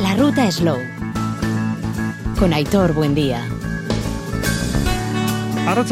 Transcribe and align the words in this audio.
La 0.00 0.14
ruta 0.14 0.48
Slow. 0.50 0.78
Con 2.38 2.52
Aitor 2.52 2.94
Buen 2.94 3.16
Día. 3.16 3.42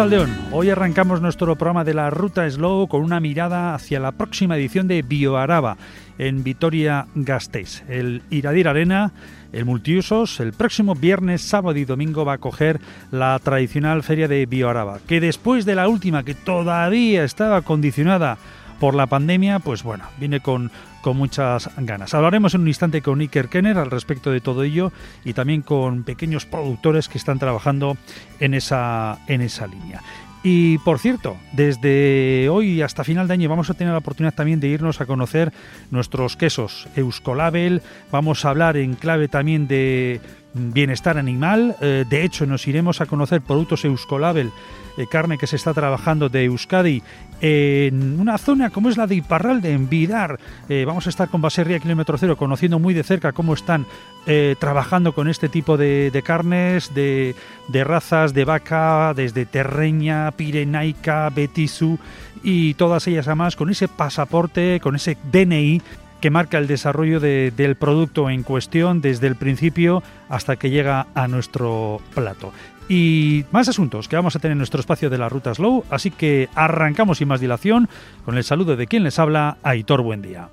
León, 0.08 0.36
hoy 0.52 0.70
arrancamos 0.70 1.20
nuestro 1.20 1.56
programa 1.56 1.82
de 1.82 1.92
la 1.92 2.08
Ruta 2.10 2.48
Slow 2.48 2.86
con 2.86 3.02
una 3.02 3.18
mirada 3.18 3.74
hacia 3.74 3.98
la 3.98 4.12
próxima 4.12 4.56
edición 4.56 4.86
de 4.86 5.02
BioAraba 5.02 5.76
en 6.18 6.44
Vitoria-Gasteiz. 6.44 7.82
El 7.88 8.22
Iradir 8.30 8.68
Arena, 8.68 9.12
el 9.52 9.64
multiusos, 9.64 10.38
el 10.38 10.52
próximo 10.52 10.94
viernes, 10.94 11.42
sábado 11.42 11.76
y 11.76 11.84
domingo 11.84 12.24
va 12.24 12.34
a 12.34 12.38
coger 12.38 12.80
la 13.10 13.38
tradicional 13.40 14.04
feria 14.04 14.28
de 14.28 14.46
BioAraba, 14.46 15.00
que 15.06 15.20
después 15.20 15.64
de 15.64 15.74
la 15.74 15.88
última, 15.88 16.22
que 16.22 16.34
todavía 16.34 17.24
estaba 17.24 17.62
condicionada 17.62 18.38
por 18.78 18.94
la 18.94 19.06
pandemia, 19.06 19.58
pues 19.58 19.82
bueno, 19.82 20.04
viene 20.18 20.40
con, 20.40 20.70
con 21.00 21.16
muchas 21.16 21.70
ganas. 21.76 22.14
Hablaremos 22.14 22.54
en 22.54 22.62
un 22.62 22.68
instante 22.68 23.02
con 23.02 23.20
Iker 23.20 23.48
Kenner 23.48 23.78
al 23.78 23.90
respecto 23.90 24.30
de 24.30 24.40
todo 24.40 24.62
ello 24.62 24.92
y 25.24 25.32
también 25.32 25.62
con 25.62 26.04
pequeños 26.04 26.46
productores 26.46 27.08
que 27.08 27.18
están 27.18 27.38
trabajando 27.38 27.96
en 28.40 28.54
esa, 28.54 29.18
en 29.28 29.40
esa 29.40 29.66
línea. 29.66 30.02
Y 30.42 30.78
por 30.78 31.00
cierto, 31.00 31.36
desde 31.52 32.48
hoy 32.48 32.80
hasta 32.80 33.02
final 33.02 33.26
de 33.26 33.34
año 33.34 33.48
vamos 33.48 33.68
a 33.68 33.74
tener 33.74 33.92
la 33.92 33.98
oportunidad 33.98 34.34
también 34.34 34.60
de 34.60 34.68
irnos 34.68 35.00
a 35.00 35.06
conocer 35.06 35.52
nuestros 35.90 36.36
quesos 36.36 36.86
Euskolabel. 36.94 37.82
Vamos 38.12 38.44
a 38.44 38.50
hablar 38.50 38.76
en 38.76 38.94
clave 38.94 39.26
también 39.26 39.66
de 39.66 40.20
bienestar 40.54 41.18
animal. 41.18 41.74
Eh, 41.80 42.04
de 42.08 42.24
hecho, 42.24 42.46
nos 42.46 42.68
iremos 42.68 43.00
a 43.00 43.06
conocer 43.06 43.40
productos 43.40 43.84
Euskolabel 43.84 44.52
de 44.96 45.06
carne 45.06 45.38
que 45.38 45.46
se 45.46 45.56
está 45.56 45.74
trabajando 45.74 46.28
de 46.28 46.44
Euskadi 46.44 47.02
en 47.40 48.18
una 48.18 48.38
zona 48.38 48.70
como 48.70 48.88
es 48.88 48.96
la 48.96 49.06
de 49.06 49.16
Iparralde, 49.16 49.72
en 49.72 49.88
Vidar. 49.88 50.38
Eh, 50.68 50.84
vamos 50.86 51.06
a 51.06 51.10
estar 51.10 51.28
con 51.28 51.42
Baserria 51.42 51.78
Kilómetro 51.78 52.16
Cero, 52.18 52.36
conociendo 52.36 52.78
muy 52.78 52.94
de 52.94 53.02
cerca 53.02 53.32
cómo 53.32 53.54
están 53.54 53.86
eh, 54.26 54.56
trabajando 54.58 55.12
con 55.12 55.28
este 55.28 55.48
tipo 55.48 55.76
de, 55.76 56.22
carnes, 56.24 56.94
de, 56.94 57.34
de, 57.68 57.84
razas 57.84 58.32
de 58.34 58.44
vaca, 58.44 59.12
desde 59.14 59.46
Terreña, 59.46 60.30
Pirenaica, 60.32 61.30
Betisu 61.30 61.98
y 62.42 62.74
todas 62.74 63.06
ellas 63.06 63.26
además 63.26 63.56
con 63.56 63.70
ese 63.70 63.88
pasaporte, 63.88 64.80
con 64.80 64.96
ese 64.96 65.16
DNI 65.30 65.82
que 66.20 66.30
marca 66.30 66.58
el 66.58 66.66
desarrollo 66.66 67.20
del 67.20 67.76
producto 67.76 68.30
en 68.30 68.42
cuestión 68.42 69.00
desde 69.00 69.26
el 69.26 69.36
principio 69.36 70.02
hasta 70.28 70.56
que 70.56 70.70
llega 70.70 71.06
a 71.14 71.28
nuestro 71.28 72.00
plato. 72.14 72.52
Y 72.88 73.44
más 73.50 73.68
asuntos 73.68 74.08
que 74.08 74.16
vamos 74.16 74.36
a 74.36 74.38
tener 74.38 74.52
en 74.52 74.58
nuestro 74.58 74.80
espacio 74.80 75.10
de 75.10 75.18
la 75.18 75.28
Ruta 75.28 75.54
Slow, 75.54 75.84
así 75.90 76.10
que 76.10 76.48
arrancamos 76.54 77.18
sin 77.18 77.28
más 77.28 77.40
dilación 77.40 77.88
con 78.24 78.36
el 78.36 78.44
saludo 78.44 78.76
de 78.76 78.86
quien 78.86 79.02
les 79.02 79.18
habla, 79.18 79.58
Aitor 79.62 80.02
Buendía. 80.02 80.48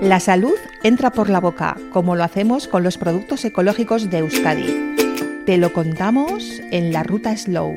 La 0.00 0.20
salud 0.20 0.54
entra 0.82 1.10
por 1.10 1.28
la 1.28 1.40
boca, 1.40 1.76
como 1.92 2.16
lo 2.16 2.24
hacemos 2.24 2.68
con 2.68 2.82
los 2.82 2.96
productos 2.96 3.44
ecológicos 3.44 4.08
de 4.08 4.18
Euskadi. 4.18 4.96
Te 5.44 5.58
lo 5.58 5.72
contamos 5.72 6.60
en 6.70 6.92
la 6.92 7.02
Ruta 7.02 7.36
Slow. 7.36 7.76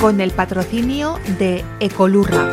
Con 0.00 0.20
el 0.20 0.30
patrocinio 0.30 1.18
de 1.38 1.64
Ecolurra 1.80 2.52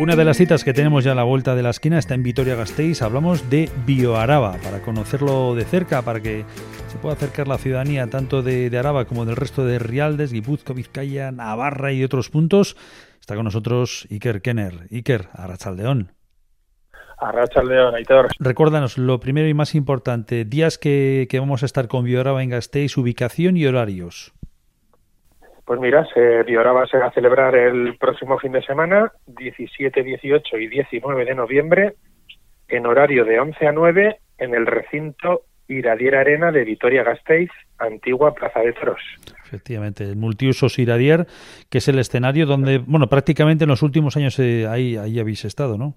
Una 0.00 0.16
de 0.16 0.24
las 0.24 0.38
citas 0.38 0.64
que 0.64 0.72
tenemos 0.72 1.04
ya 1.04 1.12
a 1.12 1.14
la 1.14 1.24
vuelta 1.24 1.54
de 1.54 1.62
la 1.62 1.68
esquina 1.68 1.98
está 1.98 2.14
en 2.14 2.22
Vitoria-Gasteiz. 2.22 3.02
Hablamos 3.02 3.50
de 3.50 3.68
Bioaraba, 3.84 4.56
para 4.64 4.80
conocerlo 4.80 5.54
de 5.54 5.66
cerca, 5.66 6.00
para 6.00 6.20
que 6.20 6.46
se 6.88 6.96
pueda 6.96 7.16
acercar 7.16 7.46
la 7.46 7.58
ciudadanía 7.58 8.06
tanto 8.06 8.40
de, 8.40 8.74
Araba 8.78 9.04
como 9.04 9.26
del 9.26 9.36
resto 9.36 9.66
de 9.66 9.78
Rialdes, 9.78 10.32
Guipúzcoa, 10.32 10.74
Vizcaya, 10.74 11.32
Navarra 11.32 11.92
y 11.92 12.02
otros 12.02 12.30
puntos. 12.30 12.78
Está 13.20 13.34
con 13.34 13.44
nosotros 13.44 14.08
Iker 14.10 14.40
Kenner. 14.40 14.88
Iker, 14.90 15.28
Arrachaldeón. 15.34 16.12
Arrachaldeón, 17.18 17.94
Aitor. 17.94 18.28
Recuérdanos 18.38 18.96
lo 18.96 19.20
primero 19.20 19.48
y 19.48 19.54
más 19.54 19.74
importante, 19.74 20.46
días 20.46 20.78
que, 20.78 21.28
que 21.28 21.40
vamos 21.40 21.62
a 21.62 21.66
estar 21.66 21.88
con 21.88 22.06
Bioaraba 22.06 22.42
en 22.42 22.48
Gasteiz, 22.48 22.96
ubicación 22.96 23.58
y 23.58 23.66
horarios. 23.66 24.32
Pues 25.70 25.78
mira, 25.78 26.04
se, 26.12 26.42
se 26.42 26.98
va 26.98 27.06
a 27.06 27.12
celebrar 27.12 27.54
el 27.54 27.96
próximo 27.96 28.40
fin 28.40 28.50
de 28.50 28.60
semana, 28.60 29.12
17, 29.28 30.02
18 30.02 30.58
y 30.58 30.66
19 30.66 31.24
de 31.24 31.34
noviembre, 31.36 31.94
en 32.66 32.86
horario 32.86 33.24
de 33.24 33.38
11 33.38 33.68
a 33.68 33.70
9, 33.70 34.18
en 34.38 34.54
el 34.56 34.66
recinto 34.66 35.42
Iradier 35.68 36.16
Arena 36.16 36.50
de 36.50 36.64
Vitoria-Gasteiz, 36.64 37.50
antigua 37.78 38.34
Plaza 38.34 38.58
de 38.58 38.72
Toros. 38.72 39.00
Efectivamente, 39.46 40.02
el 40.02 40.16
multiusos 40.16 40.76
Iradier, 40.80 41.28
que 41.70 41.78
es 41.78 41.86
el 41.86 42.00
escenario 42.00 42.46
donde, 42.46 42.78
bueno, 42.78 43.06
prácticamente 43.06 43.62
en 43.62 43.70
los 43.70 43.82
últimos 43.82 44.16
años 44.16 44.40
eh, 44.40 44.66
ahí, 44.68 44.96
ahí 44.96 45.20
habéis 45.20 45.44
estado, 45.44 45.78
¿no? 45.78 45.94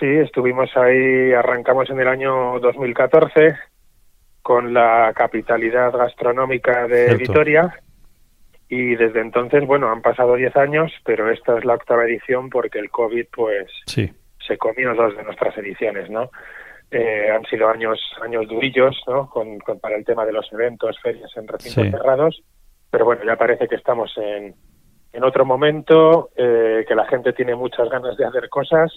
Sí, 0.00 0.08
estuvimos 0.08 0.68
ahí, 0.76 1.32
arrancamos 1.32 1.88
en 1.90 2.00
el 2.00 2.08
año 2.08 2.58
2014 2.58 3.54
con 4.42 4.74
la 4.74 5.12
capitalidad 5.14 5.92
gastronómica 5.92 6.88
de 6.88 7.14
Vitoria 7.14 7.72
y 8.74 8.96
desde 8.96 9.20
entonces, 9.20 9.66
bueno, 9.66 9.90
han 9.90 10.00
pasado 10.00 10.34
10 10.34 10.56
años, 10.56 10.90
pero 11.04 11.30
esta 11.30 11.58
es 11.58 11.64
la 11.66 11.74
octava 11.74 12.06
edición 12.06 12.48
porque 12.48 12.78
el 12.78 12.88
COVID, 12.88 13.26
pues, 13.30 13.70
se 13.84 14.56
comió 14.56 14.94
dos 14.94 15.14
de 15.14 15.22
nuestras 15.24 15.58
ediciones, 15.58 16.08
¿no? 16.08 16.30
Eh, 16.90 17.28
han 17.30 17.44
sido 17.44 17.68
años 17.68 18.00
años 18.22 18.48
durillos, 18.48 18.96
¿no? 19.06 19.28
Con, 19.28 19.58
para 19.78 19.96
el 19.96 20.06
tema 20.06 20.24
de 20.24 20.32
los 20.32 20.50
eventos, 20.54 20.98
ferias 21.02 21.30
en 21.36 21.48
recintos 21.48 21.90
cerrados, 21.90 22.42
pero 22.90 23.04
bueno, 23.04 23.22
ya 23.26 23.36
parece 23.36 23.68
que 23.68 23.74
estamos 23.74 24.10
en, 24.16 24.54
en 25.12 25.22
otro 25.22 25.44
momento, 25.44 26.30
eh, 26.34 26.86
que 26.88 26.94
la 26.94 27.04
gente 27.04 27.34
tiene 27.34 27.54
muchas 27.54 27.90
ganas 27.90 28.16
de 28.16 28.24
hacer 28.24 28.48
cosas 28.48 28.90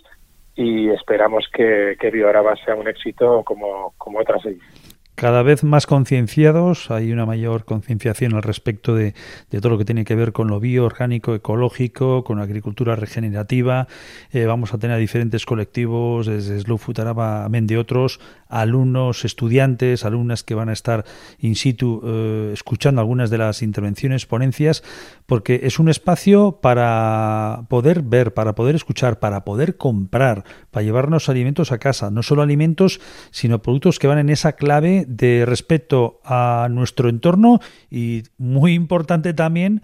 y 0.55 0.87
esperamos 0.91 1.49
que, 1.53 1.97
que 1.99 2.11
Bioraba 2.11 2.55
sea 2.63 2.75
un 2.75 2.87
éxito 2.87 3.43
como, 3.43 3.93
como 3.97 4.19
otras 4.19 4.45
ediciones 4.45 4.94
cada 5.15 5.43
vez 5.43 5.63
más 5.63 5.87
concienciados, 5.87 6.91
hay 6.91 7.11
una 7.11 7.25
mayor 7.25 7.63
concienciación 7.63 8.33
al 8.35 8.43
respecto 8.43 8.95
de, 8.95 9.13
todo 9.49 9.69
lo 9.69 9.77
que 9.77 9.85
tiene 9.85 10.03
que 10.03 10.15
ver 10.15 10.33
con 10.33 10.49
lo 10.49 10.59
bioorgánico, 10.59 11.33
ecológico, 11.33 12.23
con 12.23 12.37
la 12.37 12.43
agricultura 12.43 12.95
regenerativa. 12.95 13.87
Eh, 14.31 14.45
vamos 14.45 14.73
a 14.73 14.77
tener 14.77 14.99
diferentes 14.99 15.45
colectivos, 15.45 16.27
desde 16.27 16.59
Slow 16.59 16.77
Food 16.77 16.99
Araba, 16.99 17.47
de 17.49 17.77
otros, 17.77 18.19
alumnos, 18.61 19.25
estudiantes, 19.25 20.05
alumnas 20.05 20.43
que 20.43 20.55
van 20.55 20.69
a 20.69 20.73
estar 20.73 21.03
in 21.39 21.55
situ 21.55 22.01
eh, 22.03 22.51
escuchando 22.53 23.01
algunas 23.01 23.29
de 23.29 23.37
las 23.37 23.61
intervenciones, 23.61 24.25
ponencias, 24.25 24.83
porque 25.25 25.61
es 25.63 25.77
un 25.79 25.89
espacio 25.89 26.59
para 26.61 27.65
poder 27.69 28.01
ver, 28.01 28.33
para 28.33 28.55
poder 28.55 28.75
escuchar, 28.75 29.19
para 29.19 29.43
poder 29.43 29.75
comprar, 29.77 30.45
para 30.71 30.83
llevarnos 30.83 31.27
alimentos 31.27 31.71
a 31.71 31.79
casa, 31.79 32.11
no 32.11 32.23
solo 32.23 32.41
alimentos, 32.41 33.01
sino 33.31 33.61
productos 33.61 33.99
que 33.99 34.07
van 34.07 34.19
en 34.19 34.29
esa 34.29 34.53
clave 34.53 35.05
de 35.07 35.45
respeto 35.45 36.21
a 36.23 36.67
nuestro 36.71 37.09
entorno 37.09 37.59
y 37.91 38.23
muy 38.37 38.73
importante 38.73 39.33
también 39.33 39.81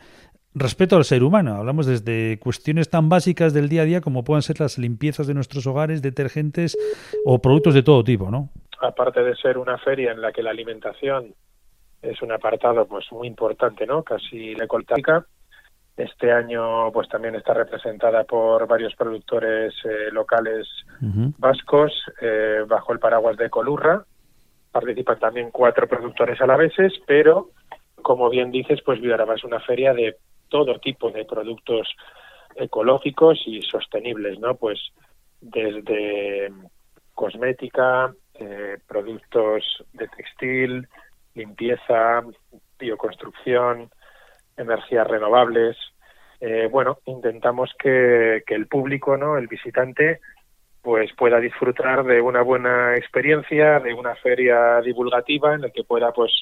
respeto 0.53 0.97
al 0.97 1.06
ser 1.06 1.23
humano. 1.23 1.56
Hablamos 1.56 1.85
desde 1.85 2.39
cuestiones 2.39 2.89
tan 2.89 3.09
básicas 3.09 3.53
del 3.53 3.69
día 3.69 3.84
a 3.84 3.85
día 3.85 4.01
como 4.01 4.23
puedan 4.23 4.41
ser 4.41 4.59
las 4.59 4.78
limpiezas 4.78 5.28
de 5.28 5.34
nuestros 5.34 5.66
hogares, 5.67 6.01
detergentes 6.01 6.78
o 7.25 7.41
productos 7.41 7.73
de 7.73 7.84
todo 7.84 8.03
tipo, 8.03 8.29
¿no? 8.29 8.50
Aparte 8.81 9.22
de 9.23 9.35
ser 9.35 9.57
una 9.57 9.78
feria 9.78 10.11
en 10.11 10.22
la 10.22 10.31
que 10.31 10.44
la 10.44 10.51
alimentación 10.51 11.34
es 12.01 12.22
un 12.22 12.31
apartado 12.31 12.88
pues 12.88 13.06
muy 13.11 13.28
importante, 13.28 13.85
¿no? 13.85 14.03
Casi 14.03 14.51
ecológica. 14.53 15.25
Este 15.95 16.31
año 16.31 16.91
pues 16.91 17.07
también 17.09 17.35
está 17.35 17.53
representada 17.53 18.23
por 18.23 18.66
varios 18.66 18.95
productores 18.95 19.73
eh, 19.84 20.11
locales 20.11 20.67
vascos 21.38 21.91
eh, 22.22 22.63
bajo 22.67 22.94
el 22.94 23.00
paraguas 23.00 23.38
de 23.38 23.50
Colurra 23.50 24.03
participan 24.72 25.19
también 25.19 25.51
cuatro 25.51 25.88
productores 25.88 26.40
a 26.41 26.47
la 26.47 26.55
vez, 26.55 26.73
pero 27.05 27.49
como 28.02 28.29
bien 28.29 28.52
dices, 28.52 28.79
pues 28.84 28.99
Vidaraba 28.99 29.35
es 29.35 29.43
una 29.43 29.59
feria 29.59 29.93
de 29.93 30.16
todo 30.52 30.80
tipo 30.80 31.09
de 31.09 31.26
productos 31.26 31.88
ecológicos 32.56 33.42
y 33.48 33.62
sostenibles, 33.62 34.38
¿no? 34.40 34.56
Pues 34.56 34.80
desde 35.40 36.52
cosmética, 37.16 38.14
eh, 38.36 38.78
productos 38.88 39.64
de 39.94 40.08
textil, 40.09 40.88
limpieza, 41.34 42.22
bioconstrucción, 42.78 43.90
energías 44.58 45.08
renovables. 45.08 45.78
Eh, 46.42 46.68
bueno, 46.70 47.00
intentamos 47.06 47.72
que, 47.80 48.44
que 48.46 48.56
el 48.56 48.68
público, 48.68 49.16
¿no? 49.16 49.38
El 49.38 49.48
visitante 49.48 50.20
pues 50.82 51.12
pueda 51.16 51.40
disfrutar 51.40 52.03
de 52.03 52.22
una 52.22 52.42
buena 52.42 52.98
experiencia, 52.98 53.80
de 53.80 53.94
una 53.94 54.16
feria 54.16 54.82
divulgativa 54.82 55.53
en 55.53 55.62
la 55.62 55.70
que 55.70 55.84
pueda 55.84 56.12
pues 56.12 56.34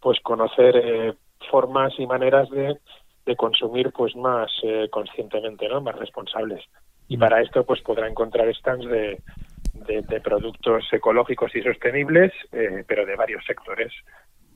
pues 0.00 0.18
conocer 0.20 0.76
eh, 0.76 1.14
formas 1.50 1.92
y 1.98 2.06
maneras 2.06 2.48
de, 2.50 2.76
de 3.28 3.36
consumir 3.36 3.92
pues 3.92 4.16
más 4.16 4.50
eh, 4.62 4.88
conscientemente, 4.90 5.68
¿no? 5.68 5.82
Más 5.82 5.94
responsables. 5.94 6.64
Y 7.08 7.16
mm. 7.16 7.20
para 7.20 7.42
esto 7.42 7.64
pues 7.64 7.80
podrá 7.82 8.08
encontrar 8.08 8.52
stands 8.54 8.88
de, 8.88 9.20
de, 9.86 10.20
productos 10.20 10.84
ecológicos 10.90 11.54
y 11.54 11.62
sostenibles, 11.62 12.32
eh, 12.52 12.84
pero 12.88 13.04
de 13.06 13.16
varios 13.16 13.44
sectores. 13.44 13.92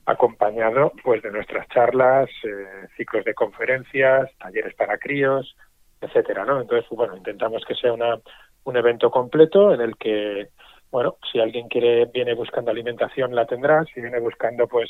acompañado 0.05 0.91
pues 1.03 1.21
de 1.21 1.31
nuestras 1.31 1.65
charlas, 1.69 2.29
eh, 2.43 2.87
ciclos 2.97 3.23
de 3.23 3.33
conferencias, 3.33 4.29
talleres 4.37 4.73
para 4.75 4.97
críos, 4.97 5.55
etcétera, 6.01 6.43
¿no? 6.43 6.59
Entonces, 6.59 6.89
bueno, 6.91 7.15
intentamos 7.15 7.63
que 7.65 7.75
sea 7.75 7.93
una, 7.93 8.19
un 8.65 8.75
evento 8.75 9.09
completo 9.09 9.73
en 9.73 9.81
el 9.81 9.95
que, 9.95 10.49
bueno, 10.91 11.15
si 11.31 11.39
alguien 11.39 11.69
quiere 11.69 12.05
viene 12.05 12.33
buscando 12.33 12.71
alimentación 12.71 13.33
la 13.33 13.45
tendrá, 13.45 13.85
si 13.85 14.01
viene 14.01 14.19
buscando 14.19 14.67
pues 14.67 14.89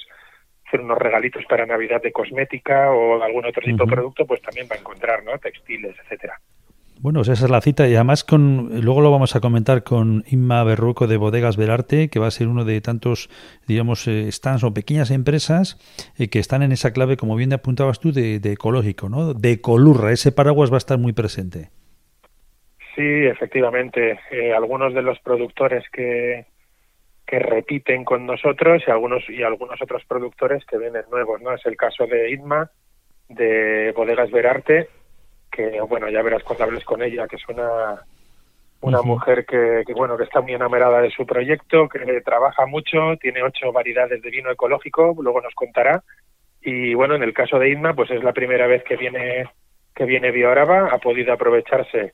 hacer 0.74 0.81
unos 0.81 0.98
regalitos 0.98 1.44
para 1.46 1.66
Navidad 1.66 2.02
de 2.02 2.12
cosmética 2.12 2.92
o 2.92 3.22
algún 3.22 3.46
otro 3.46 3.62
tipo 3.62 3.86
de 3.86 3.92
producto, 3.92 4.25
pues 4.25 4.42
también 4.42 4.68
va 4.72 4.75
a 4.75 4.80
encontrar, 4.80 5.24
¿no? 5.24 5.38
Textiles, 5.38 5.96
etcétera. 6.04 6.40
Bueno, 7.00 7.22
esa 7.22 7.34
es 7.34 7.50
la 7.50 7.60
cita 7.60 7.88
y 7.88 7.96
además 7.96 8.24
con 8.24 8.81
luego 8.81 9.02
lo 9.02 9.12
vamos 9.12 9.36
a 9.36 9.42
comentar 9.42 9.84
con 9.84 10.24
Inma 10.28 10.64
Berruco 10.64 11.06
de 11.06 11.18
Bodegas 11.18 11.58
Belarte, 11.58 12.10
que 12.10 12.20
va 12.20 12.28
a 12.28 12.31
ser 12.31 12.48
uno 12.48 12.64
de 12.64 12.80
tantos, 12.81 13.30
digamos, 13.68 14.08
eh, 14.08 14.31
stands 14.31 14.64
o 14.64 14.74
pequeñas 14.74 15.12
empresas 15.12 15.78
eh, 16.18 16.30
que 16.30 16.40
están 16.40 16.64
en 16.64 16.72
esa 16.72 16.94
clave, 16.94 17.18
como 17.18 17.36
bien 17.36 17.52
apuntabas 17.52 18.00
tú, 18.00 18.14
de, 18.14 18.38
ecológico, 18.38 19.10
¿no? 19.10 19.34
De 19.34 19.60
colurra, 19.60 20.12
ese 20.12 20.31
paraguas 20.31 20.72
va 20.72 20.76
a 20.76 20.78
estar 20.78 20.98
muy 20.98 21.12
presente. 21.12 21.69
Sí, 22.96 23.26
efectivamente. 23.26 24.19
Eh, 24.31 24.54
algunos 24.54 24.94
de 24.94 25.02
los 25.02 25.19
productores 25.19 25.84
que, 25.92 26.46
que 27.25 27.40
repiten 27.40 28.04
con 28.04 28.25
nosotros 28.25 28.84
y 28.86 28.92
algunos 28.92 29.28
y 29.30 29.44
algunos 29.44 29.81
otros 29.81 30.04
productores 30.06 30.66
que 30.66 30.78
vienen 30.78 31.04
nuevos, 31.10 31.42
¿no? 31.42 31.54
Es 31.54 31.66
el 31.66 31.78
caso 31.78 32.06
de 32.06 32.31
Inma, 32.31 32.70
de 33.30 33.94
Bodegas 33.96 34.30
Verarte, 34.31 34.90
que 35.52 35.80
bueno, 35.81 36.10
ya 36.10 36.22
verás 36.22 36.44
cuando 36.44 36.66
hables 36.66 36.84
con 36.84 37.02
ella, 37.02 37.28
que 37.28 37.38
es 37.38 37.48
una, 37.48 38.02
una 38.81 39.02
mujer 39.02 39.46
que, 39.46 39.84
bueno, 39.96 40.18
que 40.18 40.25
está 40.25 40.42
muy 40.42 40.54
enamorada 40.54 41.02
de 41.02 41.12
su 41.12 41.25
proyecto, 41.25 41.88
que 41.88 42.22
trabaja 42.22 42.66
mucho, 42.66 43.16
tiene 43.20 43.42
ocho 43.42 43.72
variedades 43.72 44.22
de 44.22 44.30
vino 44.30 44.52
ecológico, 44.52 45.16
luego 45.22 45.42
nos 45.42 45.54
contará. 45.56 46.04
Y 46.62 46.94
bueno, 46.94 47.16
en 47.16 47.24
el 47.24 47.34
caso 47.34 47.60
de 47.60 47.69
Inma, 47.69 47.94
pues 47.94 48.12
es 48.12 48.24
la 48.24 48.34
primera 48.34 48.68
vez 48.68 48.84
que 48.84 48.98
viene 48.98 49.50
que 49.96 50.06
viene 50.06 50.31
Bioaraba, 50.31 50.90
ha 50.92 50.98
podido 50.98 51.34
aprovecharse 51.34 52.14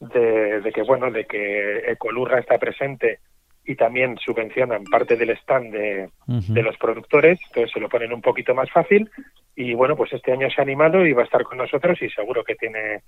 de, 0.00 0.72
que 0.74 0.82
bueno, 0.82 1.10
de 1.10 1.26
que 1.26 1.90
Ecolurra 1.92 2.40
está 2.40 2.58
presente 2.58 3.20
y 3.70 3.76
también 3.76 4.18
subvencionan 4.18 4.82
parte 4.82 5.14
del 5.14 5.30
stand 5.30 5.72
de, 5.72 6.08
de 6.26 6.62
los 6.62 6.76
productores, 6.76 7.38
entonces 7.46 7.70
se 7.72 7.78
lo 7.78 7.88
ponen 7.88 8.12
un 8.12 8.20
poquito 8.20 8.52
más 8.52 8.68
fácil 8.68 9.08
y 9.54 9.74
bueno, 9.74 9.94
pues 9.96 10.12
este 10.12 10.32
año 10.32 10.48
se 10.50 10.60
ha 10.60 10.64
animado 10.64 11.06
y 11.06 11.12
va 11.12 11.22
a 11.22 11.24
estar 11.24 11.44
con 11.44 11.58
nosotros 11.58 11.96
y 12.02 12.10
seguro 12.10 12.42
que 12.42 12.56
tiene 12.56 13.02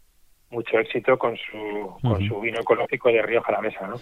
mucho 0.50 0.78
éxito 0.78 1.18
con 1.18 1.36
su, 1.36 1.96
con 2.00 2.28
su 2.28 2.40
vino 2.40 2.60
ecológico 2.60 3.08
de 3.08 3.22
Río 3.22 3.42
Jalavesa. 3.42 3.88
¿no? 3.88 3.96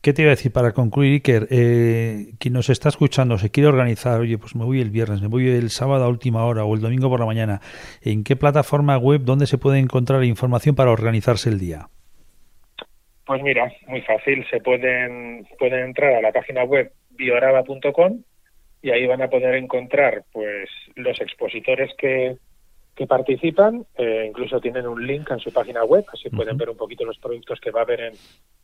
¿Qué 0.00 0.12
te 0.12 0.22
iba 0.22 0.28
a 0.28 0.36
decir 0.36 0.52
para 0.52 0.70
concluir, 0.70 1.14
Iker? 1.14 1.48
Eh, 1.50 2.34
quien 2.38 2.54
nos 2.54 2.70
está 2.70 2.90
escuchando 2.90 3.36
se 3.36 3.50
quiere 3.50 3.68
organizar, 3.68 4.20
oye, 4.20 4.38
pues 4.38 4.54
me 4.54 4.64
voy 4.64 4.80
el 4.80 4.90
viernes, 4.90 5.20
me 5.20 5.26
voy 5.26 5.48
el 5.48 5.70
sábado 5.70 6.04
a 6.04 6.08
última 6.08 6.44
hora 6.44 6.62
o 6.64 6.74
el 6.76 6.80
domingo 6.80 7.08
por 7.08 7.18
la 7.18 7.26
mañana. 7.26 7.60
¿En 8.02 8.22
qué 8.22 8.36
plataforma 8.36 8.96
web, 8.98 9.22
dónde 9.22 9.48
se 9.48 9.58
puede 9.58 9.80
encontrar 9.80 10.22
información 10.22 10.76
para 10.76 10.92
organizarse 10.92 11.48
el 11.48 11.58
día? 11.58 11.88
Pues 13.26 13.42
mira, 13.42 13.72
muy 13.86 14.02
fácil. 14.02 14.46
Se 14.50 14.60
pueden, 14.60 15.46
pueden 15.58 15.84
entrar 15.84 16.14
a 16.14 16.20
la 16.20 16.32
página 16.32 16.64
web 16.64 16.92
bioraba.com 17.10 18.22
y 18.82 18.90
ahí 18.90 19.06
van 19.06 19.22
a 19.22 19.28
poder 19.28 19.54
encontrar 19.54 20.24
pues 20.30 20.68
los 20.94 21.18
expositores 21.20 21.90
que, 21.96 22.36
que 22.94 23.06
participan, 23.06 23.86
eh, 23.96 24.26
incluso 24.28 24.60
tienen 24.60 24.86
un 24.86 25.06
link 25.06 25.30
en 25.30 25.38
su 25.38 25.52
página 25.52 25.84
web, 25.84 26.04
así 26.12 26.28
pueden 26.28 26.58
ver 26.58 26.68
un 26.68 26.76
poquito 26.76 27.04
los 27.04 27.18
productos 27.18 27.60
que 27.60 27.70
va 27.70 27.80
a 27.80 27.84
haber 27.84 28.00
en, 28.00 28.12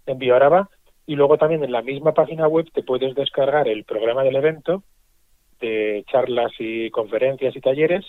en 0.07 0.19
Bioaraba. 0.19 0.69
Y 1.07 1.17
luego 1.17 1.39
también 1.39 1.65
en 1.65 1.73
la 1.73 1.83
misma 1.83 2.12
página 2.12 2.47
web 2.47 2.67
te 2.73 2.83
puedes 2.83 3.15
descargar 3.15 3.67
el 3.67 3.85
programa 3.85 4.23
del 4.23 4.37
evento 4.37 4.85
de 5.61 6.05
charlas 6.11 6.53
y 6.59 6.91
conferencias 6.91 7.55
y 7.57 7.61
talleres, 7.61 8.05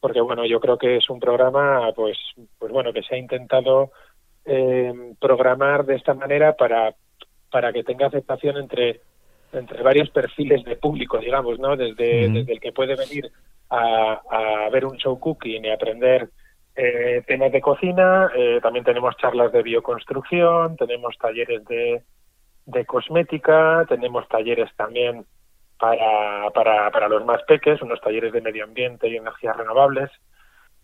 porque 0.00 0.20
bueno, 0.20 0.44
yo 0.46 0.60
creo 0.60 0.78
que 0.78 0.96
es 0.96 1.10
un 1.10 1.20
programa 1.20 1.90
pues, 1.94 2.18
pues 2.58 2.72
bueno, 2.72 2.92
que 2.92 3.02
se 3.02 3.14
ha 3.14 3.18
intentado 3.18 3.90
eh, 4.46 4.92
programar 5.20 5.84
de 5.84 5.96
esta 5.96 6.14
manera 6.14 6.56
para, 6.56 6.94
para 7.50 7.72
que 7.72 7.84
tenga 7.84 8.06
aceptación 8.06 8.56
entre 8.56 9.00
entre 9.52 9.82
varios 9.82 10.10
perfiles 10.10 10.64
de 10.64 10.76
público, 10.76 11.18
digamos, 11.18 11.58
¿no? 11.58 11.76
Desde, 11.76 12.28
desde 12.28 12.52
el 12.52 12.60
que 12.60 12.72
puede 12.72 12.94
venir 12.94 13.30
a, 13.70 14.20
a, 14.30 14.70
ver 14.70 14.84
un 14.84 14.96
show 14.96 15.18
cooking 15.18 15.64
y 15.64 15.70
aprender 15.70 16.28
eh, 16.74 17.22
temas 17.26 17.52
de 17.52 17.60
cocina, 17.60 18.30
eh, 18.36 18.60
también 18.62 18.84
tenemos 18.84 19.16
charlas 19.16 19.52
de 19.52 19.62
bioconstrucción, 19.62 20.76
tenemos 20.76 21.16
talleres 21.18 21.64
de, 21.64 22.02
de 22.66 22.84
cosmética, 22.84 23.84
tenemos 23.88 24.28
talleres 24.28 24.70
también 24.76 25.24
para, 25.78 26.50
para, 26.50 26.90
para 26.90 27.08
los 27.08 27.24
más 27.24 27.42
peques, 27.44 27.80
unos 27.82 28.00
talleres 28.00 28.32
de 28.32 28.40
medio 28.40 28.64
ambiente 28.64 29.08
y 29.08 29.16
energías 29.16 29.56
renovables. 29.56 30.10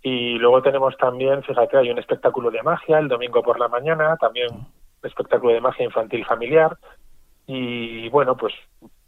Y 0.02 0.38
luego 0.38 0.62
tenemos 0.62 0.96
también, 0.96 1.43
fíjate, 1.43 1.76
hay 1.76 1.90
un 1.90 1.99
espectáculo 1.99 2.50
de 2.50 2.62
magia 2.62 2.99
el 2.99 3.08
domingo 3.08 3.43
por 3.43 3.58
la 3.58 3.69
mañana, 3.69 4.16
también 4.16 4.49
un 4.52 4.66
espectáculo 5.02 5.52
de 5.52 5.60
magia 5.60 5.84
infantil 5.84 6.25
familiar. 6.25 6.76
Y 7.46 8.08
bueno, 8.08 8.37
pues 8.37 8.52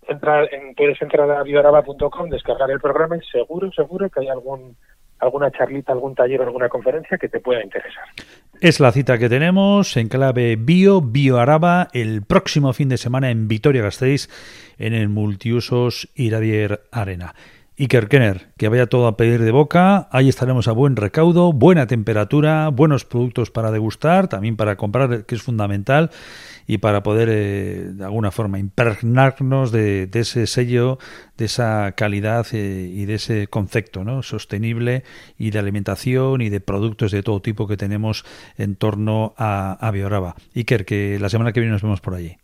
entra 0.07 0.45
en, 0.45 0.75
puedes 0.75 1.01
entrar 1.03 1.31
a 1.31 1.43
bioraba.com, 1.43 2.29
descargar 2.31 2.71
el 2.71 2.81
programa 2.81 3.17
y 3.17 3.23
seguro, 3.23 3.73
seguro 3.73 4.09
que 4.09 4.21
hay 4.21 4.29
algún 4.29 4.77
alguna 5.21 5.51
charlita, 5.51 5.93
algún 5.93 6.15
taller 6.15 6.41
o 6.41 6.45
alguna 6.45 6.69
conferencia 6.69 7.17
que 7.19 7.29
te 7.29 7.41
pueda 7.41 7.63
interesar. 7.63 8.05
Es 8.61 8.81
la 8.81 8.93
cita 8.93 9.19
que 9.19 9.29
tenemos 9.29 9.97
en 9.97 10.09
clave 10.09 10.57
Bio, 10.57 11.01
Bioaraba, 11.01 11.89
el 11.93 12.23
próximo 12.23 12.73
fin 12.73 12.89
de 12.89 12.99
semana 12.99 13.31
en 13.31 13.49
Vitoria-Gasteiz, 13.49 14.29
en 14.79 14.93
el 14.93 15.09
multiusos 15.09 16.11
Iradier 16.15 16.83
Arena. 16.93 17.35
Iker 17.77 18.09
Kenner, 18.09 18.53
que 18.57 18.69
vaya 18.69 18.87
todo 18.87 19.09
a 19.09 19.17
pedir 19.17 19.43
de 19.43 19.51
boca, 19.51 20.09
ahí 20.13 20.29
estaremos 20.29 20.69
a 20.69 20.73
buen 20.73 20.95
recaudo, 20.95 21.53
buena 21.53 21.89
temperatura, 21.89 22.69
buenos 22.69 23.05
productos 23.05 23.51
para 23.51 23.73
degustar, 23.73 24.29
también 24.29 24.57
para 24.57 24.77
comprar, 24.77 25.25
que 25.25 25.35
es 25.35 25.43
fundamental, 25.43 26.11
y 26.67 26.79
para 26.79 27.03
poder 27.03 27.29
eh, 27.31 27.91
de 27.93 28.05
alguna 28.05 28.31
forma 28.31 28.61
impregnarnos 28.61 29.73
de, 29.73 30.09
ese 30.13 30.47
sello, 30.47 30.99
de 31.37 31.47
esa 31.47 31.93
calidad 31.93 32.47
eh, 32.53 32.91
y 32.93 33.07
de 33.07 33.15
ese 33.15 33.49
concepto 33.49 34.23
sostenible 34.23 35.03
y 35.37 35.51
de 35.51 35.59
alimentación 35.59 36.43
y 36.43 36.51
de 36.51 36.61
productos 36.61 37.11
de 37.11 37.23
todo 37.23 37.43
tipo 37.43 37.67
que 37.67 37.77
tenemos 37.77 38.25
en 38.57 38.77
torno 38.77 39.35
a, 39.37 39.73
a 39.73 39.91
Bioraba. 39.91 40.37
Iker, 40.55 40.85
que 40.85 41.19
la 41.21 41.29
semana 41.29 41.53
que 41.53 41.61
viene 41.61 41.73
nos 41.73 41.83
vemos 41.83 42.01
por 42.01 42.15
allí. 42.15 42.37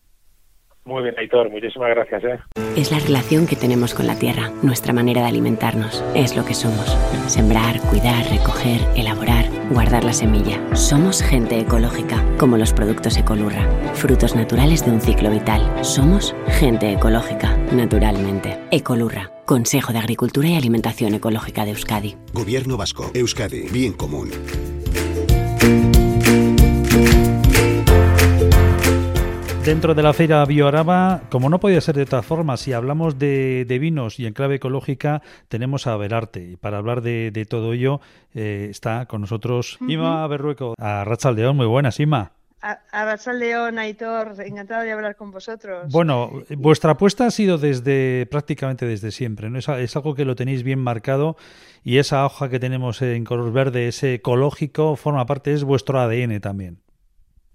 Muy 0.90 1.04
bien, 1.04 1.14
Aitor, 1.16 1.48
muchísimas 1.50 1.88
gracias. 1.90 2.24
¿eh? 2.24 2.38
Es 2.76 2.90
la 2.90 2.98
relación 2.98 3.46
que 3.46 3.54
tenemos 3.54 3.94
con 3.94 4.08
la 4.08 4.18
tierra, 4.18 4.50
nuestra 4.60 4.92
manera 4.92 5.20
de 5.22 5.28
alimentarnos, 5.28 6.04
es 6.16 6.34
lo 6.34 6.44
que 6.44 6.52
somos. 6.52 6.98
Sembrar, 7.28 7.80
cuidar, 7.82 8.28
recoger, 8.28 8.80
elaborar, 8.96 9.44
guardar 9.70 10.02
la 10.02 10.12
semilla. 10.12 10.58
Somos 10.74 11.22
gente 11.22 11.60
ecológica, 11.60 12.24
como 12.38 12.56
los 12.56 12.72
productos 12.72 13.16
Ecolurra, 13.16 13.70
frutos 13.94 14.34
naturales 14.34 14.84
de 14.84 14.90
un 14.90 15.00
ciclo 15.00 15.30
vital. 15.30 15.62
Somos 15.84 16.34
gente 16.58 16.92
ecológica, 16.92 17.56
naturalmente. 17.70 18.58
Ecolurra, 18.72 19.30
Consejo 19.46 19.92
de 19.92 20.00
Agricultura 20.00 20.48
y 20.48 20.56
Alimentación 20.56 21.14
Ecológica 21.14 21.64
de 21.64 21.70
Euskadi. 21.70 22.16
Gobierno 22.32 22.76
Vasco, 22.76 23.12
Euskadi, 23.14 23.68
bien 23.68 23.92
común. 23.92 24.30
Dentro 29.70 29.94
de 29.94 30.02
la 30.02 30.12
feira 30.12 30.44
Bioaraba, 30.46 31.22
como 31.30 31.48
no 31.48 31.60
podía 31.60 31.80
ser 31.80 31.94
de 31.94 32.02
otra 32.02 32.22
forma, 32.22 32.56
si 32.56 32.72
hablamos 32.72 33.20
de, 33.20 33.78
vinos 33.80 34.18
y 34.18 34.26
en 34.26 34.32
clave 34.32 34.56
ecológica, 34.56 35.22
tenemos 35.46 35.86
a 35.86 35.96
Verarte. 35.96 36.42
Y 36.42 36.56
para 36.56 36.78
hablar 36.78 37.02
de, 37.02 37.46
todo 37.48 37.72
ello 37.72 38.00
eh, 38.34 38.66
está 38.68 39.06
con 39.06 39.20
nosotros 39.20 39.78
Ima 39.86 40.26
Berrueco, 40.26 40.74
a 40.76 41.04
León. 41.36 41.56
Muy 41.56 41.66
buenas, 41.66 42.00
Ima. 42.00 42.32
A, 42.60 43.32
León, 43.32 43.78
Aitor, 43.78 44.34
encantado 44.44 44.82
de 44.82 44.90
hablar 44.90 45.14
con 45.14 45.30
vosotros. 45.30 45.86
Bueno, 45.92 46.32
vuestra 46.56 46.90
apuesta 46.90 47.26
ha 47.26 47.30
sido 47.30 47.56
desde 47.56 48.26
prácticamente 48.26 48.86
desde 48.86 49.12
siempre, 49.12 49.50
¿no? 49.50 49.60
Es, 49.60 49.68
es, 49.68 49.94
algo 49.94 50.16
que 50.16 50.24
lo 50.24 50.34
tenéis 50.34 50.64
bien 50.64 50.80
marcado 50.80 51.36
y 51.84 51.98
esa 51.98 52.26
hoja 52.26 52.48
que 52.48 52.58
tenemos 52.58 53.02
en 53.02 53.24
color 53.24 53.52
verde, 53.52 53.86
ese 53.86 54.14
ecológico, 54.14 54.96
forma 54.96 55.26
parte, 55.26 55.52
es 55.52 55.62
vuestro 55.62 56.00
ADN 56.00 56.40
también. 56.40 56.80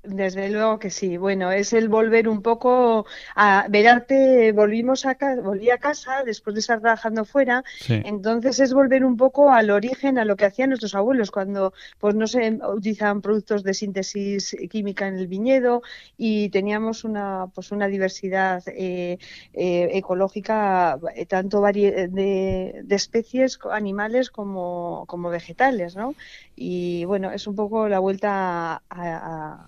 Desde 0.07 0.49
luego 0.49 0.79
que 0.79 0.89
sí. 0.89 1.17
Bueno, 1.17 1.51
es 1.51 1.73
el 1.73 1.89
volver 1.89 2.27
un 2.27 2.41
poco 2.41 3.05
a 3.35 3.67
verarte. 3.69 4.51
Volvimos 4.51 5.05
a 5.05 5.15
casa, 5.15 5.41
volví 5.41 5.69
a 5.69 5.77
casa 5.77 6.23
después 6.23 6.53
de 6.53 6.59
estar 6.59 6.79
trabajando 6.79 7.25
fuera. 7.25 7.63
Entonces 7.87 8.59
es 8.59 8.73
volver 8.73 9.03
un 9.03 9.17
poco 9.17 9.51
al 9.51 9.69
origen, 9.69 10.17
a 10.17 10.25
lo 10.25 10.35
que 10.35 10.45
hacían 10.45 10.69
nuestros 10.69 10.95
abuelos 10.95 11.31
cuando, 11.31 11.73
pues 11.99 12.15
no 12.15 12.27
se 12.27 12.59
utilizaban 12.73 13.21
productos 13.21 13.63
de 13.63 13.73
síntesis 13.73 14.55
química 14.69 15.07
en 15.07 15.15
el 15.15 15.27
viñedo 15.27 15.81
y 16.17 16.49
teníamos 16.49 17.03
una, 17.03 17.47
pues 17.53 17.71
una 17.71 17.87
diversidad 17.87 18.63
eh, 18.67 19.17
eh, 19.53 19.89
ecológica 19.93 20.99
eh, 21.15 21.25
tanto 21.25 21.61
de, 21.61 22.07
de, 22.09 22.95
especies 22.95 23.59
animales 23.71 24.29
como, 24.29 25.05
como 25.07 25.29
vegetales, 25.29 25.95
¿no? 25.95 26.15
Y 26.55 27.03
bueno, 27.05 27.31
es 27.31 27.47
un 27.47 27.55
poco 27.55 27.89
la 27.89 27.99
vuelta 27.99 28.81
a 28.89 29.55
a 29.55 29.67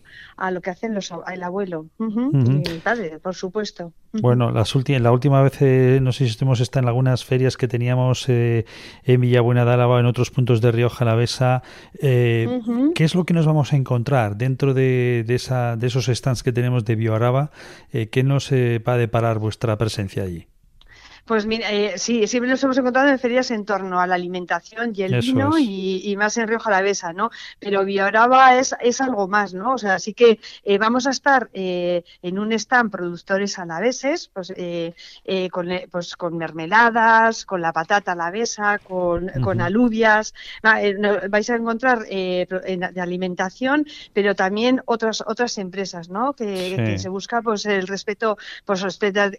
lo 0.51 0.61
que 0.61 0.69
hacen 0.69 0.93
los, 0.93 1.11
el 1.33 1.43
abuelo 1.43 1.87
y 1.99 2.69
el 2.69 2.79
padre, 2.83 3.19
por 3.19 3.35
supuesto. 3.35 3.93
Bueno, 4.13 4.51
las 4.51 4.73
la 4.75 5.11
última 5.11 5.41
vez, 5.41 5.61
eh, 5.61 5.99
no 6.01 6.11
sé 6.11 6.25
si 6.25 6.31
estuvimos 6.31 6.59
está 6.59 6.79
en 6.79 6.87
algunas 6.87 7.25
ferias 7.25 7.57
que 7.57 7.67
teníamos 7.67 8.29
eh, 8.29 8.65
en 9.03 9.21
Villabuena 9.21 9.65
de 9.65 9.73
Álava, 9.73 9.99
en 9.99 10.05
otros 10.05 10.31
puntos 10.31 10.61
de 10.61 10.71
Rioja 10.71 11.03
Alavesa. 11.03 11.63
Eh, 11.99 12.61
¿Qué 12.95 13.03
es 13.03 13.15
lo 13.15 13.25
que 13.25 13.33
nos 13.33 13.45
vamos 13.45 13.73
a 13.73 13.75
encontrar 13.75 14.37
dentro 14.37 14.73
de, 14.73 15.25
esa, 15.27 15.75
de 15.75 15.87
esos 15.87 16.05
stands 16.05 16.43
que 16.43 16.53
tenemos 16.53 16.85
de 16.85 16.95
Bioaraba? 16.95 17.51
Eh, 17.91 18.09
¿Qué 18.09 18.23
nos 18.23 18.51
va 18.51 18.93
a 18.93 18.97
deparar 18.97 19.39
vuestra 19.39 19.77
presencia 19.77 20.23
allí? 20.23 20.47
Pues 21.27 21.45
mira, 21.45 21.69
eh, 21.73 21.95
sí, 21.97 22.25
siempre 22.25 22.49
nos 22.49 22.63
hemos 22.63 22.77
encontrado 22.77 23.09
en 23.09 23.19
ferias 23.19 23.51
en 23.51 23.65
torno 23.65 23.99
a 23.99 24.07
la 24.07 24.15
alimentación 24.15 24.93
y 24.95 25.01
el 25.01 25.19
vino 25.19 25.57
y, 25.59 26.15
más 26.17 26.37
en 26.37 26.47
Río 26.47 26.57
Jalavesa, 26.57 27.11
¿no? 27.11 27.31
Pero 27.59 27.83
Bioraba 27.83 28.57
es, 28.57 28.73
es 28.79 29.01
algo 29.01 29.27
más, 29.27 29.53
¿no? 29.53 29.73
O 29.73 29.77
sea, 29.77 29.95
así 29.95 30.13
que 30.13 30.39
eh, 30.63 30.77
vamos 30.77 31.05
a 31.05 31.09
estar 31.09 31.49
eh, 31.51 32.05
en 32.21 32.39
un 32.39 32.53
stand 32.53 32.91
productores 32.91 33.59
alaveses, 33.59 34.29
pues, 34.29 34.53
con, 35.51 35.69
pues 35.91 36.15
con 36.15 36.37
mermeladas, 36.37 37.45
con 37.45 37.61
la 37.61 37.73
patata 37.73 38.13
alavesa, 38.13 38.79
con, 38.79 39.27
con 39.43 39.59
alubias. 39.59 40.33
vais 40.63 41.49
a 41.49 41.55
encontrar 41.55 42.05
de 42.05 43.01
alimentación, 43.01 43.85
pero 44.13 44.33
también 44.33 44.81
otras 44.85 45.21
otras 45.27 45.57
empresas, 45.57 46.07
¿no? 46.07 46.31
Que, 46.31 46.97
se 46.97 47.09
busca 47.09 47.41
pues 47.41 47.65
el 47.65 47.85
respeto, 47.85 48.37
pues 48.63 48.81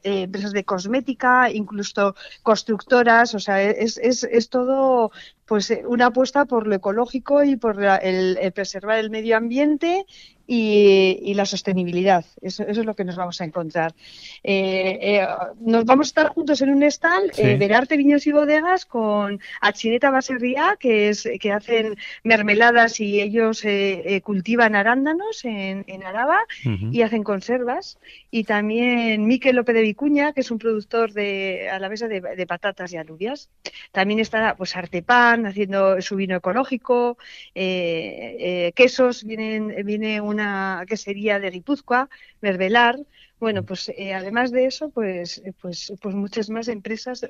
empresas 0.02 0.52
de 0.52 0.64
cosmética, 0.64 1.50
incluso 1.50 1.77
incluso 1.78 2.14
constructoras, 2.42 3.34
o 3.34 3.38
sea, 3.38 3.62
es, 3.62 3.98
es, 3.98 4.24
es 4.24 4.48
todo 4.48 5.12
pues 5.46 5.70
eh, 5.70 5.82
una 5.86 6.06
apuesta 6.06 6.44
por 6.44 6.66
lo 6.66 6.74
ecológico 6.74 7.44
y 7.44 7.56
por 7.56 7.82
el, 7.82 8.52
preservar 8.52 8.98
el 8.98 9.10
medio 9.10 9.36
ambiente 9.36 10.04
y, 10.50 11.34
la 11.34 11.44
sostenibilidad. 11.44 12.24
Eso, 12.40 12.64
es 12.64 12.78
lo 12.78 12.96
que 12.96 13.04
nos 13.04 13.16
vamos 13.16 13.40
a 13.40 13.44
encontrar. 13.44 13.94
Eh, 14.42 14.98
eh, 15.00 15.26
nos 15.60 15.84
vamos 15.84 16.06
a 16.06 16.10
estar 16.10 16.28
juntos 16.28 16.62
en 16.62 16.70
un 16.70 16.82
stand, 16.84 17.32
sí. 17.32 17.54
Verarte 17.56 17.96
Viños 17.96 18.26
y 18.26 18.32
Bodegas, 18.32 18.86
con 18.86 19.40
Achineta 19.60 20.10
Baserría, 20.10 20.76
que, 20.80 21.10
es, 21.10 21.28
que 21.38 21.52
hacen 21.52 21.96
mermeladas 22.24 22.98
y 22.98 23.20
ellos 23.20 23.62
cultivan 24.24 24.74
arándanos 24.74 25.44
en, 25.44 25.84
Araba 26.02 26.38
y 26.64 27.02
hacen 27.02 27.22
conservas. 27.22 27.98
Y 28.30 28.44
también 28.44 29.26
Miquel 29.26 29.56
López 29.56 29.74
de 29.74 29.82
Vicuña, 29.82 30.32
que 30.32 30.40
es 30.40 30.50
un 30.50 30.58
productor 30.58 31.12
de, 31.12 31.68
a 31.70 31.78
la 31.78 31.88
mesa 31.88 32.08
de, 32.08 32.20
de 32.20 32.46
patatas 32.46 32.92
y 32.92 32.96
alubias. 32.96 33.50
También 33.92 34.18
estará 34.18 34.56
pues 34.56 34.76
Artepan, 34.76 35.46
haciendo 35.46 36.00
su 36.00 36.16
vino 36.16 36.36
ecológico, 36.36 37.18
eh, 37.54 38.36
eh, 38.38 38.72
quesos, 38.74 39.24
vienen, 39.24 39.74
viene 39.84 40.20
una 40.38 40.84
quesería 40.86 41.38
de 41.40 41.50
Guipúzcoa, 41.50 42.08
Mervelar, 42.40 42.96
bueno, 43.40 43.62
pues 43.62 43.90
eh, 43.96 44.14
además 44.14 44.50
de 44.50 44.66
eso, 44.66 44.90
pues, 44.90 45.42
pues, 45.60 45.92
pues 46.00 46.14
muchas 46.14 46.50
más 46.50 46.68
empresas, 46.68 47.26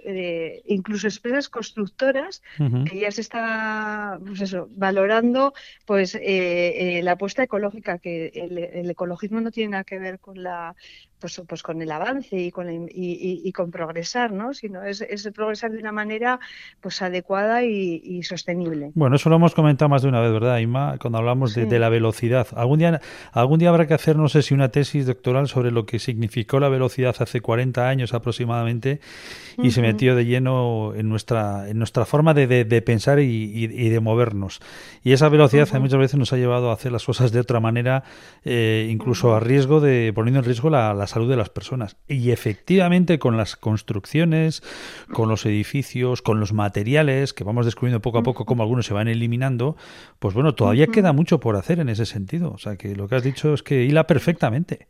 incluso 0.67 1.09
empresas 1.09 1.49
constructoras, 1.49 2.43
que 2.91 3.01
ya 3.01 3.11
se 3.11 3.21
está, 3.21 4.19
pues 4.25 4.41
eso, 4.41 4.69
valorando, 4.73 5.53
pues 5.87 6.19
la 6.23 7.13
apuesta 7.13 7.43
ecológica, 7.43 7.99
que 7.99 8.29
el, 8.35 8.91
ecologismo 8.91 9.41
no 9.41 9.51
tiene 9.51 9.73
nada 9.73 9.85
que 9.85 9.99
ver 9.99 10.19
con 10.19 10.43
la 10.43 10.75
pues, 11.21 11.41
pues 11.49 11.63
con 11.63 11.83
el 11.83 11.91
avance 11.91 12.37
y 12.37 12.51
con, 12.51 12.69
y, 12.89 13.53
con 13.53 13.71
progresar, 13.71 14.33
¿no? 14.33 14.55
Sino 14.55 14.85
es, 14.85 15.01
es, 15.01 15.29
progresar 15.35 15.73
de 15.73 15.79
una 15.79 15.93
manera 15.93 16.39
pues 16.81 17.03
adecuada 17.03 17.65
y, 17.65 18.23
sostenible. 18.23 18.91
Bueno, 18.95 19.17
eso 19.17 19.29
lo 19.29 19.37
hemos 19.37 19.55
comentado 19.55 19.89
más 19.89 20.03
de 20.03 20.09
una 20.09 20.21
vez, 20.21 20.33
¿verdad, 20.33 20.59
Ima? 20.59 20.97
Cuando 20.99 21.19
hablamos 21.19 21.55
de, 21.55 21.79
la 21.79 21.89
velocidad. 21.89 22.49
Algún 22.55 22.79
día, 22.79 23.01
algún 23.33 23.59
día 23.59 23.69
habrá 23.69 23.87
que 23.87 23.95
hacer, 23.95 24.17
no 24.17 24.29
sé 24.29 24.43
si 24.43 24.55
una 24.55 24.71
tesis 24.71 25.07
doctoral 25.07 25.49
sobre 25.49 25.71
lo 25.71 25.87
que 25.87 25.98
significó 25.99 26.61
la 26.61 26.69
velocidad 26.69 27.15
hace 27.19 27.41
40 27.41 27.89
años 27.89 28.15
aproximadamente 28.15 29.01
y 29.61 29.73
se 29.73 29.83
metió 29.83 30.15
de 30.15 30.25
lleno 30.25 30.93
en 30.95 31.09
nuestra, 31.09 31.69
en 31.69 31.79
nuestra 31.79 32.05
forma 32.05 32.33
de, 32.35 32.47
de, 32.47 32.83
pensar 32.83 33.19
y, 33.19 33.67
de 33.67 34.01
movernos. 34.01 34.61
Y 35.03 35.13
esa 35.13 35.29
velocidad 35.29 35.69
muchas 35.81 35.99
veces 35.99 36.19
nos 36.19 36.33
ha 36.33 36.37
llevado 36.37 36.71
a 36.71 36.75
hacer 36.75 36.93
las 36.93 37.05
cosas 37.05 37.33
de 37.33 37.41
otra 37.41 37.59
manera, 37.59 38.05
eh, 38.45 38.89
incluso 38.91 39.35
a 39.35 39.41
riesgo 39.41 39.81
de, 39.81 40.13
poniendo 40.15 40.41
en 40.41 40.45
riesgo 40.45 40.71
la, 40.71 40.95
la 40.95 41.07
salud 41.07 41.29
de 41.29 41.37
las 41.37 41.51
personas. 41.51 41.97
Y 42.07 42.31
efectivamente 42.31 43.19
con 43.19 43.37
las 43.37 43.57
construcciones, 43.57 44.63
con 45.13 45.29
los 45.29 45.45
edificios, 45.45 46.23
con 46.23 46.39
los 46.39 46.53
materiales, 46.53 47.33
que 47.33 47.45
vamos 47.45 47.67
descubriendo 47.67 48.01
poco 48.01 48.19
a 48.19 48.23
poco 48.23 48.45
cómo 48.45 48.63
algunos 48.63 48.87
se 48.87 48.95
van 48.95 49.09
eliminando, 49.09 49.77
pues 50.19 50.35
bueno, 50.35 50.55
todavía 50.55 50.87
queda 50.87 51.13
mucho 51.13 51.41
por 51.41 51.57
hacer 51.57 51.81
en 51.81 51.89
ese 51.89 52.07
sentido. 52.07 52.53
O 52.53 52.59
sea 52.59 52.77
que 52.77 52.95
lo 52.95 53.09
que 53.09 53.17
has 53.17 53.23
dicho 53.23 53.55
es 53.55 53.63
que 53.63 53.85
hila 53.85 54.07
perfectamente. 54.07 54.87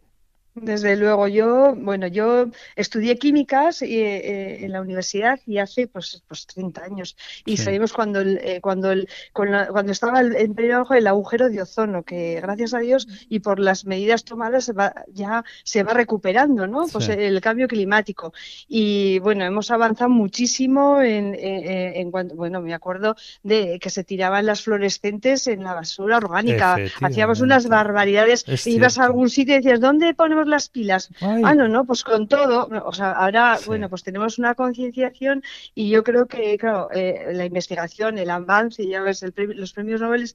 Desde 0.54 0.96
luego, 0.96 1.28
yo, 1.28 1.74
bueno, 1.76 2.06
yo 2.06 2.46
estudié 2.76 3.16
químicas 3.18 3.82
y, 3.82 3.98
eh, 4.00 4.16
eh, 4.16 4.64
en 4.64 4.72
la 4.72 4.80
universidad 4.80 5.38
y 5.46 5.58
hace 5.58 5.86
pues, 5.86 6.22
pues 6.26 6.46
30 6.46 6.82
años. 6.82 7.16
Y 7.44 7.56
sabemos 7.56 7.92
cuando 7.92 8.20
el, 8.20 8.38
eh, 8.38 8.60
cuando 8.60 8.90
el, 8.90 9.08
cuando 9.32 9.92
estaba 9.92 10.20
el, 10.20 10.34
en 10.36 10.54
el 10.58 11.06
agujero 11.06 11.48
de 11.48 11.62
ozono, 11.62 12.02
que 12.02 12.40
gracias 12.40 12.74
a 12.74 12.78
Dios 12.78 13.06
y 13.28 13.40
por 13.40 13.60
las 13.60 13.84
medidas 13.84 14.24
tomadas 14.24 14.72
ya 15.12 15.44
se 15.64 15.82
va 15.82 15.92
recuperando, 15.92 16.66
¿no? 16.66 16.86
Pues 16.86 17.08
el 17.08 17.40
cambio 17.40 17.68
climático. 17.68 18.32
Y 18.66 19.18
bueno, 19.20 19.44
hemos 19.44 19.70
avanzado 19.70 20.10
muchísimo 20.10 21.00
en, 21.00 21.36
en, 21.38 22.10
cuanto, 22.10 22.34
bueno, 22.34 22.60
me 22.60 22.74
acuerdo 22.74 23.16
de 23.42 23.78
que 23.80 23.90
se 23.90 24.04
tiraban 24.04 24.46
las 24.46 24.62
fluorescentes 24.62 25.46
en 25.46 25.62
la 25.62 25.74
basura 25.74 26.16
orgánica. 26.16 26.76
Hacíamos 27.00 27.40
unas 27.40 27.68
barbaridades. 27.68 28.44
Ibas 28.66 28.98
a 28.98 29.04
algún 29.04 29.30
sitio 29.30 29.54
y 29.54 29.58
decías, 29.58 29.80
¿dónde 29.80 30.14
ponemos 30.14 30.47
las 30.48 30.68
pilas. 30.68 31.10
Ah, 31.20 31.54
no, 31.54 31.68
no, 31.68 31.84
pues 31.84 32.04
con 32.04 32.28
todo. 32.28 32.68
O 32.84 32.92
sea, 32.92 33.12
ahora, 33.12 33.58
bueno, 33.66 33.88
pues 33.88 34.02
tenemos 34.02 34.38
una 34.38 34.54
concienciación 34.54 35.42
y 35.74 35.90
yo 35.90 36.02
creo 36.04 36.26
que, 36.26 36.56
claro, 36.58 36.88
eh, 36.92 37.30
la 37.32 37.44
investigación, 37.44 38.18
el 38.18 38.30
avance, 38.30 38.86
ya 38.86 39.02
ves, 39.02 39.24
los 39.36 39.72
premios 39.72 40.00
Nobel 40.00 40.30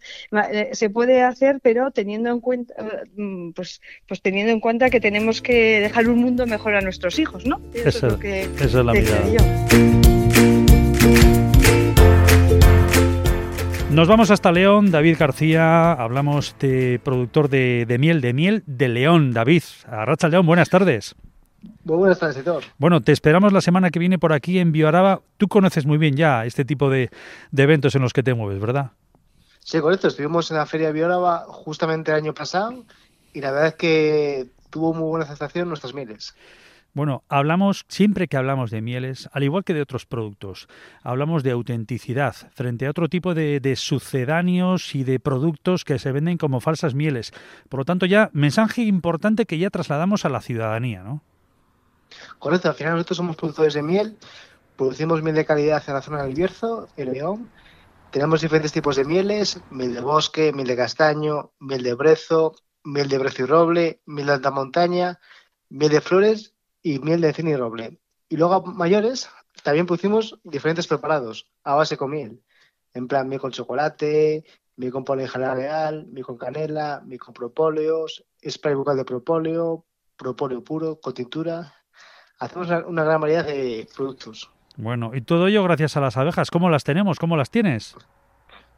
eh, 0.51 0.69
se 0.73 0.89
puede 0.89 1.23
hacer, 1.23 1.59
pero 1.61 1.91
teniendo 1.91 2.29
en 2.29 2.39
cuenta, 2.39 2.73
mm, 3.15 3.51
pues, 3.51 3.81
pues 4.07 4.21
teniendo 4.21 4.51
en 4.51 4.59
cuenta 4.59 4.89
que 4.89 4.99
tenemos 4.99 5.41
que 5.41 5.79
dejar 5.79 6.07
un 6.07 6.19
mundo 6.19 6.45
mejor 6.45 6.75
a 6.75 6.81
nuestros 6.81 7.19
hijos, 7.19 7.45
¿no? 7.45 7.61
Eso, 7.73 7.89
es 7.89 8.03
lo 8.03 8.19
que 8.19 8.43
es 8.43 8.73
la 8.73 8.93
mirada. 8.93 10.12
Nos 13.93 14.07
vamos 14.07 14.31
hasta 14.31 14.51
León, 14.51 14.89
David 14.89 15.17
García, 15.19 15.91
hablamos 15.91 16.55
de 16.57 16.99
productor 17.03 17.47
de, 17.47 17.85
miel, 17.99 18.21
de 18.21 18.33
miel 18.33 18.63
de 18.65 18.87
León. 18.87 19.33
David, 19.33 19.61
Arracha 19.85 20.29
León, 20.29 20.47
buenas 20.47 20.67
tardes. 20.69 21.13
Muy 21.83 21.97
buenas 21.97 22.17
tardes. 22.17 22.43
Bueno, 22.79 23.01
te 23.01 23.11
esperamos 23.11 23.53
la 23.53 23.61
semana 23.61 23.91
que 23.91 23.99
viene 23.99 24.17
por 24.17 24.33
aquí 24.33 24.57
en 24.57 24.71
Bioaraba. 24.71 25.21
Tú 25.37 25.47
conoces 25.47 25.85
muy 25.85 25.99
bien 25.99 26.15
ya 26.15 26.43
este 26.43 26.65
tipo 26.65 26.89
de, 26.89 27.11
eventos 27.55 27.93
en 27.93 28.01
los 28.01 28.13
que 28.13 28.23
te 28.23 28.33
mueves, 28.33 28.59
¿verdad? 28.59 28.93
Sí, 29.59 29.79
correcto. 29.79 30.07
Estuvimos 30.07 30.49
en 30.49 30.57
la 30.57 30.65
Feria 30.65 30.87
de 30.87 30.93
Bioaraba 30.93 31.45
justamente 31.47 32.09
el 32.09 32.17
año 32.17 32.33
pasado 32.33 32.83
y 33.31 33.41
la 33.41 33.51
verdad 33.51 33.67
es 33.67 33.75
que 33.75 34.47
tuvo 34.71 34.95
muy 34.95 35.07
buena 35.07 35.25
aceptación 35.25 35.67
nuestras 35.67 35.93
mieles. 35.93 36.33
Bueno, 36.95 37.23
hablamos, 37.27 37.85
siempre 37.87 38.27
que 38.27 38.37
hablamos 38.37 38.69
de 38.69 38.83
mieles, 38.83 39.27
al 39.33 39.41
igual 39.41 39.63
que 39.63 39.73
de 39.73 39.81
otros 39.81 40.05
productos, 40.05 40.67
hablamos 41.01 41.41
de 41.41 41.49
autenticidad 41.49 42.35
frente 42.53 42.85
a 42.85 42.91
otro 42.91 43.09
tipo 43.09 43.33
de, 43.33 43.73
sucedáneos 43.75 44.93
y 44.93 45.03
de 45.03 45.19
productos 45.19 45.85
que 45.85 45.97
se 45.97 46.11
venden 46.11 46.37
como 46.37 46.59
falsas 46.59 46.93
mieles. 46.93 47.33
Por 47.67 47.79
lo 47.79 47.85
tanto, 47.85 48.05
ya 48.05 48.29
mensaje 48.33 48.83
importante 48.83 49.47
que 49.47 49.57
ya 49.57 49.71
trasladamos 49.71 50.23
a 50.25 50.29
la 50.29 50.41
ciudadanía, 50.41 51.01
¿no? 51.01 51.23
Correcto, 52.37 52.69
al 52.69 52.75
final 52.75 52.93
nosotros 52.93 53.17
somos 53.17 53.37
productores 53.37 53.73
de 53.73 53.81
miel, 53.81 54.15
producimos 54.75 55.23
miel 55.23 55.35
de 55.35 55.45
calidad 55.45 55.83
en 55.87 55.95
la 55.95 56.01
zona 56.03 56.21
del 56.21 56.35
Bierzo, 56.35 56.89
en 56.95 57.11
León. 57.11 57.49
Tenemos 58.11 58.41
diferentes 58.41 58.71
tipos 58.71 58.97
de 58.97 59.05
mieles, 59.05 59.59
miel 59.71 59.95
de 59.95 60.01
bosque, 60.01 60.53
miel 60.53 60.67
de 60.67 60.75
castaño, 60.75 61.53
miel 61.59 61.81
de 61.81 61.95
brezo, 61.95 62.55
miel 62.83 63.09
de 63.09 63.17
brezo 63.17 63.41
y 63.41 63.45
roble, 63.47 64.01
miel 64.05 64.27
de 64.27 64.33
alta 64.33 64.51
montaña, 64.51 65.19
miel 65.69 65.89
de 65.89 65.99
flores 65.99 66.52
y 66.83 66.99
miel 66.99 67.21
de 67.21 67.29
encina 67.29 67.51
y 67.51 67.55
roble. 67.55 67.97
Y 68.29 68.37
luego 68.37 68.53
a 68.53 68.61
mayores 68.61 69.29
también 69.63 69.87
pusimos 69.87 70.39
diferentes 70.43 70.85
preparados 70.87 71.47
a 71.63 71.75
base 71.75 71.97
con 71.97 72.11
miel. 72.11 72.43
En 72.93 73.07
plan, 73.07 73.27
miel 73.27 73.39
con 73.41 73.51
chocolate, 73.51 74.43
miel 74.75 74.91
con 74.91 75.03
polen 75.03 75.27
real, 75.27 76.05
miel 76.11 76.25
con 76.25 76.37
canela, 76.37 77.01
miel 77.05 77.19
con 77.19 77.33
propóleos, 77.33 78.23
spray 78.47 78.75
bucal 78.75 78.97
de 78.97 79.05
propóleo, 79.05 79.85
propóleo 80.17 80.63
puro, 80.63 80.99
con 80.99 81.13
tintura. 81.13 81.73
Hacemos 82.39 82.67
una, 82.85 83.03
gran 83.03 83.21
variedad 83.21 83.45
de 83.45 83.87
productos. 83.95 84.51
Bueno, 84.75 85.11
y 85.13 85.21
todo 85.21 85.47
ello 85.47 85.63
gracias 85.63 85.95
a 85.97 86.01
las 86.01 86.17
abejas. 86.17 86.51
¿Cómo 86.51 86.69
las 86.69 86.83
tenemos? 86.83 87.19
¿Cómo 87.19 87.37
las 87.37 87.49
tienes? 87.49 87.95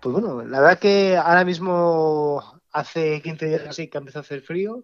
Pues 0.02 0.14
bueno, 0.14 0.44
la 0.44 0.60
verdad 0.60 0.80
que 0.80 1.18
ahora 1.18 1.44
mismo 1.46 2.62
hace 2.72 3.22
15 3.22 3.46
días 3.48 3.64
así 3.68 3.88
que 3.88 3.98
empezó 3.98 4.20
a 4.20 4.22
hacer 4.22 4.42
frío 4.42 4.84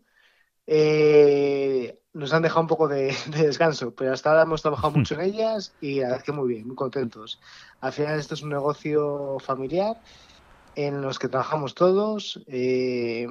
eh, 0.68 2.00
nos 2.14 2.34
han 2.34 2.44
dejado 2.44 2.62
un 2.62 2.68
poco 2.68 2.88
de, 2.88 3.16
descanso, 3.28 3.94
pero 3.96 4.14
hasta 4.14 4.30
ahora 4.30 4.44
hemos 4.44 4.62
trabajado 4.62 4.92
mucho 4.92 5.16
en 5.16 5.22
ellas 5.22 5.74
y 5.82 6.02
la 6.02 6.10
verdad 6.10 6.24
que 6.24 6.32
muy 6.32 6.48
bien, 6.48 6.68
muy 6.68 6.76
contentos. 6.76 7.40
Al 7.80 7.94
final 7.94 8.20
esto 8.20 8.34
es 8.34 8.42
un 8.42 8.50
negocio 8.50 9.38
familiar 9.40 9.98
en 10.76 11.02
los 11.02 11.20
que 11.20 11.28
trabajamos 11.28 11.76
todos. 11.76 12.42
Eh, 12.48 13.28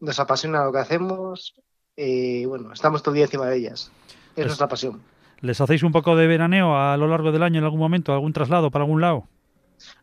nos 0.00 0.18
apasiona 0.18 0.64
lo 0.64 0.72
que 0.72 0.78
hacemos 0.78 1.54
y 1.96 2.44
bueno, 2.44 2.72
estamos 2.72 3.02
todo 3.02 3.12
el 3.12 3.16
día 3.16 3.24
encima 3.26 3.46
de 3.46 3.56
ellas. 3.56 3.92
Es 4.36 4.46
nuestra 4.46 4.68
pasión. 4.68 5.02
¿Les 5.40 5.60
hacéis 5.60 5.82
un 5.82 5.92
poco 5.92 6.16
de 6.16 6.26
veraneo 6.26 6.76
a 6.76 6.96
lo 6.96 7.08
largo 7.08 7.32
del 7.32 7.42
año 7.42 7.58
en 7.58 7.64
algún 7.64 7.80
momento, 7.80 8.12
algún 8.12 8.32
traslado 8.32 8.70
para 8.70 8.84
algún 8.84 9.00
lado? 9.00 9.28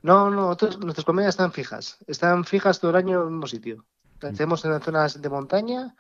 No, 0.02 0.30
no, 0.30 0.58
nuestras 0.82 1.06
comedias 1.06 1.30
están 1.30 1.52
fijas. 1.52 1.98
Están 2.08 2.44
fijas 2.44 2.80
todo 2.80 2.92
el 2.92 2.98
año 2.98 3.22
en 3.22 3.28
el 3.28 3.32
mismo 3.32 3.48
sitio. 3.48 3.86
Las 4.22 4.34
hacemos 4.34 4.64
en 4.66 4.80
zonas 4.82 5.22
de 5.22 5.30
montaña, 5.30 5.96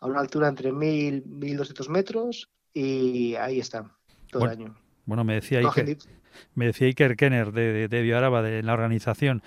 a 0.00 0.06
una 0.06 0.20
altura 0.20 0.48
entre 0.48 0.72
1000 0.72 1.24
y 1.24 1.28
1200 1.28 1.88
metros, 1.88 2.50
y 2.72 3.34
ahí 3.36 3.60
están 3.60 3.92
todo 4.30 4.44
el 4.44 4.50
año. 4.50 4.76
Bueno, 5.06 5.24
me 5.24 5.34
decía 5.34 5.60
Iker, 5.60 5.96
me 6.54 6.66
decía 6.66 6.86
Iker 6.88 7.16
Kenner 7.16 7.52
de, 7.52 7.72
de, 7.72 7.88
de 7.88 8.02
de 8.02 8.62
la 8.62 8.72
organización, 8.72 9.42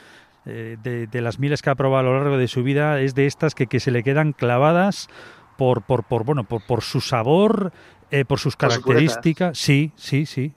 eh, 0.46 0.78
de, 0.82 1.22
las 1.22 1.38
miles 1.38 1.62
que 1.62 1.70
ha 1.70 1.76
probado 1.76 2.08
a 2.08 2.12
lo 2.12 2.18
largo 2.18 2.38
de 2.38 2.48
su 2.48 2.64
vida, 2.64 3.02
es 3.02 3.14
de 3.14 3.28
estas 3.28 3.54
que, 3.56 3.68
que 3.68 3.80
se 3.80 3.92
le 3.92 4.04
quedan 4.04 4.34
clavadas 4.34 5.10
por, 5.58 5.84
por, 5.84 6.06
por 6.06 6.24
bueno, 6.24 6.46
por, 6.46 6.66
por 6.66 6.82
su 6.82 7.02
sabor, 7.02 7.72
eh, 8.10 8.26
por 8.26 8.40
sus 8.40 8.56
características. 8.56 9.58
sí, 9.58 9.92
sí, 9.96 10.26
sí. 10.26 10.54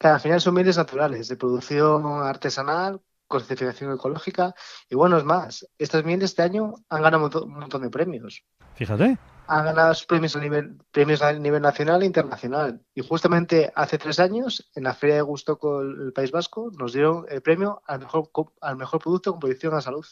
al 0.00 0.20
final 0.20 0.40
son 0.40 0.54
mieles 0.54 0.76
naturales, 0.76 1.28
de 1.28 1.36
producción 1.36 2.04
artesanal, 2.22 3.00
con 3.26 3.40
certificación 3.40 3.92
ecológica. 3.92 4.54
Y 4.88 4.94
bueno, 4.94 5.16
es 5.16 5.24
más, 5.24 5.66
estas 5.78 6.04
mieles 6.04 6.30
este 6.30 6.42
año 6.42 6.74
han 6.88 7.02
ganado 7.02 7.44
un 7.44 7.54
montón 7.54 7.82
de 7.82 7.90
premios. 7.90 8.44
Fíjate 8.76 9.18
ha 9.48 9.62
ganado 9.62 9.94
premios 10.08 10.36
a 10.36 10.40
nivel, 10.40 10.78
premios 10.90 11.22
a 11.22 11.32
nivel 11.32 11.62
nacional 11.62 12.02
e 12.02 12.06
internacional. 12.06 12.82
Y 12.94 13.02
justamente 13.02 13.72
hace 13.74 13.98
tres 13.98 14.18
años, 14.18 14.70
en 14.74 14.84
la 14.84 14.94
Feria 14.94 15.16
de 15.16 15.22
Gusto 15.22 15.58
con 15.58 16.06
el 16.06 16.12
País 16.12 16.30
Vasco, 16.30 16.70
nos 16.78 16.92
dieron 16.92 17.26
el 17.28 17.42
premio 17.42 17.82
al 17.86 18.00
mejor, 18.00 18.30
al 18.60 18.76
mejor 18.76 19.00
producto 19.00 19.30
con 19.30 19.40
proyección 19.40 19.74
a 19.74 19.80
salud. 19.80 20.06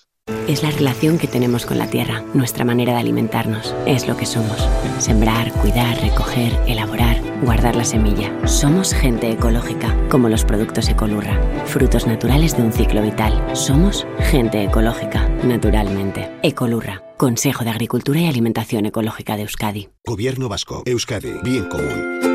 Es 0.49 0.63
la 0.63 0.71
relación 0.71 1.19
que 1.19 1.27
tenemos 1.27 1.65
con 1.65 1.79
la 1.79 1.87
tierra, 1.87 2.23
nuestra 2.35 2.65
manera 2.65 2.93
de 2.93 2.99
alimentarnos. 2.99 3.75
Es 3.87 4.07
lo 4.07 4.17
que 4.17 4.27
somos. 4.27 4.69
Sembrar, 4.99 5.51
cuidar, 5.53 5.99
recoger, 6.01 6.53
elaborar, 6.67 7.21
guardar 7.43 7.77
la 7.77 7.85
semilla. 7.85 8.31
Somos 8.47 8.93
gente 8.93 9.31
ecológica, 9.31 9.97
como 10.11 10.29
los 10.29 10.45
productos 10.45 10.89
Ecolurra. 10.89 11.41
Frutos 11.67 12.07
naturales 12.07 12.57
de 12.57 12.63
un 12.63 12.73
ciclo 12.73 13.03
vital. 13.03 13.43
Somos 13.55 14.07
gente 14.19 14.63
ecológica, 14.65 15.29
naturalmente. 15.45 16.31
Ecolurra 16.43 17.03
Consejo 17.17 17.65
de 17.65 17.71
Agricultura 17.71 18.21
y 18.21 18.27
Alimentación 18.27 18.87
Ecológica 18.87 19.37
de 19.37 19.43
Euskadi. 19.43 19.89
Gobierno 20.05 20.49
Vasco. 20.49 20.83
Euskadi. 20.85 21.33
Bien 21.43 21.65
común. 21.69 22.34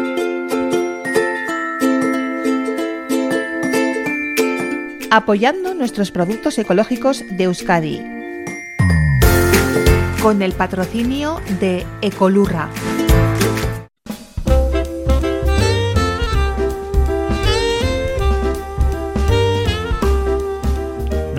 Apoyando 5.12 5.74
nuestros 5.74 6.12
productos 6.12 6.60
ecológicos 6.60 7.26
de 7.32 7.46
Euskadi. 7.46 8.06
Con 10.22 10.44
el 10.44 10.52
patrocinio 10.52 11.42
de 11.60 11.84
Ecolurra. 12.02 12.70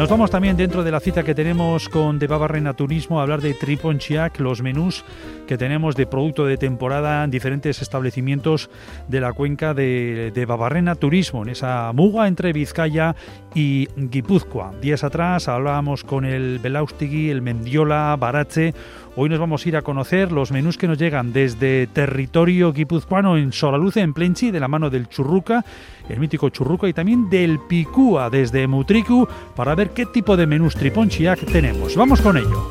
Nos 0.00 0.09
vamos 0.09 0.30
también 0.30 0.57
dentro 0.57 0.83
de 0.83 0.90
la 0.90 0.99
cita 0.99 1.25
que 1.25 1.35
tenemos 1.35 1.90
con 1.90 2.19
De 2.19 2.26
Babarrena 2.26 2.73
Turismo 2.73 3.21
a 3.21 3.23
hablar 3.23 3.42
de 3.42 3.52
Triponchiac, 3.52 4.40
los 4.40 4.62
menús 4.62 5.04
que 5.47 5.59
tenemos 5.59 5.95
de 5.95 6.07
producto 6.07 6.47
de 6.47 6.57
temporada 6.57 7.23
en 7.23 7.30
diferentes 7.30 7.83
establecimientos 7.83 8.71
de 9.09 9.21
la 9.21 9.35
cuenca 9.35 9.75
de, 9.75 10.33
de 10.35 10.47
Babarrena 10.47 10.95
Turismo, 10.95 11.42
en 11.42 11.50
esa 11.50 11.92
muga 11.92 12.28
entre 12.28 12.54
Vizcaya 12.54 13.14
y 13.54 13.88
Guipúzcoa. 13.95 14.73
Días 14.80 15.04
atrás 15.04 15.49
hablábamos 15.49 16.02
con 16.02 16.25
el 16.25 16.61
Belaustigui, 16.61 17.28
el 17.28 17.42
Mendiola, 17.42 18.16
Barache, 18.19 18.73
Hoy 19.16 19.28
nos 19.28 19.40
vamos 19.40 19.66
a 19.66 19.68
ir 19.68 19.76
a 19.76 19.82
conocer 19.82 20.30
los 20.30 20.52
menús 20.52 20.78
que 20.78 20.86
nos 20.86 20.96
llegan 20.96 21.32
desde 21.32 21.88
territorio 21.88 22.72
guipuzcoano 22.72 23.36
en 23.36 23.52
Solaluce, 23.52 24.00
en 24.00 24.14
Plenchi, 24.14 24.52
de 24.52 24.60
la 24.60 24.68
mano 24.68 24.88
del 24.88 25.08
Churruca, 25.08 25.64
el 26.08 26.20
mítico 26.20 26.48
Churruca, 26.50 26.88
y 26.88 26.92
también 26.92 27.28
del 27.28 27.58
Picúa 27.58 28.30
desde 28.30 28.68
Mutricu, 28.68 29.26
para 29.56 29.74
ver 29.74 29.90
qué 29.90 30.06
tipo 30.06 30.36
de 30.36 30.46
menús 30.46 30.76
triponchiac 30.76 31.44
tenemos. 31.46 31.96
Vamos 31.96 32.20
con 32.20 32.36
ello. 32.36 32.70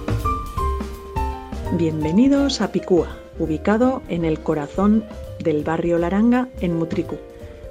Bienvenidos 1.77 2.61
a 2.61 2.71
Picúa, 2.71 3.17
ubicado 3.37 4.01
en 4.07 4.23
el 4.23 4.39
corazón 4.39 5.03
del 5.43 5.65
barrio 5.65 5.97
Laranga, 5.97 6.47
en 6.61 6.77
Mutricu, 6.77 7.17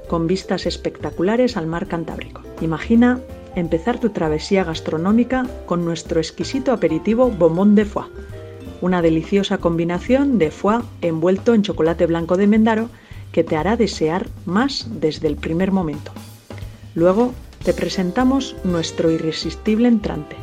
con 0.09 0.27
vistas 0.27 0.67
espectaculares 0.67 1.57
al 1.57 1.67
mar 1.67 1.87
Cantábrico. 1.87 2.43
Imagina 2.61 3.19
empezar 3.57 3.99
tu 3.99 4.11
travesía 4.11 4.63
gastronómica 4.63 5.47
con 5.65 5.87
nuestro 5.87 6.21
exquisito 6.21 6.73
aperitivo 6.73 7.31
Bomón 7.31 7.75
de 7.75 7.87
Foie 7.87 8.09
una 8.81 9.03
deliciosa 9.03 9.59
combinación 9.59 10.39
de 10.39 10.51
foie 10.51 10.81
envuelto 11.03 11.55
en 11.55 11.63
chocolate 11.63 12.07
blanco 12.07 12.37
de 12.37 12.47
Mendaro 12.47 12.89
que 13.33 13.45
te 13.45 13.57
hará 13.57 13.77
desear 13.77 14.29
más 14.47 14.89
desde 15.01 15.29
el 15.29 15.37
primer 15.37 15.73
momento. 15.73 16.13
Luego 16.95 17.33
te 17.65 17.75
presentamos 17.75 18.57
nuestro 18.65 19.11
irresistible 19.11 19.89
entrante, 19.89 20.37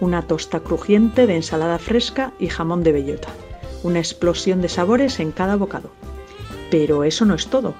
una 0.00 0.22
tosta 0.22 0.60
crujiente 0.60 1.26
de 1.26 1.36
ensalada 1.36 1.78
fresca 1.78 2.32
y 2.38 2.48
jamón 2.48 2.82
de 2.82 2.92
bellota, 2.92 3.28
una 3.82 3.98
explosión 3.98 4.60
de 4.60 4.68
sabores 4.68 5.20
en 5.20 5.32
cada 5.32 5.56
bocado. 5.56 5.90
Pero 6.70 7.04
eso 7.04 7.24
no 7.24 7.34
es 7.34 7.46
todo. 7.46 7.74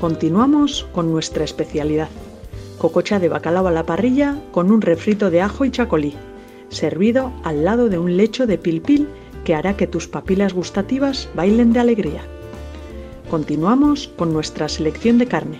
Continuamos 0.00 0.86
con 0.92 1.10
nuestra 1.10 1.44
especialidad, 1.44 2.08
cococha 2.78 3.18
de 3.18 3.28
bacalao 3.28 3.66
a 3.66 3.70
la 3.70 3.86
parrilla 3.86 4.38
con 4.52 4.70
un 4.70 4.80
refrito 4.80 5.30
de 5.30 5.40
ajo 5.40 5.64
y 5.64 5.70
chacolí, 5.70 6.14
servido 6.68 7.32
al 7.42 7.64
lado 7.64 7.88
de 7.88 7.98
un 7.98 8.16
lecho 8.16 8.46
de 8.46 8.58
pilpil 8.58 9.08
que 9.44 9.54
hará 9.54 9.76
que 9.76 9.86
tus 9.86 10.08
papilas 10.08 10.52
gustativas 10.52 11.28
bailen 11.34 11.72
de 11.72 11.80
alegría. 11.80 12.22
Continuamos 13.30 14.08
con 14.08 14.32
nuestra 14.32 14.68
selección 14.68 15.18
de 15.18 15.26
carne. 15.26 15.58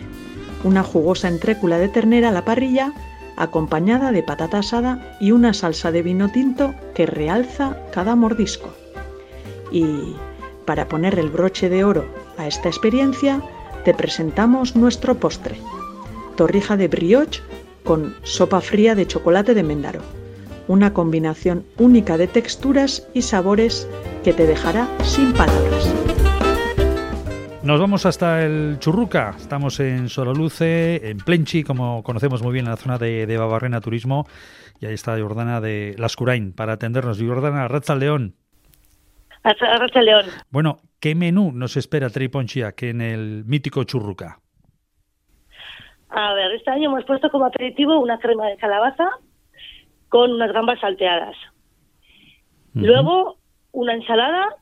Una 0.64 0.82
jugosa 0.82 1.28
entrécula 1.28 1.78
de 1.78 1.88
ternera 1.88 2.30
a 2.30 2.32
la 2.32 2.44
parrilla, 2.44 2.92
acompañada 3.36 4.12
de 4.12 4.22
patata 4.22 4.58
asada 4.58 5.16
y 5.20 5.32
una 5.32 5.52
salsa 5.52 5.92
de 5.92 6.02
vino 6.02 6.30
tinto 6.30 6.74
que 6.94 7.06
realza 7.06 7.78
cada 7.92 8.16
mordisco. 8.16 8.70
Y, 9.70 10.14
para 10.64 10.88
poner 10.88 11.18
el 11.18 11.30
broche 11.30 11.68
de 11.68 11.84
oro 11.84 12.06
a 12.38 12.46
esta 12.46 12.68
experiencia, 12.68 13.42
te 13.84 13.92
presentamos 13.92 14.76
nuestro 14.76 15.16
postre. 15.16 15.56
Torrija 16.36 16.76
de 16.76 16.88
brioche 16.88 17.42
con 17.84 18.14
sopa 18.22 18.60
fría 18.60 18.94
de 18.94 19.06
chocolate 19.06 19.54
de 19.54 19.62
Mendaro 19.62 20.23
una 20.68 20.92
combinación 20.92 21.64
única 21.78 22.16
de 22.16 22.26
texturas 22.26 23.08
y 23.14 23.22
sabores 23.22 23.88
que 24.22 24.32
te 24.32 24.46
dejará 24.46 24.88
sin 25.02 25.32
palabras. 25.32 25.94
Nos 27.64 27.80
vamos 27.80 28.04
hasta 28.04 28.44
el 28.44 28.76
Churruca, 28.78 29.34
estamos 29.38 29.80
en 29.80 30.10
Sololuce, 30.10 31.08
en 31.08 31.16
Plenchi, 31.16 31.64
como 31.64 32.02
conocemos 32.02 32.42
muy 32.42 32.52
bien 32.52 32.66
en 32.66 32.70
la 32.70 32.76
zona 32.76 32.98
de, 32.98 33.38
Babarrena 33.38 33.80
Turismo, 33.80 34.26
y 34.80 34.86
ahí 34.86 34.92
está 34.92 35.18
Jordana 35.18 35.62
de 35.62 35.94
Lascurain 35.96 36.52
para 36.52 36.74
atendernos. 36.74 37.18
Jordana, 37.22 37.66
Raza 37.66 37.94
León. 37.94 38.34
Raza 39.42 40.02
León. 40.02 40.26
Bueno, 40.50 40.80
¿qué 41.00 41.14
menú 41.14 41.52
nos 41.52 41.78
espera 41.78 42.10
Triponchi 42.10 42.60
aquí 42.62 42.88
en 42.88 43.00
el 43.00 43.44
mítico 43.46 43.84
Churruca? 43.84 44.40
A 46.10 46.34
ver, 46.34 46.52
este 46.52 46.70
año 46.70 46.90
hemos 46.90 47.04
puesto 47.06 47.30
como 47.30 47.46
aperitivo 47.46 47.98
una 47.98 48.18
crema 48.18 48.46
de 48.46 48.56
calabaza 48.58 49.08
con 50.08 50.32
unas 50.32 50.52
gambas 50.52 50.80
salteadas. 50.80 51.36
Luego, 52.74 53.36
una 53.72 53.94
ensalada 53.94 54.56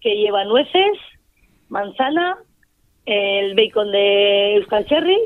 que 0.00 0.16
lleva 0.16 0.44
nueces, 0.44 0.98
manzana, 1.68 2.38
el 3.06 3.54
bacon 3.54 3.92
de 3.92 4.56
Euskal 4.56 4.86
Cherry 4.86 5.18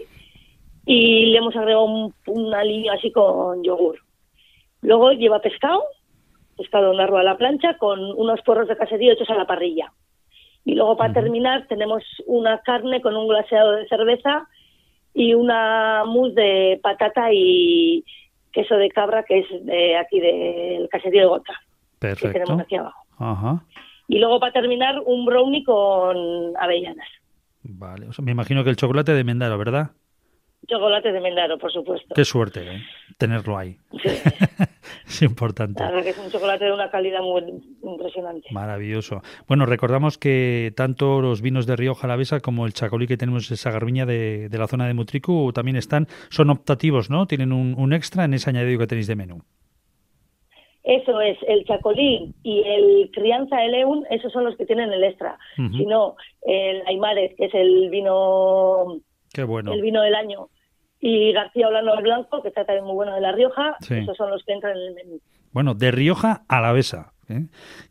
y 0.84 1.26
le 1.26 1.38
hemos 1.38 1.56
agregado 1.56 2.12
una 2.26 2.64
línea 2.64 2.94
así 2.94 3.10
con 3.10 3.62
yogur. 3.64 3.98
Luego 4.82 5.12
lleva 5.12 5.40
pescado, 5.40 5.82
pescado 6.56 6.92
en 6.92 7.00
arroz 7.00 7.20
a 7.20 7.24
la 7.24 7.36
plancha 7.36 7.76
con 7.78 8.00
unos 8.00 8.40
porros 8.42 8.68
de 8.68 8.76
caserío 8.76 9.12
hechos 9.12 9.30
a 9.30 9.34
la 9.34 9.46
parrilla. 9.46 9.92
Y 10.64 10.74
luego 10.74 10.96
para 10.96 11.12
terminar 11.12 11.66
tenemos 11.68 12.02
una 12.26 12.60
carne 12.60 13.00
con 13.00 13.16
un 13.16 13.28
glaseado 13.28 13.72
de 13.72 13.88
cerveza 13.88 14.48
y 15.14 15.34
una 15.34 16.04
mousse 16.04 16.34
de 16.34 16.80
patata 16.82 17.32
y, 17.32 18.04
queso 18.56 18.76
de 18.76 18.88
cabra 18.88 19.22
que 19.22 19.40
es 19.40 19.66
de 19.66 19.98
aquí 19.98 20.18
del 20.18 20.88
caserío 20.88 21.20
de 21.20 21.26
Gota. 21.26 21.52
Perfecto. 21.98 22.32
Que 22.32 22.40
tenemos 22.40 22.62
aquí 22.62 22.76
abajo. 22.76 23.60
Y 24.08 24.18
luego 24.18 24.40
para 24.40 24.52
terminar 24.52 24.94
un 25.04 25.26
brownie 25.26 25.62
con 25.62 26.56
avellanas. 26.58 27.08
Vale, 27.62 28.06
me 28.22 28.32
imagino 28.32 28.64
que 28.64 28.70
el 28.70 28.76
chocolate 28.76 29.12
de 29.12 29.24
Mendaro, 29.24 29.58
¿verdad? 29.58 29.90
Chocolate 30.66 31.12
de 31.12 31.20
Mendaro, 31.20 31.58
por 31.58 31.72
supuesto. 31.72 32.14
Qué 32.14 32.24
suerte, 32.24 32.60
¿eh? 32.60 32.82
Tenerlo 33.18 33.56
ahí. 33.56 33.76
Sí. 34.02 34.08
es 35.06 35.22
importante. 35.22 35.82
La 35.82 35.90
verdad 35.90 36.04
que 36.04 36.10
es 36.10 36.18
un 36.18 36.30
chocolate 36.30 36.64
de 36.64 36.72
una 36.72 36.90
calidad 36.90 37.20
muy 37.20 37.42
impresionante. 37.82 38.48
Maravilloso. 38.50 39.22
Bueno, 39.46 39.66
recordamos 39.66 40.18
que 40.18 40.72
tanto 40.76 41.20
los 41.20 41.42
vinos 41.42 41.66
de 41.66 41.76
Rioja 41.76 42.06
Alavesa 42.06 42.40
como 42.40 42.66
el 42.66 42.72
chacolí 42.72 43.06
que 43.06 43.16
tenemos 43.16 43.50
en 43.50 43.54
esa 43.54 43.70
garbiña 43.70 44.06
de, 44.06 44.48
la 44.52 44.66
zona 44.66 44.86
de 44.86 44.94
Mutricu 44.94 45.52
también 45.52 45.76
están, 45.76 46.06
son 46.30 46.50
optativos, 46.50 47.10
¿no? 47.10 47.26
Tienen 47.26 47.52
un, 47.52 47.92
extra 47.92 48.24
en 48.24 48.34
ese 48.34 48.50
añadido 48.50 48.80
que 48.80 48.86
tenéis 48.86 49.06
de 49.06 49.16
menú. 49.16 49.42
Eso 50.82 51.20
es, 51.20 51.36
el 51.48 51.64
chacolín 51.64 52.34
y 52.44 52.62
el 52.62 53.10
crianza 53.12 53.56
de 53.56 53.68
león, 53.68 54.04
esos 54.10 54.32
son 54.32 54.44
los 54.44 54.56
que 54.56 54.66
tienen 54.66 54.92
el 54.92 55.02
extra. 55.02 55.36
Si 55.56 55.84
no, 55.84 56.14
el 56.42 56.82
Aymares, 56.86 57.34
que 57.36 57.46
es 57.46 57.54
el 57.54 57.90
vino 57.90 59.00
Qué 59.32 59.42
bueno. 59.42 59.72
el 59.72 59.82
vino 59.82 60.00
del 60.02 60.14
año, 60.14 60.48
y 61.06 61.32
García 61.32 61.68
Olano 61.68 62.02
Blanco, 62.02 62.42
que 62.42 62.48
está 62.48 62.64
también 62.64 62.84
muy 62.84 62.94
bueno 62.94 63.14
de 63.14 63.20
La 63.20 63.30
Rioja, 63.30 63.76
esos 63.88 64.16
son 64.16 64.28
los 64.28 64.42
que 64.44 64.52
entran 64.52 64.76
en 64.76 64.82
el 64.88 64.94
menú. 64.94 65.20
Bueno, 65.52 65.74
de 65.74 65.92
Rioja 65.92 66.42
a 66.48 66.60
la 66.60 66.72
Besa. 66.72 67.12
¿eh? 67.28 67.42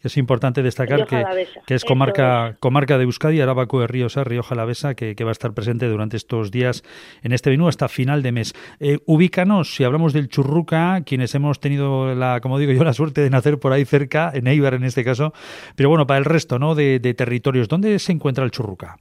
Es 0.02 0.18
importante 0.18 0.62
destacar 0.62 1.08
que, 1.08 1.24
que, 1.66 1.76
es 1.76 1.86
comarca, 1.86 2.58
comarca 2.60 2.98
de 2.98 3.06
Euskadi, 3.06 3.40
Arábaco 3.40 3.80
de 3.80 3.88
Ríos, 3.88 4.18
Rioja 4.18 4.54
Alavesa, 4.54 4.96
que, 4.96 5.16
que 5.16 5.24
va 5.24 5.32
a 5.32 5.32
estar 5.32 5.54
presente 5.54 5.88
durante 5.88 6.18
estos 6.18 6.52
días 6.52 6.84
en 7.24 7.32
este 7.32 7.52
menú 7.52 7.70
hasta 7.70 7.88
final 7.88 8.22
de 8.22 8.34
mes. 8.34 8.54
Eh, 8.82 9.00
ubícanos, 9.06 9.76
si 9.76 9.86
hablamos 9.86 10.12
del 10.12 10.28
churruca, 10.28 11.02
quienes 11.06 11.34
hemos 11.36 11.62
tenido 11.62 12.16
la, 12.16 12.42
como 12.42 12.60
digo 12.60 12.74
yo, 12.74 12.84
la 12.84 12.92
suerte 12.92 13.22
de 13.22 13.30
nacer 13.30 13.60
por 13.60 13.72
ahí 13.72 13.86
cerca, 13.86 14.30
en 14.34 14.48
Eibar 14.48 14.74
en 14.74 14.84
este 14.84 15.06
caso, 15.06 15.32
pero 15.78 15.88
bueno, 15.88 16.06
para 16.06 16.18
el 16.18 16.26
resto 16.26 16.60
¿no? 16.60 16.76
de, 16.76 17.00
territorios, 17.00 17.70
¿dónde 17.70 17.98
se 18.00 18.12
encuentra 18.12 18.44
el 18.44 18.52
churruca? 18.52 18.98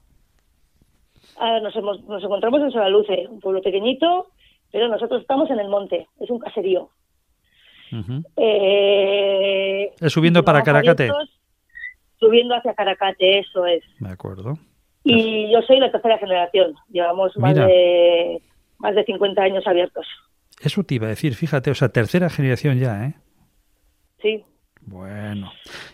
Nos, 1.60 1.74
nos 2.04 2.22
encontramos 2.22 2.60
en 2.62 2.70
Solaluce, 2.70 3.26
un 3.28 3.40
pueblo 3.40 3.60
pequeñito, 3.62 4.28
pero 4.70 4.88
nosotros 4.88 5.22
estamos 5.22 5.50
en 5.50 5.60
el 5.60 5.68
monte, 5.68 6.08
es 6.20 6.30
un 6.30 6.38
caserío. 6.38 6.90
Eh, 8.36 9.90
¿Es 10.00 10.12
subiendo 10.12 10.44
para 10.44 10.62
Caracate? 10.62 11.10
Subiendo 12.18 12.54
hacia 12.54 12.74
Caracate, 12.74 13.38
eso 13.38 13.66
es. 13.66 13.82
De 14.00 14.10
acuerdo. 14.10 14.58
Y 15.04 15.52
yo 15.52 15.60
soy 15.62 15.78
la 15.78 15.92
tercera 15.92 16.18
generación. 16.18 16.74
Llevamos 16.88 17.36
más 17.36 17.54
de, 17.54 18.40
más 18.78 18.94
de 18.94 19.04
50 19.04 19.42
años 19.42 19.66
abiertos. 19.66 20.06
Eso 20.60 20.82
te 20.82 20.94
iba 20.94 21.06
a 21.06 21.10
decir, 21.10 21.34
fíjate, 21.34 21.70
o 21.70 21.74
sea, 21.74 21.90
tercera 21.90 22.30
generación 22.30 22.78
ya, 22.78 23.06
¿eh? 23.06 23.14
Sí. 24.22 24.44
Bueno, 24.86 25.50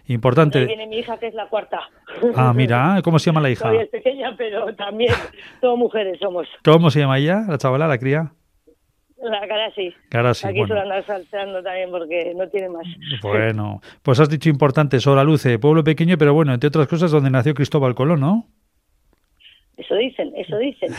importante. 0.06 0.58
Ahí 0.58 0.66
viene 0.66 0.86
mi 0.86 0.98
hija, 0.98 1.18
que 1.18 1.28
es 1.28 1.34
la 1.34 1.48
cuarta. 1.48 1.80
Ah, 2.34 2.52
mira, 2.54 3.00
¿cómo 3.04 3.18
se 3.18 3.26
llama 3.26 3.40
la 3.40 3.50
hija? 3.50 3.68
Soy 3.68 3.86
pequeña, 3.86 4.34
pero 4.36 4.74
también, 4.74 5.14
todos 5.60 5.78
mujeres 5.78 6.18
somos. 6.18 6.48
¿Cómo 6.64 6.90
se 6.90 7.00
llama 7.00 7.18
ella, 7.18 7.44
la 7.48 7.56
chavala, 7.56 7.86
la 7.86 7.98
cría? 7.98 8.32
La 9.22 9.46
cara 9.46 9.70
sí. 9.74 9.94
Cara 10.08 10.32
sí. 10.34 10.46
Aquí 10.46 10.64
suele 10.66 10.80
andar 10.80 11.04
salteando 11.04 11.62
también 11.62 11.90
porque 11.90 12.32
no 12.34 12.48
tiene 12.48 12.70
más. 12.70 12.86
Bueno, 13.22 13.80
pues 14.02 14.18
has 14.18 14.30
dicho 14.30 14.48
importante, 14.48 14.98
Luce, 15.24 15.58
pueblo 15.58 15.84
pequeño, 15.84 16.16
pero 16.18 16.32
bueno, 16.32 16.54
entre 16.54 16.68
otras 16.68 16.88
cosas, 16.88 17.10
donde 17.10 17.30
nació 17.30 17.54
Cristóbal 17.54 17.94
Colón, 17.94 18.20
¿no? 18.20 18.46
Eso 19.80 19.94
dicen, 19.94 20.32
eso 20.36 20.58
dicen. 20.58 20.90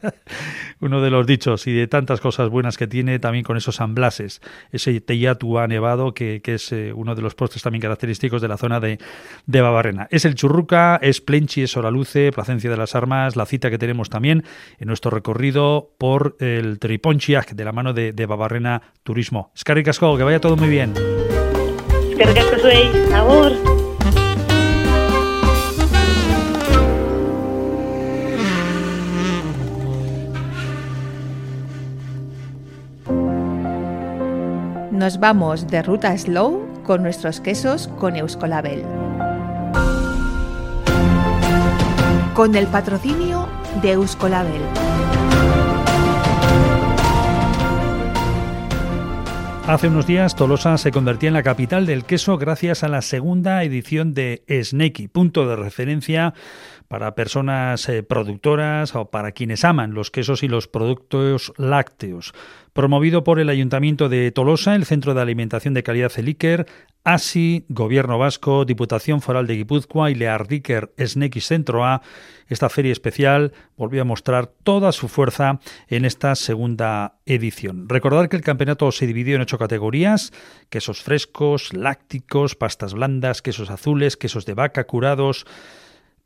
Uno 0.80 1.00
de 1.00 1.10
los 1.10 1.26
dichos 1.26 1.66
y 1.66 1.72
de 1.72 1.88
tantas 1.88 2.20
cosas 2.20 2.48
buenas 2.48 2.76
que 2.76 2.86
tiene 2.86 3.18
también 3.18 3.42
con 3.42 3.56
esos 3.56 3.80
amblases, 3.80 4.40
ese 4.70 5.00
teyatua 5.00 5.66
nevado 5.66 6.14
que, 6.14 6.40
que 6.40 6.54
es 6.54 6.70
eh, 6.70 6.92
uno 6.92 7.14
de 7.14 7.22
los 7.22 7.34
postres 7.34 7.62
también 7.62 7.82
característicos 7.82 8.40
de 8.42 8.48
la 8.48 8.58
zona 8.58 8.78
de, 8.78 8.98
de 9.46 9.60
Babarrena. 9.60 10.06
Es 10.10 10.24
el 10.24 10.34
churruca, 10.34 11.00
es 11.02 11.20
plenchi, 11.20 11.62
es 11.62 11.76
oraluce, 11.76 12.30
placencia 12.30 12.70
de 12.70 12.76
las 12.76 12.94
armas, 12.94 13.34
la 13.34 13.46
cita 13.46 13.70
que 13.70 13.78
tenemos 13.78 14.08
también 14.08 14.44
en 14.78 14.86
nuestro 14.86 15.10
recorrido 15.10 15.90
por 15.98 16.36
el 16.38 16.78
Triponchiac 16.78 17.54
de 17.54 17.64
la 17.64 17.72
mano 17.72 17.92
de, 17.92 18.12
de 18.12 18.26
Babarrena 18.26 18.82
Turismo. 19.02 19.52
Casco, 19.84 20.16
que 20.16 20.22
vaya 20.22 20.40
todo 20.40 20.56
muy 20.56 20.68
bien. 20.68 20.92
Escarricasco, 22.10 22.58
soy, 22.60 23.85
nos 34.96 35.20
vamos 35.20 35.66
de 35.66 35.82
ruta 35.82 36.16
slow 36.16 36.82
con 36.82 37.02
nuestros 37.02 37.40
quesos 37.40 37.88
con 37.98 38.16
Euskolabel. 38.16 38.82
Con 42.34 42.54
el 42.54 42.66
patrocinio 42.66 43.46
de 43.82 43.92
Euskolabel. 43.92 44.62
Hace 49.66 49.88
unos 49.88 50.06
días 50.06 50.36
Tolosa 50.36 50.78
se 50.78 50.92
convertía 50.92 51.28
en 51.28 51.34
la 51.34 51.42
capital 51.42 51.86
del 51.86 52.04
queso 52.04 52.38
gracias 52.38 52.84
a 52.84 52.88
la 52.88 53.02
segunda 53.02 53.64
edición 53.64 54.14
de 54.14 54.44
Snakey, 54.48 55.08
punto 55.08 55.46
de 55.48 55.56
referencia 55.56 56.34
para 56.86 57.16
personas 57.16 57.88
eh, 57.88 58.04
productoras 58.04 58.94
o 58.94 59.10
para 59.10 59.32
quienes 59.32 59.64
aman 59.64 59.92
los 59.92 60.12
quesos 60.12 60.44
y 60.44 60.48
los 60.48 60.68
productos 60.68 61.52
lácteos. 61.56 62.32
Promovido 62.76 63.24
por 63.24 63.40
el 63.40 63.48
Ayuntamiento 63.48 64.10
de 64.10 64.30
Tolosa, 64.32 64.74
el 64.74 64.84
Centro 64.84 65.14
de 65.14 65.22
Alimentación 65.22 65.72
de 65.72 65.82
Calidad 65.82 66.12
Eliker, 66.14 66.66
ASI, 67.04 67.64
Gobierno 67.70 68.18
Vasco, 68.18 68.66
Diputación 68.66 69.22
Foral 69.22 69.46
de 69.46 69.54
Guipúzcoa 69.56 70.10
y 70.10 70.14
Leardiker 70.14 70.92
Snekis 71.02 71.46
Centro 71.46 71.86
A, 71.86 72.02
esta 72.48 72.68
feria 72.68 72.92
especial 72.92 73.54
volvió 73.78 74.02
a 74.02 74.04
mostrar 74.04 74.48
toda 74.48 74.92
su 74.92 75.08
fuerza 75.08 75.58
en 75.88 76.04
esta 76.04 76.34
segunda 76.34 77.16
edición. 77.24 77.88
Recordar 77.88 78.28
que 78.28 78.36
el 78.36 78.42
campeonato 78.42 78.92
se 78.92 79.06
dividió 79.06 79.36
en 79.36 79.40
ocho 79.40 79.56
categorías, 79.56 80.34
quesos 80.68 81.02
frescos, 81.02 81.72
lácticos, 81.72 82.56
pastas 82.56 82.92
blandas, 82.92 83.40
quesos 83.40 83.70
azules, 83.70 84.18
quesos 84.18 84.44
de 84.44 84.52
vaca 84.52 84.84
curados, 84.84 85.46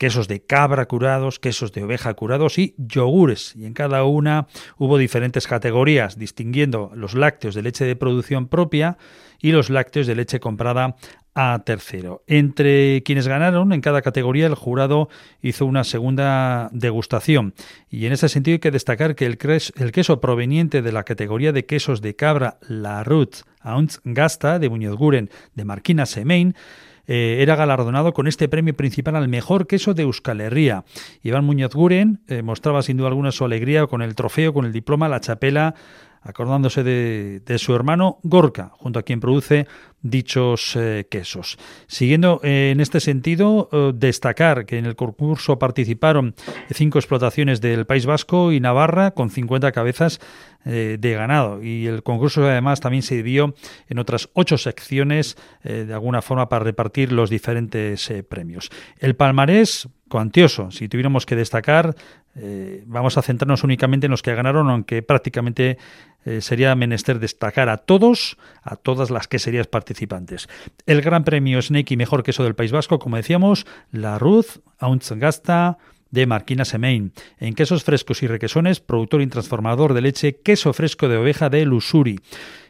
quesos 0.00 0.28
de 0.28 0.40
cabra 0.40 0.86
curados, 0.86 1.38
quesos 1.38 1.72
de 1.72 1.82
oveja 1.82 2.14
curados 2.14 2.56
y 2.58 2.74
yogures. 2.78 3.54
Y 3.54 3.66
en 3.66 3.74
cada 3.74 4.02
una 4.04 4.46
hubo 4.78 4.96
diferentes 4.96 5.46
categorías, 5.46 6.18
distinguiendo 6.18 6.90
los 6.94 7.12
lácteos 7.12 7.54
de 7.54 7.60
leche 7.60 7.84
de 7.84 7.96
producción 7.96 8.48
propia 8.48 8.96
y 9.42 9.52
los 9.52 9.68
lácteos 9.68 10.06
de 10.06 10.14
leche 10.14 10.40
comprada 10.40 10.96
a 11.34 11.62
tercero. 11.66 12.24
Entre 12.26 13.02
quienes 13.02 13.28
ganaron 13.28 13.74
en 13.74 13.82
cada 13.82 14.00
categoría, 14.00 14.46
el 14.46 14.54
jurado 14.54 15.10
hizo 15.42 15.66
una 15.66 15.84
segunda 15.84 16.70
degustación. 16.72 17.52
Y 17.90 18.06
en 18.06 18.14
ese 18.14 18.30
sentido 18.30 18.54
hay 18.54 18.60
que 18.60 18.70
destacar 18.70 19.14
que 19.14 19.26
el, 19.26 19.36
queso 19.36 20.18
proveniente 20.18 20.80
de 20.80 20.92
la 20.92 21.04
categoría 21.04 21.52
de 21.52 21.66
quesos 21.66 22.00
de 22.00 22.16
cabra 22.16 22.58
La 22.66 23.04
Ruth 23.04 23.42
Gasta 24.04 24.58
de 24.58 24.70
Muñoz 24.70 24.96
Guren 24.96 25.28
de 25.54 25.66
Marquina 25.66 26.06
Semain 26.06 26.54
eh, 27.12 27.42
era 27.42 27.56
galardonado 27.56 28.12
con 28.12 28.28
este 28.28 28.48
premio 28.48 28.72
principal 28.76 29.16
al 29.16 29.26
mejor 29.26 29.66
queso 29.66 29.94
de 29.94 30.04
Euskal 30.04 30.40
Herria. 30.40 30.84
Iván 31.24 31.44
Muñoz 31.44 31.74
Guren 31.74 32.20
eh, 32.28 32.42
mostraba 32.42 32.82
sin 32.82 32.98
duda 32.98 33.08
alguna 33.08 33.32
su 33.32 33.44
alegría 33.44 33.84
con 33.88 34.00
el 34.00 34.14
trofeo, 34.14 34.54
con 34.54 34.64
el 34.64 34.72
diploma, 34.72 35.08
la 35.08 35.18
chapela, 35.18 35.74
acordándose 36.20 36.82
de, 36.82 37.58
su 37.58 37.74
hermano 37.74 38.18
Gorka, 38.22 38.72
junto 38.76 38.98
a 38.98 39.02
quien 39.02 39.20
produce 39.20 39.66
dichos 40.02 40.76
eh, 40.76 41.06
quesos. 41.10 41.58
Siguiendo 41.86 42.40
en 42.42 42.80
este 42.80 43.00
sentido, 43.00 43.68
destacar 43.94 44.64
que 44.66 44.78
en 44.78 44.86
el 44.86 44.96
concurso 44.96 45.58
participaron 45.58 46.34
cinco 46.70 46.98
explotaciones 46.98 47.60
del 47.60 47.86
País 47.86 48.06
Vasco 48.06 48.52
y 48.52 48.60
Navarra 48.60 49.12
con 49.12 49.30
50 49.30 49.72
cabezas 49.72 50.20
eh, 50.66 50.98
de 51.00 51.14
ganado. 51.14 51.62
Y 51.62 51.86
el 51.86 52.02
concurso 52.02 52.46
además 52.46 52.80
también 52.80 53.02
se 53.02 53.14
dividió 53.14 53.54
en 53.88 53.98
otras 53.98 54.28
ocho 54.34 54.58
secciones, 54.58 55.38
eh, 55.64 55.84
de 55.86 55.94
alguna 55.94 56.20
forma, 56.20 56.50
para 56.50 56.64
repartir 56.64 57.12
los 57.12 57.30
diferentes 57.30 58.10
eh, 58.10 58.22
premios. 58.22 58.68
El 58.98 59.16
palmarés, 59.16 59.88
cuantioso. 60.10 60.70
Si 60.70 60.88
tuviéramos 60.88 61.24
que 61.24 61.36
destacar, 61.36 61.94
vamos 62.84 63.16
a 63.16 63.22
centrarnos 63.22 63.64
únicamente 63.64 64.06
en 64.06 64.10
los 64.10 64.20
que 64.20 64.34
ganaron, 64.34 64.68
aunque 64.68 65.02
prácticamente 65.02 65.78
sería 66.40 66.74
menester 66.74 67.18
destacar 67.18 67.70
a 67.70 67.78
todos, 67.78 68.36
a 68.62 68.76
todas 68.76 69.08
las 69.08 69.26
queserías 69.26 69.68
participantes. 69.68 70.48
El 70.84 71.00
Gran 71.00 71.24
Premio 71.24 71.62
Snake 71.62 71.94
y 71.94 71.96
Mejor 71.96 72.22
Queso 72.22 72.44
del 72.44 72.54
País 72.54 72.72
Vasco, 72.72 72.98
como 72.98 73.16
decíamos, 73.16 73.66
la 73.90 74.18
Ruth, 74.18 74.58
Gasta, 75.16 75.78
de 76.10 76.26
Marquina 76.26 76.64
Semain. 76.64 77.12
En 77.38 77.54
quesos 77.54 77.84
frescos 77.84 78.22
y 78.24 78.26
requesones, 78.26 78.80
productor 78.80 79.22
y 79.22 79.28
transformador 79.28 79.94
de 79.94 80.00
leche, 80.00 80.40
queso 80.42 80.72
fresco 80.72 81.08
de 81.08 81.16
oveja 81.16 81.48
de 81.48 81.64
Lusuri. 81.64 82.18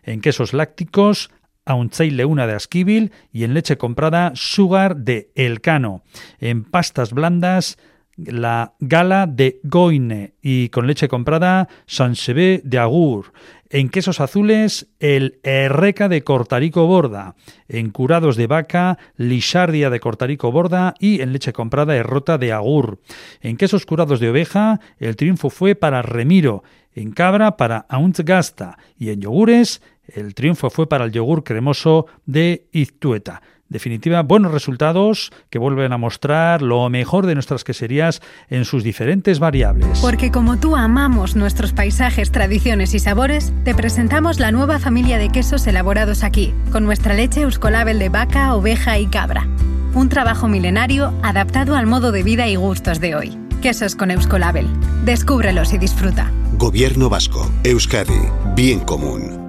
En 0.02 0.20
quesos 0.20 0.52
lácticos, 0.52 1.30
Aunchai 1.70 2.10
Leuna 2.10 2.46
de 2.46 2.54
Asquibil 2.54 3.12
y 3.32 3.44
en 3.44 3.54
leche 3.54 3.78
comprada, 3.78 4.32
Sugar 4.34 4.96
de 4.96 5.30
Elcano. 5.34 6.02
En 6.38 6.64
pastas 6.64 7.12
blandas, 7.12 7.78
la 8.16 8.74
Gala 8.80 9.26
de 9.26 9.60
Goine 9.62 10.34
y 10.42 10.68
con 10.68 10.86
leche 10.86 11.08
comprada, 11.08 11.68
Sansebe 11.86 12.60
de 12.64 12.78
Agur. 12.78 13.32
En 13.72 13.88
quesos 13.88 14.20
azules, 14.20 14.88
el 14.98 15.38
Erreca 15.44 16.08
de 16.08 16.22
Cortarico 16.22 16.86
Borda. 16.86 17.36
En 17.68 17.90
curados 17.90 18.36
de 18.36 18.48
vaca, 18.48 18.98
Lisardia 19.16 19.90
de 19.90 20.00
Cortarico 20.00 20.50
Borda. 20.50 20.94
Y 20.98 21.20
en 21.20 21.32
leche 21.32 21.52
comprada, 21.52 21.94
Errota 21.94 22.36
de 22.36 22.52
Agur. 22.52 22.98
En 23.40 23.56
quesos 23.56 23.86
curados 23.86 24.18
de 24.18 24.30
oveja, 24.30 24.80
el 24.98 25.14
triunfo 25.14 25.50
fue 25.50 25.76
para 25.76 26.02
Remiro. 26.02 26.64
En 26.92 27.12
cabra, 27.12 27.56
para 27.56 27.86
Gasta. 28.24 28.76
Y 28.98 29.10
en 29.10 29.20
yogures, 29.20 29.80
el 30.14 30.34
triunfo 30.34 30.70
fue 30.70 30.88
para 30.88 31.04
el 31.04 31.12
yogur 31.12 31.44
cremoso 31.44 32.06
de 32.26 32.66
Iztueta. 32.72 33.42
definitiva, 33.68 34.22
buenos 34.22 34.50
resultados 34.50 35.30
que 35.48 35.60
vuelven 35.60 35.92
a 35.92 35.96
mostrar 35.96 36.60
lo 36.60 36.90
mejor 36.90 37.26
de 37.26 37.34
nuestras 37.34 37.62
queserías 37.62 38.20
en 38.48 38.64
sus 38.64 38.82
diferentes 38.82 39.38
variables. 39.38 40.00
Porque 40.00 40.32
como 40.32 40.58
tú 40.58 40.74
amamos 40.74 41.36
nuestros 41.36 41.72
paisajes, 41.72 42.32
tradiciones 42.32 42.94
y 42.94 42.98
sabores, 42.98 43.52
te 43.64 43.74
presentamos 43.74 44.40
la 44.40 44.50
nueva 44.50 44.80
familia 44.80 45.18
de 45.18 45.30
quesos 45.30 45.68
elaborados 45.68 46.24
aquí, 46.24 46.52
con 46.72 46.84
nuestra 46.84 47.14
leche 47.14 47.42
Euskolabel 47.42 48.00
de 48.00 48.08
vaca, 48.08 48.54
oveja 48.54 48.98
y 48.98 49.06
cabra. 49.06 49.46
Un 49.94 50.08
trabajo 50.08 50.48
milenario 50.48 51.12
adaptado 51.22 51.76
al 51.76 51.86
modo 51.86 52.10
de 52.10 52.24
vida 52.24 52.48
y 52.48 52.56
gustos 52.56 53.00
de 53.00 53.14
hoy. 53.14 53.38
Quesos 53.62 53.94
con 53.94 54.10
Euskolabel. 54.10 54.66
Descúbrelos 55.04 55.72
y 55.72 55.78
disfruta. 55.78 56.32
Gobierno 56.56 57.08
Vasco, 57.08 57.50
Euskadi, 57.64 58.20
bien 58.54 58.80
común. 58.80 59.39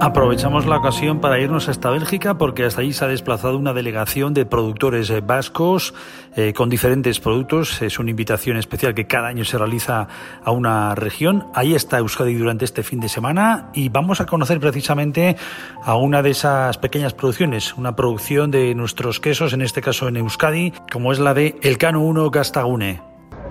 Aprovechamos 0.00 0.66
la 0.66 0.76
ocasión 0.76 1.20
para 1.20 1.38
irnos 1.38 1.68
hasta 1.68 1.88
Bélgica 1.88 2.36
porque 2.36 2.64
hasta 2.64 2.82
allí 2.82 2.92
se 2.92 3.04
ha 3.04 3.08
desplazado 3.08 3.56
una 3.56 3.72
delegación 3.72 4.34
de 4.34 4.44
productores 4.44 5.08
eh, 5.08 5.20
vascos 5.20 5.94
eh, 6.36 6.52
con 6.52 6.68
diferentes 6.68 7.20
productos. 7.20 7.80
Es 7.80 7.98
una 7.98 8.10
invitación 8.10 8.56
especial 8.56 8.94
que 8.94 9.06
cada 9.06 9.28
año 9.28 9.44
se 9.44 9.56
realiza 9.56 10.08
a 10.44 10.50
una 10.50 10.94
región. 10.94 11.46
Ahí 11.54 11.74
está 11.74 11.98
Euskadi 11.98 12.34
durante 12.34 12.64
este 12.64 12.82
fin 12.82 13.00
de 13.00 13.08
semana 13.08 13.70
y 13.72 13.88
vamos 13.88 14.20
a 14.20 14.26
conocer 14.26 14.60
precisamente 14.60 15.36
a 15.82 15.96
una 15.96 16.22
de 16.22 16.30
esas 16.30 16.76
pequeñas 16.76 17.14
producciones, 17.14 17.74
una 17.74 17.96
producción 17.96 18.50
de 18.50 18.74
nuestros 18.74 19.20
quesos, 19.20 19.52
en 19.52 19.62
este 19.62 19.80
caso 19.80 20.08
en 20.08 20.16
Euskadi, 20.16 20.72
como 20.92 21.12
es 21.12 21.18
la 21.18 21.34
de 21.34 21.56
El 21.62 21.78
Cano 21.78 22.02
1 22.02 22.30
Gastagune. 22.30 23.00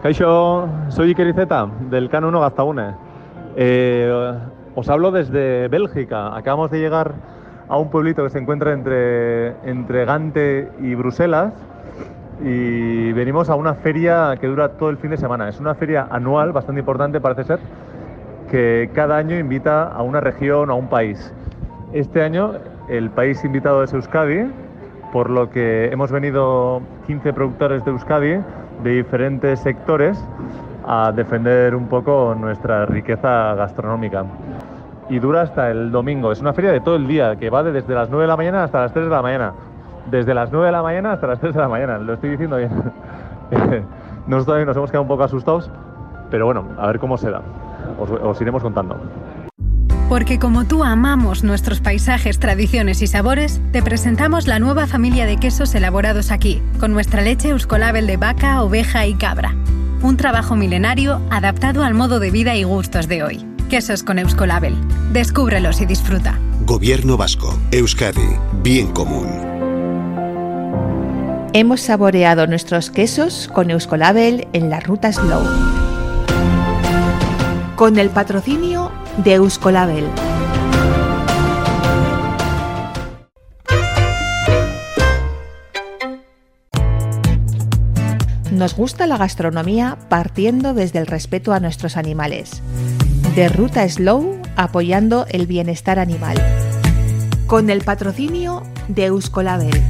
Kaixo, 0.03 0.67
soy 0.89 1.09
Iker 1.09 1.33
del 1.89 2.09
Cano 2.09 2.27
1 2.27 2.39
Gastagune. 2.41 2.95
Eh, 3.55 4.37
os 4.75 4.89
hablo 4.89 5.11
desde 5.11 5.67
Bélgica. 5.67 6.35
Acabamos 6.35 6.71
de 6.71 6.79
llegar 6.79 7.13
a 7.67 7.77
un 7.77 7.89
pueblito 7.89 8.23
que 8.23 8.29
se 8.29 8.39
encuentra 8.39 8.73
entre, 8.73 9.49
entre 9.69 10.05
Gante 10.05 10.69
y 10.79 10.95
Bruselas 10.95 11.53
y 12.43 13.13
venimos 13.13 13.49
a 13.49 13.55
una 13.55 13.75
feria 13.75 14.35
que 14.39 14.47
dura 14.47 14.69
todo 14.69 14.89
el 14.89 14.97
fin 14.97 15.11
de 15.11 15.17
semana. 15.17 15.47
Es 15.47 15.59
una 15.59 15.75
feria 15.75 16.07
anual 16.09 16.51
bastante 16.51 16.79
importante, 16.79 17.21
parece 17.21 17.43
ser, 17.43 17.59
que 18.49 18.89
cada 18.93 19.17
año 19.17 19.37
invita 19.37 19.87
a 19.87 20.01
una 20.01 20.19
región 20.19 20.69
a 20.69 20.73
un 20.73 20.87
país. 20.87 21.33
Este 21.93 22.23
año 22.23 22.53
el 22.89 23.09
país 23.11 23.43
invitado 23.45 23.83
es 23.83 23.93
Euskadi, 23.93 24.51
por 25.11 25.29
lo 25.29 25.49
que 25.49 25.89
hemos 25.91 26.11
venido 26.11 26.81
15 27.07 27.33
productores 27.33 27.85
de 27.85 27.91
Euskadi 27.91 28.39
de 28.83 28.89
diferentes 28.89 29.59
sectores 29.59 30.21
a 30.85 31.11
defender 31.11 31.75
un 31.75 31.87
poco 31.87 32.35
nuestra 32.37 32.85
riqueza 32.85 33.53
gastronómica. 33.55 34.25
Y 35.13 35.19
dura 35.19 35.43
hasta 35.43 35.69
el 35.69 35.91
domingo. 35.91 36.31
Es 36.31 36.41
una 36.41 36.53
feria 36.53 36.71
de 36.71 36.81
todo 36.81 36.95
el 36.95 37.05
día, 37.05 37.35
que 37.35 37.51
va 37.51 37.61
desde 37.61 37.93
las 37.93 38.09
9 38.09 38.23
de 38.23 38.27
la 38.27 38.35
mañana 38.35 38.63
hasta 38.63 38.81
las 38.81 38.93
3 38.93 39.05
de 39.05 39.11
la 39.11 39.21
mañana. 39.21 39.53
Desde 40.09 40.33
las 40.33 40.51
9 40.51 40.65
de 40.65 40.71
la 40.71 40.81
mañana 40.81 41.11
hasta 41.11 41.27
las 41.27 41.39
3 41.39 41.53
de 41.53 41.61
la 41.61 41.67
mañana. 41.69 41.99
Lo 41.99 42.15
estoy 42.15 42.31
diciendo 42.31 42.57
bien. 42.57 42.71
Nosotros 44.27 44.65
nos 44.65 44.75
hemos 44.75 44.89
quedado 44.89 45.03
un 45.03 45.07
poco 45.07 45.23
asustados, 45.23 45.69
pero 46.31 46.47
bueno, 46.47 46.65
a 46.79 46.87
ver 46.87 46.97
cómo 46.97 47.19
se 47.19 47.29
da. 47.29 47.43
Os, 47.99 48.09
os 48.09 48.41
iremos 48.41 48.63
contando. 48.63 48.99
Porque 50.09 50.39
como 50.39 50.63
tú 50.63 50.83
amamos 50.83 51.43
nuestros 51.43 51.79
paisajes, 51.79 52.39
tradiciones 52.39 53.03
y 53.03 53.07
sabores, 53.07 53.61
te 53.71 53.83
presentamos 53.83 54.47
la 54.47 54.57
nueva 54.57 54.87
familia 54.87 55.27
de 55.27 55.37
quesos 55.37 55.75
elaborados 55.75 56.31
aquí, 56.31 56.59
con 56.79 56.91
nuestra 56.91 57.21
leche 57.21 57.49
Euskolabel 57.49 58.07
de 58.07 58.17
vaca, 58.17 58.63
oveja 58.63 59.05
y 59.05 59.13
cabra 59.13 59.53
un 60.03 60.17
trabajo 60.17 60.55
milenario 60.55 61.21
adaptado 61.29 61.83
al 61.83 61.93
modo 61.93 62.19
de 62.19 62.29
vida 62.29 62.55
y 62.55 62.63
gustos 62.63 63.07
de 63.07 63.23
hoy. 63.23 63.52
Quesos 63.73 64.03
con 64.03 64.19
Euskolabel. 64.19 64.75
Descúbrelos 65.13 65.81
y 65.81 65.87
disfruta. 65.87 66.39
Gobierno 66.61 67.17
Vasco, 67.17 67.59
Euskadi, 67.71 68.37
bien 68.61 68.91
común. 68.91 69.27
Hemos 71.53 71.81
saboreado 71.81 72.45
nuestros 72.45 72.91
quesos 72.91 73.49
con 73.51 73.71
Euskolabel 73.71 74.47
en 74.53 74.69
la 74.69 74.79
ruta 74.79 75.11
Slow. 75.11 75.41
Con 77.75 77.97
el 77.97 78.11
patrocinio 78.11 78.91
de 79.17 79.33
Euskolabel. 79.33 80.05
Nos 88.51 88.75
gusta 88.75 89.07
la 89.07 89.17
gastronomía 89.17 89.97
partiendo 90.09 90.75
desde 90.75 90.99
el 90.99 91.07
respeto 91.07 91.53
a 91.53 91.59
nuestros 91.59 91.97
animales. 91.97 92.61
De 93.35 93.49
Ruta 93.49 93.89
Slow 93.89 94.39
apoyando 94.55 95.25
el 95.27 95.47
bienestar 95.47 95.97
animal. 95.97 96.37
Con 97.47 97.71
el 97.71 97.83
patrocinio 97.83 98.61
de 98.87 99.05
Euskolabel. 99.05 99.81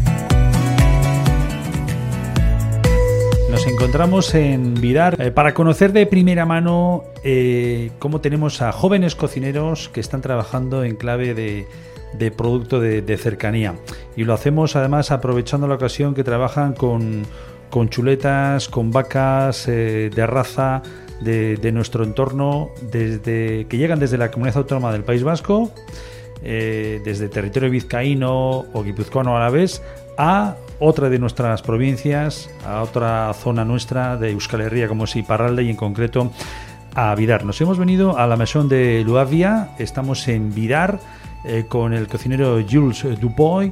Nos 3.52 3.68
encontramos 3.68 4.34
en 4.34 4.76
Vidar 4.76 5.22
eh, 5.22 5.32
para 5.32 5.54
conocer 5.54 5.92
de 5.92 6.06
primera 6.06 6.46
mano 6.46 7.04
eh, 7.26 7.92
cómo 8.00 8.22
tenemos 8.22 8.62
a 8.62 8.72
jóvenes 8.72 9.14
cocineros 9.14 9.90
que 9.90 10.00
están 10.00 10.22
trabajando 10.22 10.86
en 10.86 10.96
clave 10.96 11.34
de, 11.34 12.32
producto 12.32 12.80
de, 12.80 13.18
cercanía. 13.18 13.76
Y 14.16 14.24
lo 14.24 14.34
hacemos 14.34 14.78
además 14.78 15.12
aprovechando 15.12 15.68
la 15.68 15.76
ocasión 15.76 16.16
que 16.16 16.24
trabajan 16.24 16.72
con 16.72 17.24
con 17.74 17.90
chuletas, 17.90 18.70
con 18.70 18.92
vacas 18.92 19.68
eh, 19.68 20.12
de 20.14 20.28
raza 20.28 20.84
de, 21.24 21.72
nuestro 21.72 22.04
entorno, 22.04 22.70
desde 22.82 23.66
que 23.68 23.78
llegan 23.78 24.00
desde 24.00 24.18
la 24.18 24.32
comunidad 24.32 24.58
autónoma 24.58 24.92
del 24.92 25.04
País 25.04 25.24
Vasco, 25.24 25.72
eh, 26.44 27.02
desde 27.04 27.30
territorio 27.30 27.70
vizcaíno 27.70 28.66
o 28.74 28.84
guipuzcoano 28.84 29.38
a 29.38 29.40
la 29.40 29.50
vez, 29.50 29.82
a 30.18 30.56
otra 30.80 31.10
de 31.10 31.20
nuestras 31.20 31.62
provincias, 31.62 32.50
a 32.66 32.82
otra 32.82 33.34
zona 33.34 33.64
nuestra 33.64 34.18
de 34.18 34.32
Euskal 34.32 34.62
Herria, 34.62 34.88
como 34.88 35.06
es 35.06 35.16
Iparralde 35.16 35.64
y 35.64 35.70
en 35.70 35.76
concreto 35.76 36.32
a 36.96 37.16
Vidar. 37.16 37.46
Nos 37.46 37.60
hemos 37.62 37.78
venido 37.78 38.18
a 38.18 38.28
la 38.28 38.36
Maison 38.36 38.68
de 38.70 39.04
Luavia, 39.06 39.70
estamos 39.80 40.28
en 40.28 40.54
Vidar 40.54 41.00
eh, 41.46 41.66
con 41.68 41.94
el 41.94 42.08
cocinero 42.08 42.60
Jules 42.70 43.06
Dupoy 43.20 43.72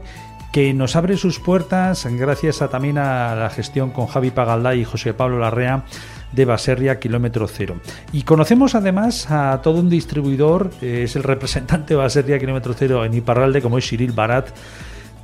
que 0.52 0.74
nos 0.74 0.96
abre 0.98 1.16
sus 1.16 1.40
puertas 1.40 2.06
gracias 2.12 2.62
a, 2.62 2.68
también 2.68 2.98
a 2.98 3.36
la 3.36 3.50
gestión 3.50 3.92
con 3.92 4.08
Javi 4.08 4.32
Pagalda 4.32 4.76
y 4.76 4.84
José 4.84 5.14
Pablo 5.14 5.40
Larrea 5.40 5.86
de 6.32 6.46
Baserria 6.46 7.00
Kilómetro 7.00 7.48
Cero. 7.48 7.76
Y 8.12 8.24
conocemos 8.24 8.76
además 8.76 9.30
a 9.30 9.62
todo 9.62 9.80
un 9.80 9.90
distribuidor, 9.90 10.72
eh, 10.82 11.04
es 11.04 11.16
el 11.16 11.24
representante 11.24 11.94
de 11.94 11.98
Baserria 11.98 12.40
Kilómetro 12.40 12.74
Cero 12.74 13.06
en 13.06 13.14
Iparralde, 13.14 13.62
como 13.62 13.78
es 13.78 13.88
Cyril 13.88 14.12
Barat, 14.12 14.50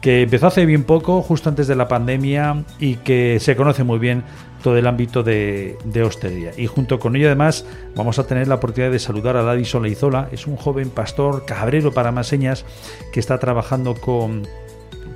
que 0.02 0.24
empezó 0.24 0.48
hace 0.48 0.66
bien 0.66 0.84
poco, 0.84 1.22
justo 1.22 1.50
antes 1.50 1.68
de 1.68 1.76
la 1.76 1.88
pandemia, 1.88 2.64
y 2.80 2.96
que 2.96 3.40
se 3.40 3.56
conoce 3.56 3.84
muy 3.84 4.00
bien 4.00 4.24
todo 4.62 4.78
el 4.78 4.86
ámbito 4.86 5.24
de, 5.24 5.78
de 5.86 6.04
hostelería. 6.04 6.52
Y 6.58 6.68
junto 6.68 7.00
con 7.00 7.16
ello, 7.16 7.28
además, 7.28 7.66
vamos 7.96 8.20
a 8.20 8.28
tener 8.28 8.48
la 8.48 8.56
oportunidad 8.56 8.92
de 8.92 9.00
saludar 9.00 9.38
a 9.38 9.44
Ladi 9.44 9.66
Soleizola. 9.66 10.30
Es 10.32 10.46
un 10.46 10.56
joven 10.56 10.90
pastor 10.90 11.46
cabrero 11.46 11.94
para 11.94 12.12
más 12.12 12.28
señas 12.28 12.66
que 13.12 13.20
está 13.20 13.40
trabajando 13.40 13.96
con 13.96 14.44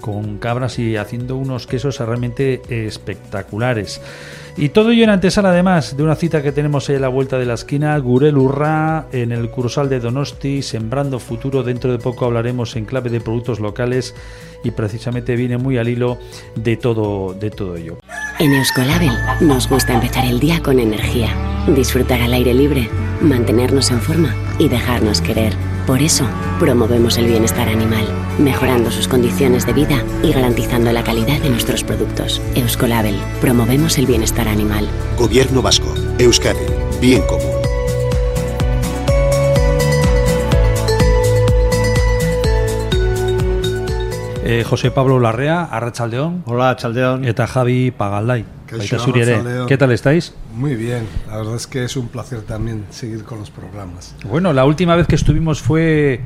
con 0.01 0.39
cabras 0.39 0.79
y 0.79 0.97
haciendo 0.97 1.37
unos 1.37 1.67
quesos 1.67 1.99
realmente 1.99 2.61
espectaculares. 2.67 4.01
Y 4.57 4.69
todo 4.69 4.91
ello 4.91 5.03
en 5.03 5.09
antesala 5.09 5.49
además 5.49 5.95
de 5.95 6.03
una 6.03 6.15
cita 6.15 6.41
que 6.41 6.51
tenemos 6.51 6.89
ahí 6.89 6.97
a 6.97 6.99
la 6.99 7.07
vuelta 7.07 7.37
de 7.37 7.45
la 7.45 7.53
esquina, 7.53 7.97
Gurel 7.97 8.37
Urra, 8.37 9.07
en 9.11 9.31
el 9.31 9.49
Cursal 9.49 9.89
de 9.89 9.99
Donosti, 9.99 10.61
Sembrando 10.61 11.19
Futuro. 11.19 11.63
Dentro 11.63 11.91
de 11.91 11.99
poco 11.99 12.25
hablaremos 12.25 12.75
en 12.75 12.85
clave 12.85 13.09
de 13.09 13.21
productos 13.21 13.59
locales 13.59 14.13
y 14.63 14.71
precisamente 14.71 15.35
viene 15.35 15.57
muy 15.57 15.77
al 15.77 15.87
hilo 15.87 16.17
de 16.55 16.77
todo, 16.77 17.33
de 17.33 17.49
todo 17.49 17.75
ello. 17.75 17.97
En 18.39 18.53
Euskolabel 18.53 19.11
nos 19.39 19.69
gusta 19.69 19.93
empezar 19.93 20.25
el 20.25 20.39
día 20.39 20.61
con 20.61 20.79
energía, 20.79 21.29
disfrutar 21.67 22.21
al 22.21 22.33
aire 22.33 22.53
libre, 22.53 22.89
mantenernos 23.21 23.91
en 23.91 24.01
forma 24.01 24.35
y 24.59 24.69
dejarnos 24.69 25.21
querer. 25.21 25.53
Por 25.87 26.01
eso, 26.01 26.25
promovemos 26.59 27.17
el 27.17 27.25
bienestar 27.25 27.67
animal, 27.67 28.05
mejorando 28.39 28.91
sus 28.91 29.07
condiciones 29.07 29.65
de 29.65 29.73
vida 29.73 30.03
y 30.23 30.31
garantizando 30.31 30.91
la 30.91 31.03
calidad 31.03 31.39
de 31.39 31.49
nuestros 31.49 31.83
productos. 31.83 32.41
Euskolabel, 32.55 33.17
promovemos 33.41 33.97
el 33.97 34.05
bienestar 34.05 34.47
animal. 34.47 34.87
Gobierno 35.17 35.61
Vasco, 35.61 35.93
Euskadi, 36.19 36.59
bien 37.01 37.21
común. 37.23 37.61
Eh, 44.43 44.65
José 44.65 44.91
Pablo 44.91 45.17
Larrea, 45.17 45.63
Arrachaldeón. 45.63 46.43
Hola, 46.45 46.75
Chaldeón. 46.75 47.23
Eta 47.23 47.47
Javi 47.47 47.91
Pagalday. 47.91 48.43
¿Qué 49.67 49.77
tal 49.77 49.91
estáis? 49.91 50.33
Muy 50.53 50.75
bien, 50.75 51.03
la 51.27 51.37
verdad 51.37 51.55
es 51.55 51.67
que 51.67 51.83
es 51.83 51.95
un 51.97 52.07
placer 52.07 52.41
también 52.41 52.85
seguir 52.89 53.23
con 53.23 53.39
los 53.39 53.49
programas. 53.51 54.15
Bueno, 54.25 54.53
la 54.53 54.65
última 54.65 54.95
vez 54.95 55.07
que 55.07 55.15
estuvimos 55.15 55.61
fue 55.61 56.21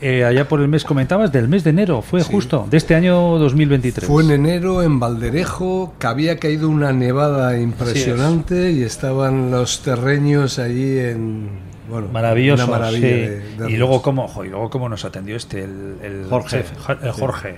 eh, 0.00 0.24
allá 0.24 0.46
por 0.48 0.60
el 0.60 0.68
mes, 0.68 0.84
comentabas, 0.84 1.32
del 1.32 1.48
mes 1.48 1.64
de 1.64 1.70
enero, 1.70 2.02
fue 2.02 2.22
justo, 2.22 2.66
de 2.70 2.76
este 2.76 2.94
año 2.94 3.38
2023. 3.38 4.06
Fue 4.08 4.22
en 4.24 4.30
enero 4.30 4.82
en 4.82 4.98
Valderejo, 5.00 5.94
que 5.98 6.06
había 6.06 6.38
caído 6.38 6.68
una 6.68 6.92
nevada 6.92 7.58
impresionante 7.58 8.72
y 8.72 8.82
estaban 8.82 9.50
los 9.50 9.82
terreños 9.82 10.58
allí 10.58 10.98
en 10.98 11.48
Bueno, 11.88 12.08
maravilloso. 12.12 12.64
una 12.64 12.72
maravilla 12.78 13.06
sí. 13.08 13.12
de- 13.14 13.40
de 13.58 13.70
y 13.70 13.76
luego 13.76 14.02
cómo, 14.02 14.26
jo, 14.28 14.44
y 14.44 14.48
luego 14.50 14.68
cómo 14.70 14.88
nos 14.88 15.04
atendió 15.04 15.36
este, 15.36 15.62
el, 15.64 15.96
el 16.02 16.26
Jorge. 16.28 16.64
el. 17.02 17.12
Jorge. 17.12 17.56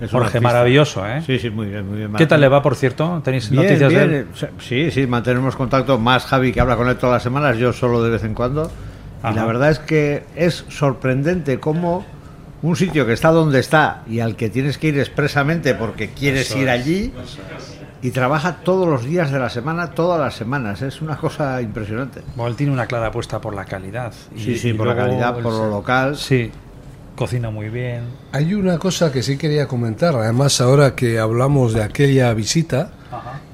Es 0.00 0.10
Jorge, 0.10 0.40
maravilloso, 0.40 1.06
¿eh? 1.06 1.22
Sí, 1.26 1.38
sí, 1.38 1.50
muy 1.50 1.66
bien, 1.66 1.88
muy 1.88 1.98
bien. 1.98 2.12
¿Qué 2.14 2.26
tal 2.26 2.40
le 2.40 2.48
va, 2.48 2.62
por 2.62 2.76
cierto? 2.76 3.20
¿Tenéis 3.24 3.50
Bien, 3.50 3.64
noticias 3.64 3.90
bien, 3.90 4.10
de 4.10 4.18
él? 4.18 4.26
Sí, 4.60 4.90
sí, 4.90 5.06
mantenemos 5.06 5.56
contacto. 5.56 5.98
Más 5.98 6.24
Javi 6.24 6.52
que 6.52 6.60
habla 6.60 6.76
con 6.76 6.88
él 6.88 6.96
todas 6.96 7.14
las 7.14 7.22
semanas, 7.22 7.56
yo 7.56 7.72
solo 7.72 8.02
de 8.02 8.10
vez 8.10 8.22
en 8.22 8.34
cuando. 8.34 8.70
Y 9.22 9.26
Ajá. 9.26 9.34
la 9.34 9.44
verdad 9.46 9.70
es 9.70 9.80
que 9.80 10.24
es 10.36 10.64
sorprendente 10.68 11.58
cómo 11.58 12.06
un 12.62 12.76
sitio 12.76 13.06
que 13.06 13.12
está 13.12 13.30
donde 13.30 13.58
está 13.58 14.02
y 14.08 14.20
al 14.20 14.36
que 14.36 14.48
tienes 14.50 14.78
que 14.78 14.88
ir 14.88 14.98
expresamente 14.98 15.74
porque 15.74 16.10
quieres 16.10 16.50
Eso 16.50 16.58
ir 16.58 16.68
es, 16.68 16.80
allí 16.80 17.12
y 18.02 18.10
trabaja 18.10 18.58
todos 18.64 18.86
los 18.86 19.04
días 19.04 19.30
de 19.32 19.38
la 19.38 19.48
semana, 19.48 19.90
todas 19.90 20.20
las 20.20 20.34
semanas. 20.34 20.82
Es 20.82 21.00
una 21.02 21.16
cosa 21.16 21.60
impresionante. 21.60 22.22
Bueno, 22.36 22.50
él 22.50 22.56
tiene 22.56 22.72
una 22.72 22.86
clara 22.86 23.08
apuesta 23.08 23.40
por 23.40 23.54
la 23.54 23.64
calidad. 23.64 24.12
Sí, 24.36 24.56
sí, 24.56 24.72
por 24.72 24.86
la 24.86 24.96
calidad, 24.96 25.34
por 25.34 25.52
lo 25.52 25.68
local. 25.68 26.16
Sí, 26.16 26.50
cocina 27.18 27.50
muy 27.50 27.68
bien. 27.68 28.04
Hay 28.30 28.54
una 28.54 28.78
cosa 28.78 29.10
que 29.10 29.24
sí 29.24 29.36
quería 29.36 29.66
comentar, 29.66 30.14
además 30.14 30.60
ahora 30.60 30.94
que 30.94 31.18
hablamos 31.18 31.74
de 31.74 31.82
aquella 31.82 32.32
visita, 32.32 32.92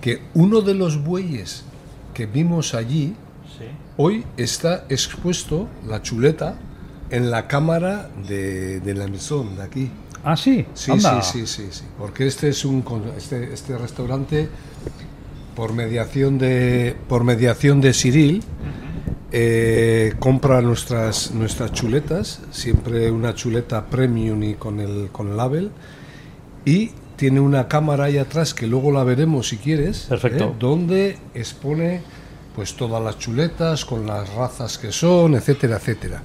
que 0.02 0.20
uno 0.34 0.60
de 0.60 0.74
los 0.74 1.02
bueyes 1.02 1.64
que 2.12 2.26
vimos 2.26 2.74
allí, 2.74 3.14
hoy 3.96 4.24
está 4.36 4.84
expuesto, 4.90 5.66
la 5.88 6.02
chuleta, 6.02 6.56
en 7.08 7.30
la 7.30 7.46
cámara 7.48 8.10
de, 8.28 8.80
de 8.80 8.94
la 8.94 9.06
Maison, 9.08 9.56
de 9.56 9.62
aquí. 9.62 9.90
Ah, 10.22 10.36
sí, 10.36 10.66
Sí, 10.74 10.92
Anda. 10.92 11.22
sí, 11.22 11.46
sí, 11.46 11.46
sí, 11.46 11.68
sí, 11.70 11.84
porque 11.98 12.26
este 12.26 12.48
es 12.50 12.64
un 12.66 12.84
este, 13.16 13.52
este 13.52 13.78
restaurante 13.78 14.48
por 15.56 15.72
mediación 15.72 16.38
de 16.38 16.96
por 17.08 17.24
mediación 17.24 17.80
de 17.80 17.92
Cyril 17.92 18.42
eh, 19.36 20.14
compra 20.20 20.60
nuestras 20.60 21.32
nuestras 21.32 21.72
chuletas, 21.72 22.40
siempre 22.52 23.10
una 23.10 23.34
chuleta 23.34 23.86
premium 23.86 24.40
y 24.44 24.54
con 24.54 24.78
el 24.78 25.08
con 25.10 25.28
el 25.28 25.36
label 25.36 25.72
y 26.64 26.92
tiene 27.16 27.40
una 27.40 27.66
cámara 27.66 28.04
ahí 28.04 28.16
atrás 28.18 28.54
que 28.54 28.68
luego 28.68 28.92
la 28.92 29.02
veremos 29.02 29.48
si 29.48 29.56
quieres, 29.56 30.06
Perfecto. 30.08 30.44
¿eh? 30.44 30.52
donde 30.56 31.18
expone 31.34 32.02
pues 32.54 32.74
todas 32.74 33.02
las 33.02 33.18
chuletas 33.18 33.84
con 33.84 34.06
las 34.06 34.32
razas 34.34 34.78
que 34.78 34.92
son, 34.92 35.34
etcétera, 35.34 35.78
etcétera. 35.78 36.22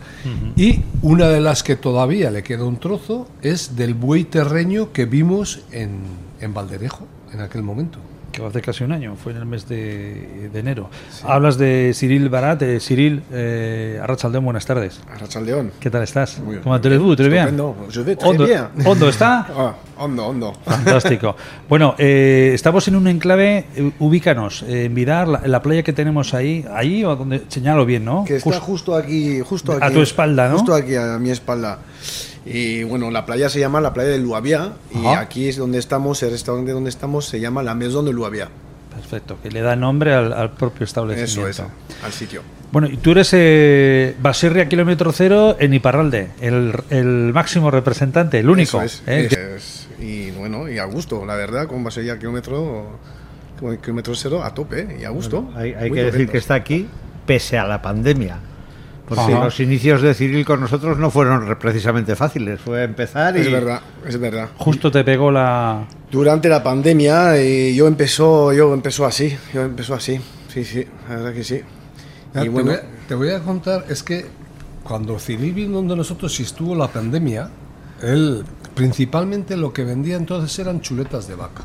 Y 0.55 0.83
una 1.01 1.29
de 1.29 1.41
las 1.41 1.63
que 1.63 1.75
todavía 1.75 2.29
le 2.29 2.43
queda 2.43 2.65
un 2.65 2.77
trozo 2.77 3.27
es 3.41 3.75
del 3.75 3.95
buey 3.95 4.25
terreño 4.25 4.93
que 4.93 5.05
vimos 5.05 5.61
en, 5.71 6.01
en 6.39 6.53
Valderejo 6.53 7.07
en 7.33 7.41
aquel 7.41 7.63
momento. 7.63 7.97
Que 8.31 8.45
hace 8.45 8.61
casi 8.61 8.83
un 8.83 8.91
año, 8.91 9.15
fue 9.15 9.31
en 9.31 9.39
el 9.39 9.45
mes 9.45 9.67
de, 9.67 10.49
de 10.53 10.59
enero. 10.59 10.89
Hablas 11.23 11.57
de 11.57 11.91
Cyril 11.95 12.29
Barat, 12.29 12.59
de 12.59 12.79
Cyril 12.79 13.23
eh, 13.31 13.99
Arrachaldeón, 14.01 14.45
buenas 14.45 14.65
tardes. 14.67 15.01
Arrachaldeón. 15.11 15.71
¿Qué 15.79 15.89
tal 15.89 16.03
estás? 16.03 16.37
Muy 16.39 16.51
bien. 16.51 16.61
¿Cómo 16.63 16.75
allez-vous? 16.75 17.15
¿Très 17.17 17.27
bien? 17.27 17.45
Estupendo. 17.47 17.75
Je 17.89 18.03
vais 18.03 18.15
très 18.17 18.37
bien. 18.37 18.65
¿Hondo 18.85 19.09
está? 19.09 19.47
Ah, 19.59 19.75
hondo, 19.97 20.27
hondo. 20.27 20.53
Fantástico. 20.63 21.35
Bueno, 21.69 21.95
eh, 21.97 22.51
estamos 22.53 22.87
en 22.87 22.95
un 22.95 23.07
enclave, 23.07 23.65
eh, 23.75 23.91
ubícanos, 23.99 24.63
eh, 24.63 24.85
en 24.85 24.95
Vidar, 24.95 25.27
la, 25.27 25.41
la 25.45 25.61
playa 25.61 25.83
que 25.83 25.91
tenemos 25.93 26.33
ahí, 26.33 26.65
ahí 26.73 27.03
o 27.03 27.15
donde, 27.15 27.43
señalo 27.47 27.85
bien, 27.85 28.05
¿no? 28.05 28.23
Que 28.25 28.37
está 28.37 28.51
Just- 28.51 28.61
justo 28.61 28.95
aquí, 28.95 29.39
justo 29.41 29.73
A 29.73 29.85
aquí. 29.87 29.95
tu 29.95 30.01
espalda, 30.01 30.49
¿no? 30.49 30.57
Justo 30.59 30.73
aquí 30.75 30.95
a 30.95 31.17
mi 31.19 31.29
espalda. 31.31 31.79
Y 32.51 32.83
bueno, 32.83 33.11
la 33.11 33.25
playa 33.25 33.47
se 33.49 33.59
llama 33.59 33.79
la 33.79 33.93
playa 33.93 34.09
de 34.09 34.17
Luavia 34.19 34.73
y 34.93 35.05
aquí 35.05 35.47
es 35.47 35.57
donde 35.57 35.77
estamos, 35.77 36.21
el 36.23 36.31
restaurante 36.31 36.71
donde 36.71 36.89
estamos 36.89 37.25
se 37.25 37.39
llama 37.39 37.61
la 37.63 37.75
Maison 37.75 38.03
de 38.05 38.11
Luavia. 38.13 38.49
Perfecto, 38.93 39.37
que 39.41 39.51
le 39.51 39.61
da 39.61 39.75
nombre 39.75 40.13
al, 40.13 40.33
al 40.33 40.51
propio 40.53 40.83
establecimiento. 40.83 41.47
Eso 41.47 41.63
es, 41.63 42.03
al 42.03 42.11
sitio. 42.11 42.41
Bueno, 42.71 42.87
y 42.87 42.97
tú 42.97 43.11
eres 43.11 43.29
eh, 43.33 44.15
Baserria 44.21 44.67
Kilómetro 44.67 45.11
Cero 45.11 45.55
en 45.59 45.73
Iparralde, 45.73 46.29
el, 46.41 46.73
el 46.89 47.31
máximo 47.33 47.69
representante, 47.71 48.39
el 48.39 48.49
único. 48.49 48.81
Eso 48.81 49.03
es, 49.07 49.31
¿eh? 49.31 49.55
es- 49.55 49.87
y 49.99 50.31
bueno, 50.31 50.67
y 50.69 50.79
a 50.79 50.85
gusto, 50.85 51.25
la 51.25 51.35
verdad, 51.35 51.67
con 51.67 51.83
Basería 51.83 52.17
kilómetro, 52.17 52.97
kilómetro 53.83 54.15
cero 54.15 54.43
a 54.43 54.53
tope 54.53 54.97
y 54.99 55.03
a 55.03 55.09
gusto. 55.09 55.41
Bueno, 55.43 55.59
hay 55.59 55.73
hay 55.73 55.91
que 55.91 56.03
decir 56.03 56.29
que 56.29 56.37
está 56.37 56.55
aquí 56.55 56.87
pese 57.25 57.57
a 57.57 57.65
la 57.65 57.81
pandemia. 57.81 58.37
Porque 59.09 59.33
Ajá. 59.33 59.43
los 59.45 59.59
inicios 59.59 60.01
de 60.03 60.13
Cyril 60.13 60.45
con 60.45 60.61
nosotros 60.61 60.99
no 60.99 61.09
fueron 61.09 61.47
re- 61.47 61.55
precisamente 61.55 62.15
fáciles. 62.15 62.61
Fue 62.61 62.83
empezar 62.83 63.35
y. 63.35 63.41
Es 63.41 63.51
verdad, 63.51 63.81
es 64.05 64.19
verdad. 64.19 64.49
Justo 64.57 64.91
te 64.91 65.03
pegó 65.03 65.31
la... 65.31 65.85
Durante 66.11 66.47
la 66.47 66.61
pandemia 66.63 67.35
eh, 67.37 67.73
yo 67.73 67.87
empezó, 67.87 68.53
yo 68.53 68.71
empezó 68.73 69.05
así, 69.07 69.35
yo 69.53 69.63
empezó 69.63 69.95
así, 69.95 70.21
sí, 70.53 70.63
sí, 70.63 70.85
la 71.09 71.15
verdad 71.15 71.33
que 71.33 71.43
sí. 71.43 71.61
Ya, 72.35 72.41
Y 72.41 72.43
te, 72.43 72.49
bueno, 72.49 72.69
voy 72.71 72.79
a, 72.79 72.83
te 73.07 73.15
voy 73.15 73.29
a 73.31 73.39
contar, 73.39 73.85
es 73.89 74.03
que 74.03 74.25
cuando 74.83 75.17
Cyril 75.19 75.53
vino 75.53 75.77
donde 75.77 75.95
nosotros 75.95 76.39
y 76.39 76.43
estuvo 76.43 76.75
la 76.75 76.87
pandemia, 76.87 77.49
él 78.03 78.43
principalmente 78.75 79.57
lo 79.57 79.73
que 79.73 79.83
vendía 79.83 80.15
entonces 80.17 80.57
eran 80.59 80.81
chuletas 80.81 81.27
de 81.27 81.33
vaca. 81.35 81.63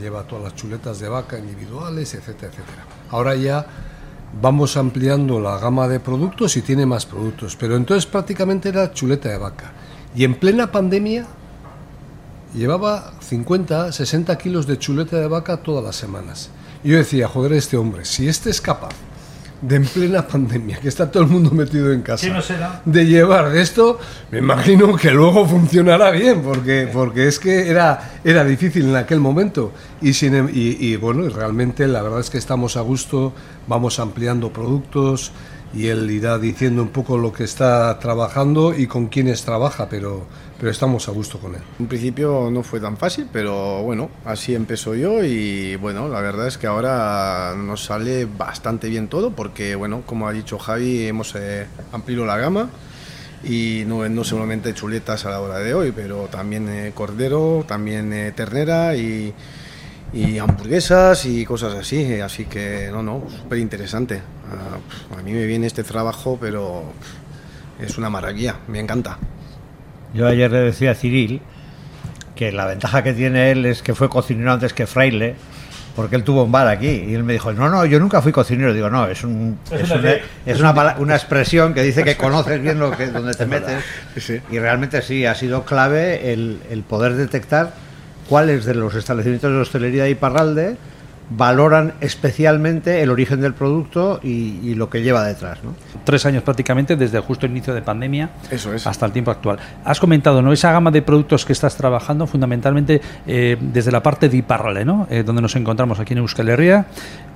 Lleva 0.00 0.22
todas 0.22 0.44
las 0.44 0.54
chuletas 0.54 1.00
de 1.00 1.08
vaca 1.08 1.36
individuales, 1.38 2.14
etcétera, 2.14 2.52
etcétera. 2.52 2.84
Ahora 3.10 3.34
ya 3.34 3.66
vamos 4.40 4.76
ampliando 4.76 5.40
la 5.40 5.58
gama 5.58 5.88
de 5.88 6.00
productos 6.00 6.56
y 6.56 6.62
tiene 6.62 6.86
más 6.86 7.06
productos, 7.06 7.56
pero 7.56 7.76
entonces 7.76 8.06
prácticamente 8.06 8.68
era 8.68 8.92
chuleta 8.92 9.28
de 9.28 9.38
vaca. 9.38 9.72
Y 10.14 10.24
en 10.24 10.34
plena 10.34 10.70
pandemia 10.70 11.26
llevaba 12.54 13.12
50, 13.20 13.92
60 13.92 14.38
kilos 14.38 14.66
de 14.66 14.78
chuleta 14.78 15.18
de 15.18 15.28
vaca 15.28 15.58
todas 15.58 15.84
las 15.84 15.96
semanas. 15.96 16.50
Y 16.84 16.90
yo 16.90 16.96
decía, 16.96 17.28
joder, 17.28 17.52
este 17.52 17.76
hombre, 17.76 18.04
si 18.04 18.28
este 18.28 18.50
es 18.50 18.60
capaz 18.60 18.94
de 19.60 19.76
en 19.76 19.84
plena 19.86 20.26
pandemia, 20.26 20.78
que 20.80 20.88
está 20.88 21.10
todo 21.10 21.22
el 21.24 21.28
mundo 21.28 21.50
metido 21.50 21.92
en 21.92 22.02
casa, 22.02 22.26
¿Qué 22.26 22.32
no 22.32 22.40
será? 22.42 22.80
de 22.84 23.06
llevar 23.06 23.56
esto, 23.56 23.98
me 24.30 24.38
imagino 24.38 24.94
que 24.96 25.10
luego 25.10 25.46
funcionará 25.46 26.10
bien, 26.12 26.42
porque, 26.42 26.88
porque 26.92 27.26
es 27.28 27.38
que 27.38 27.68
era, 27.68 28.20
era 28.24 28.44
difícil 28.44 28.84
en 28.88 28.96
aquel 28.96 29.20
momento. 29.20 29.72
Y, 30.00 30.12
sin, 30.12 30.34
em- 30.34 30.48
y, 30.52 30.76
y 30.86 30.96
bueno, 30.96 31.28
realmente 31.28 31.88
la 31.88 32.02
verdad 32.02 32.20
es 32.20 32.30
que 32.30 32.38
estamos 32.38 32.76
a 32.76 32.82
gusto, 32.82 33.32
vamos 33.66 33.98
ampliando 33.98 34.52
productos 34.52 35.32
y 35.74 35.88
él 35.88 36.10
irá 36.10 36.38
diciendo 36.38 36.80
un 36.82 36.88
poco 36.88 37.18
lo 37.18 37.32
que 37.32 37.44
está 37.44 37.98
trabajando 37.98 38.74
y 38.74 38.86
con 38.86 39.08
quiénes 39.08 39.42
trabaja, 39.44 39.88
pero, 39.88 40.24
pero 40.58 40.70
estamos 40.70 41.08
a 41.08 41.12
gusto 41.12 41.38
con 41.38 41.54
él. 41.54 41.62
en 41.78 41.86
principio 41.86 42.50
no 42.50 42.62
fue 42.62 42.80
tan 42.80 42.96
fácil, 42.96 43.28
pero 43.32 43.82
bueno, 43.82 44.10
así 44.24 44.54
empezó 44.54 44.94
yo 44.94 45.22
y 45.22 45.76
bueno, 45.76 46.08
la 46.08 46.20
verdad 46.20 46.48
es 46.48 46.58
que 46.58 46.66
ahora 46.66 47.54
nos 47.56 47.84
sale 47.84 48.24
bastante 48.24 48.88
bien 48.88 49.08
todo 49.08 49.30
porque 49.30 49.76
bueno, 49.76 50.02
como 50.04 50.26
ha 50.26 50.32
dicho 50.32 50.58
Javi, 50.58 51.06
hemos 51.06 51.34
eh, 51.36 51.66
ampliado 51.92 52.26
la 52.26 52.38
gama 52.38 52.70
y 53.44 53.84
no, 53.86 54.08
no 54.08 54.24
solamente 54.24 54.74
chuletas 54.74 55.24
a 55.26 55.30
la 55.30 55.40
hora 55.40 55.58
de 55.58 55.74
hoy, 55.74 55.92
pero 55.92 56.26
también 56.26 56.68
eh, 56.68 56.92
cordero, 56.92 57.64
también 57.66 58.12
eh, 58.12 58.32
ternera 58.32 58.96
y, 58.96 59.32
y 60.12 60.38
hamburguesas 60.38 61.24
y 61.24 61.44
cosas 61.44 61.74
así, 61.74 62.20
así 62.20 62.46
que 62.46 62.88
no, 62.90 63.02
no, 63.02 63.24
súper 63.30 63.58
interesante. 63.58 64.22
Ah, 64.50 65.16
a 65.18 65.22
mí 65.22 65.32
me 65.32 65.46
viene 65.46 65.68
este 65.68 65.84
trabajo, 65.84 66.36
pero 66.40 66.82
es 67.78 67.96
una 67.96 68.10
maravilla, 68.10 68.56
me 68.66 68.80
encanta. 68.80 69.18
Yo 70.14 70.26
ayer 70.26 70.50
le 70.50 70.58
decía 70.60 70.92
a 70.92 70.94
Cyril 70.94 71.40
que 72.34 72.52
la 72.52 72.66
ventaja 72.66 73.02
que 73.02 73.12
tiene 73.12 73.50
él 73.50 73.66
es 73.66 73.82
que 73.82 73.94
fue 73.94 74.08
cocinero 74.08 74.52
antes 74.52 74.72
que 74.72 74.86
fraile, 74.86 75.34
porque 75.96 76.14
él 76.16 76.22
tuvo 76.24 76.44
un 76.44 76.52
bar 76.52 76.68
aquí. 76.68 76.86
Y 76.88 77.14
él 77.14 77.24
me 77.24 77.32
dijo, 77.32 77.52
no, 77.52 77.68
no, 77.68 77.84
yo 77.84 77.98
nunca 77.98 78.22
fui 78.22 78.30
cocinero. 78.32 78.72
Digo, 78.72 78.88
no, 78.88 79.06
es, 79.08 79.24
un, 79.24 79.58
Es 79.70 79.80
es, 79.82 79.90
una 79.90 79.98
una, 80.00 80.08
de- 80.08 80.22
es 80.46 80.60
una, 80.60 80.74
pala- 80.74 80.96
una 80.98 81.14
expresión 81.16 81.74
que 81.74 81.82
dice 81.82 82.04
que 82.04 82.16
conoces 82.16 82.62
bien 82.62 82.78
lo 82.78 82.90
que, 82.92 83.08
donde 83.08 83.34
te 83.34 83.46
metes. 83.46 83.82
Y 84.50 84.58
realmente 84.58 85.02
sí, 85.02 85.26
ha 85.26 85.34
sido 85.34 85.64
clave 85.64 86.32
el, 86.32 86.60
el 86.70 86.82
poder 86.82 87.14
detectar 87.14 87.72
cuáles 88.28 88.64
de 88.64 88.74
los 88.74 88.94
establecimientos 88.94 89.50
de 89.52 89.58
hostelería 89.58 90.04
de 90.04 90.10
Iparralde 90.10 90.76
valoran 91.30 91.94
especialmente 92.00 93.02
el 93.02 93.10
origen 93.10 93.40
del 93.40 93.54
producto 93.54 94.20
y, 94.22 94.58
y 94.62 94.74
lo 94.74 94.88
que 94.88 95.02
lleva 95.02 95.24
detrás. 95.24 95.58
¿no? 95.62 95.74
Tres 96.04 96.24
años 96.26 96.42
prácticamente, 96.42 96.96
desde 96.96 97.20
justo 97.20 97.46
el 97.46 97.52
inicio 97.52 97.74
de 97.74 97.82
pandemia 97.82 98.30
Eso 98.50 98.72
es. 98.72 98.86
hasta 98.86 99.06
el 99.06 99.12
tiempo 99.12 99.30
actual. 99.30 99.58
Has 99.84 100.00
comentado, 100.00 100.40
¿no? 100.42 100.52
Esa 100.52 100.72
gama 100.72 100.90
de 100.90 101.02
productos 101.02 101.44
que 101.44 101.52
estás 101.52 101.76
trabajando, 101.76 102.26
fundamentalmente 102.26 103.00
eh, 103.26 103.56
desde 103.60 103.92
la 103.92 104.02
parte 104.02 104.28
de 104.28 104.36
Iparralde, 104.38 104.84
¿no? 104.84 105.06
Eh, 105.10 105.22
donde 105.22 105.42
nos 105.42 105.54
encontramos 105.56 105.98
aquí 106.00 106.14
en 106.14 106.20
Euskal 106.20 106.48
Herria. 106.48 106.86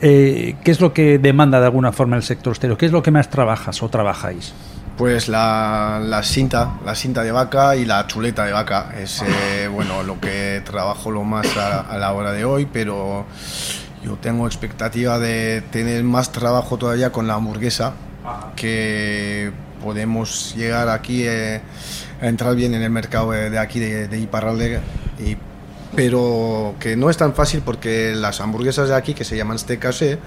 Eh, 0.00 0.56
¿Qué 0.64 0.70
es 0.70 0.80
lo 0.80 0.92
que 0.92 1.18
demanda 1.18 1.60
de 1.60 1.66
alguna 1.66 1.92
forma 1.92 2.16
el 2.16 2.22
sector 2.22 2.52
hostelero? 2.52 2.78
¿Qué 2.78 2.86
es 2.86 2.92
lo 2.92 3.02
que 3.02 3.10
más 3.10 3.28
trabajas 3.30 3.82
o 3.82 3.88
trabajáis? 3.88 4.52
Pues 4.96 5.28
la, 5.28 6.00
la 6.04 6.22
cinta, 6.22 6.74
la 6.84 6.94
cinta 6.94 7.22
de 7.22 7.32
vaca 7.32 7.76
y 7.76 7.84
la 7.86 8.06
chuleta 8.06 8.44
de 8.44 8.52
vaca 8.52 8.92
es 8.98 9.22
eh, 9.22 9.66
bueno 9.72 10.02
lo 10.02 10.20
que 10.20 10.62
trabajo 10.64 11.10
lo 11.10 11.24
más 11.24 11.56
a, 11.56 11.80
a 11.80 11.98
la 11.98 12.12
hora 12.12 12.32
de 12.32 12.44
hoy, 12.44 12.66
pero 12.70 13.24
yo 14.02 14.16
tengo 14.16 14.46
expectativa 14.46 15.18
de 15.18 15.62
tener 15.70 16.02
más 16.04 16.32
trabajo 16.32 16.76
todavía 16.76 17.12
con 17.12 17.26
la 17.26 17.34
hamburguesa, 17.34 17.94
que 18.56 19.52
podemos 19.82 20.54
llegar 20.56 20.88
aquí 20.88 21.24
eh, 21.24 21.60
a 22.20 22.26
entrar 22.26 22.54
bien 22.54 22.74
en 22.74 22.82
el 22.82 22.90
mercado 22.90 23.32
de, 23.32 23.50
de 23.50 23.58
aquí 23.58 23.80
de, 23.80 24.08
de 24.08 24.18
Iparralde. 24.18 24.80
Y 25.18 25.36
pero 25.94 26.74
que 26.80 26.96
no 26.96 27.10
es 27.10 27.16
tan 27.16 27.34
fácil 27.34 27.60
porque 27.62 28.14
las 28.14 28.40
hamburguesas 28.40 28.88
de 28.88 28.94
aquí, 28.94 29.14
que 29.14 29.24
se 29.24 29.36
llaman 29.36 29.58
steak 29.58 29.80
caché, 29.80 30.18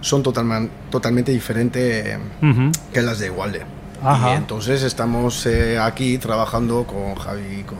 son 0.00 0.22
totalmente 0.22 1.32
diferentes 1.32 2.18
que 2.92 3.02
las 3.02 3.18
de 3.18 3.26
Igualde. 3.26 3.62
Y 4.02 4.30
entonces 4.30 4.82
estamos 4.82 5.46
eh, 5.46 5.78
aquí 5.78 6.18
trabajando 6.18 6.84
con 6.84 7.14
Javi, 7.14 7.62
con, 7.62 7.78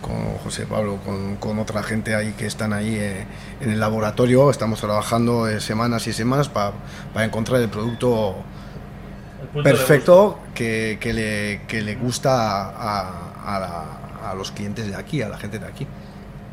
con 0.00 0.34
José 0.44 0.66
Pablo, 0.66 0.98
con, 1.04 1.36
con, 1.36 1.58
otra 1.58 1.82
gente 1.82 2.14
ahí 2.14 2.32
que 2.32 2.46
están 2.46 2.72
ahí 2.72 2.94
eh, 2.96 3.26
en 3.60 3.70
el 3.70 3.80
laboratorio. 3.80 4.50
Estamos 4.50 4.80
trabajando 4.80 5.48
eh, 5.48 5.60
semanas 5.60 6.06
y 6.06 6.12
semanas 6.12 6.48
para 6.48 6.72
encontrar 7.24 7.60
el 7.60 7.68
producto 7.68 8.36
perfecto 9.62 10.38
que, 10.54 10.98
que, 11.00 11.12
le, 11.12 11.62
que, 11.66 11.82
le, 11.82 11.96
gusta 11.96 12.70
a, 12.70 14.30
a, 14.30 14.34
los 14.34 14.52
clientes 14.52 14.86
de 14.86 14.94
aquí, 14.94 15.22
a 15.22 15.28
la 15.28 15.38
gente 15.38 15.58
de 15.58 15.66
aquí. 15.66 15.86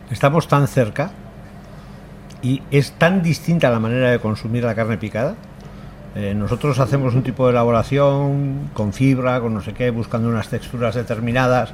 Estamos 0.10 0.48
tan 0.48 0.68
cerca 0.68 1.12
y 2.42 2.62
es 2.72 2.92
tan 2.94 3.22
distinta 3.22 3.70
la 3.70 3.80
manera 3.80 4.12
de 4.12 4.20
consumir 4.20 4.64
la 4.64 4.76
carne 4.76 4.98
picada 4.98 5.36
eh, 6.16 6.34
nosotros 6.34 6.80
hacemos 6.80 7.14
un 7.14 7.24
tipo 7.24 7.46
de 7.46 7.52
elaboración 7.52 8.70
con 8.74 8.94
fibra, 8.94 9.42
con 9.42 9.54
no 9.54 9.62
sé 9.62 9.74
qué, 9.74 9.90
buscando 9.90 10.30
unas 10.30 10.48
texturas 10.48 10.96
determinadas. 10.96 11.74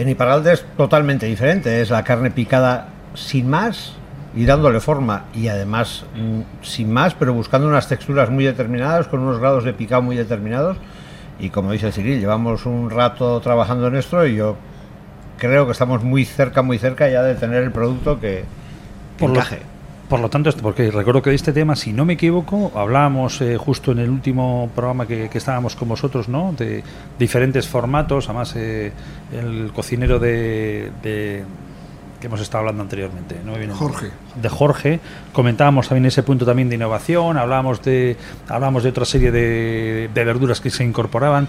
En 0.00 0.08
Iparralde 0.08 0.54
es 0.54 0.64
totalmente 0.78 1.26
diferente, 1.26 1.82
es 1.82 1.90
la 1.90 2.02
carne 2.04 2.30
picada 2.30 2.88
sin 3.12 3.50
más 3.50 3.92
y 4.34 4.46
dándole 4.46 4.80
forma 4.80 5.26
y 5.34 5.48
además 5.48 6.06
mm, 6.16 6.64
sin 6.64 6.90
más, 6.90 7.12
pero 7.12 7.34
buscando 7.34 7.68
unas 7.68 7.86
texturas 7.86 8.30
muy 8.30 8.46
determinadas, 8.46 9.08
con 9.08 9.20
unos 9.20 9.38
grados 9.38 9.64
de 9.64 9.74
picado 9.74 10.00
muy 10.00 10.16
determinados. 10.16 10.78
Y 11.38 11.50
como 11.50 11.72
dice 11.72 11.92
Cyril, 11.92 12.18
llevamos 12.18 12.64
un 12.64 12.88
rato 12.88 13.38
trabajando 13.42 13.88
en 13.88 13.96
esto 13.96 14.24
y 14.24 14.36
yo 14.36 14.56
creo 15.36 15.66
que 15.66 15.72
estamos 15.72 16.02
muy 16.02 16.24
cerca, 16.24 16.62
muy 16.62 16.78
cerca 16.78 17.06
ya 17.10 17.22
de 17.22 17.34
tener 17.34 17.62
el 17.62 17.70
producto 17.70 18.18
que, 18.18 18.44
encaje. 19.18 19.58
Por 20.10 20.18
lo 20.18 20.28
tanto, 20.28 20.50
porque 20.60 20.90
recuerdo 20.90 21.22
que 21.22 21.30
de 21.30 21.36
este 21.36 21.52
tema, 21.52 21.76
si 21.76 21.92
no 21.92 22.04
me 22.04 22.14
equivoco, 22.14 22.72
hablábamos 22.74 23.40
eh, 23.42 23.56
justo 23.56 23.92
en 23.92 24.00
el 24.00 24.10
último 24.10 24.68
programa 24.74 25.06
que, 25.06 25.30
estábamos 25.32 25.76
con 25.76 25.88
vosotros, 25.88 26.28
¿no? 26.28 26.52
De 26.52 26.82
diferentes 27.16 27.68
formatos, 27.68 28.28
además 28.28 28.52
eh, 28.56 28.90
el 29.32 29.70
cocinero 29.72 30.18
de, 30.18 30.90
que 31.00 32.26
hemos 32.26 32.40
estado 32.40 32.62
hablando 32.62 32.82
anteriormente, 32.82 33.36
¿no? 33.46 33.54
Jorge. 33.76 34.08
De 34.34 34.48
Jorge, 34.48 34.98
comentábamos 35.32 35.86
también 35.86 36.06
ese 36.06 36.24
punto 36.24 36.44
también 36.44 36.68
de 36.68 36.74
innovación, 36.74 37.38
hablábamos 37.38 37.80
de, 37.82 38.16
hablábamos 38.48 38.82
de 38.82 38.88
otra 38.88 39.04
serie 39.04 39.30
de, 39.30 40.10
de 40.12 40.24
verduras 40.24 40.60
que 40.60 40.70
se 40.70 40.82
incorporaban 40.82 41.46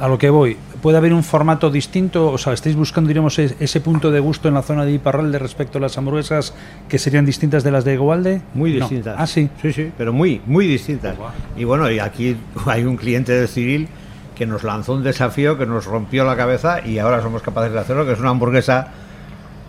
a 0.00 0.08
lo 0.08 0.18
que 0.18 0.30
voy, 0.30 0.56
¿puede 0.82 0.98
haber 0.98 1.12
un 1.12 1.22
formato 1.22 1.70
distinto? 1.70 2.30
O 2.30 2.38
sea, 2.38 2.52
¿estáis 2.52 2.76
buscando, 2.76 3.08
diremos, 3.08 3.38
ese 3.38 3.80
punto 3.80 4.10
de 4.10 4.20
gusto 4.20 4.48
en 4.48 4.54
la 4.54 4.62
zona 4.62 4.84
de 4.84 4.92
Iparralde 4.92 5.38
respecto 5.38 5.78
a 5.78 5.80
las 5.80 5.96
hamburguesas 5.98 6.54
que 6.88 6.98
serían 6.98 7.26
distintas 7.26 7.64
de 7.64 7.70
las 7.70 7.84
de 7.84 7.94
Igualde? 7.94 8.42
Muy 8.54 8.72
distintas. 8.72 9.16
Ah, 9.18 9.26
sí. 9.26 9.48
Sí, 9.62 9.72
sí, 9.72 9.92
pero 9.96 10.12
muy, 10.12 10.40
muy 10.46 10.66
distintas. 10.66 11.16
Y 11.56 11.64
bueno, 11.64 11.90
y 11.90 11.98
aquí 11.98 12.36
hay 12.66 12.84
un 12.84 12.96
cliente 12.96 13.32
de 13.32 13.46
Cyril 13.48 13.88
que 14.34 14.46
nos 14.46 14.64
lanzó 14.64 14.92
un 14.92 15.02
desafío 15.02 15.56
que 15.56 15.66
nos 15.66 15.86
rompió 15.86 16.24
la 16.24 16.36
cabeza 16.36 16.86
y 16.86 16.98
ahora 16.98 17.22
somos 17.22 17.42
capaces 17.42 17.72
de 17.72 17.78
hacerlo, 17.78 18.04
que 18.04 18.12
es 18.12 18.20
una 18.20 18.30
hamburguesa 18.30 18.88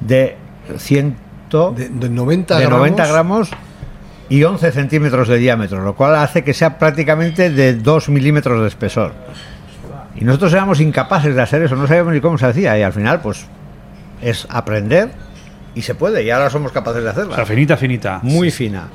de 0.01 0.37
100... 0.77 1.27
De, 1.49 2.09
90 2.09 2.59
de 2.59 2.67
90 2.67 3.07
gramos 3.07 3.49
y 4.29 4.43
11 4.43 4.71
centímetros 4.71 5.27
de 5.27 5.37
diámetro, 5.37 5.81
lo 5.81 5.95
cual 5.95 6.15
hace 6.15 6.43
que 6.43 6.53
sea 6.53 6.77
prácticamente 6.77 7.49
de 7.49 7.75
2 7.75 8.09
milímetros 8.09 8.61
de 8.61 8.67
espesor. 8.67 9.13
Y 10.17 10.25
nosotros 10.25 10.53
éramos 10.53 10.79
incapaces 10.79 11.35
de 11.35 11.41
hacer 11.41 11.61
eso, 11.61 11.75
no 11.75 11.87
sabíamos 11.87 12.13
ni 12.13 12.21
cómo 12.21 12.37
se 12.37 12.47
hacía. 12.47 12.77
Y 12.77 12.83
al 12.83 12.93
final, 12.93 13.21
pues, 13.21 13.45
es 14.21 14.47
aprender 14.49 15.11
y 15.75 15.83
se 15.83 15.95
puede. 15.95 16.23
Y 16.23 16.31
ahora 16.31 16.49
somos 16.49 16.71
capaces 16.71 17.03
de 17.03 17.09
hacerla. 17.09 17.33
O 17.33 17.35
sea, 17.35 17.45
finita, 17.45 17.77
finita. 17.77 18.19
Muy 18.23 18.51
fina. 18.51 18.87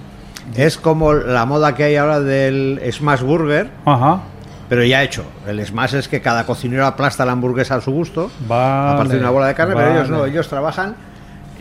Es 0.56 0.76
como 0.76 1.12
la 1.14 1.46
moda 1.46 1.74
que 1.74 1.84
hay 1.84 1.96
ahora 1.96 2.20
del 2.20 2.80
smash 2.90 3.22
burger. 3.22 3.70
Ajá. 3.84 4.22
Pero 4.68 4.84
ya 4.84 5.02
hecho. 5.02 5.24
El 5.46 5.64
smash 5.64 5.94
es 5.94 6.08
que 6.08 6.20
cada 6.20 6.44
cocinero 6.44 6.86
aplasta 6.86 7.24
la 7.24 7.32
hamburguesa 7.32 7.76
a 7.76 7.80
su 7.80 7.92
gusto. 7.92 8.30
a 8.48 8.94
partir 8.96 9.14
de 9.14 9.20
una 9.20 9.30
bola 9.30 9.46
de 9.46 9.54
carne, 9.54 9.74
pero 9.76 9.92
ellos 9.92 10.08
no. 10.08 10.24
Ellos 10.24 10.48
trabajan 10.48 10.96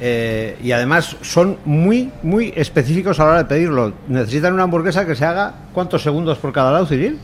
eh, 0.03 0.57
y 0.63 0.71
además 0.71 1.15
son 1.21 1.57
muy, 1.63 2.11
muy 2.23 2.51
específicos 2.55 3.19
a 3.19 3.23
la 3.23 3.29
hora 3.29 3.37
de 3.43 3.45
pedirlo. 3.45 3.93
Necesitan 4.07 4.51
una 4.53 4.63
hamburguesa 4.63 5.05
que 5.05 5.13
se 5.13 5.23
haga 5.23 5.53
¿cuántos 5.73 6.01
segundos 6.01 6.39
por 6.39 6.51
cada 6.51 6.71
lado, 6.71 6.87
Cyril? 6.87 7.19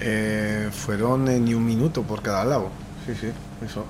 Eh, 0.00 0.68
fueron 0.70 1.24
ni 1.24 1.54
un 1.54 1.64
minuto 1.64 2.02
por 2.02 2.22
cada 2.22 2.44
lado. 2.44 2.68
Sí, 3.06 3.14
sí, 3.14 3.28
eso. 3.64 3.84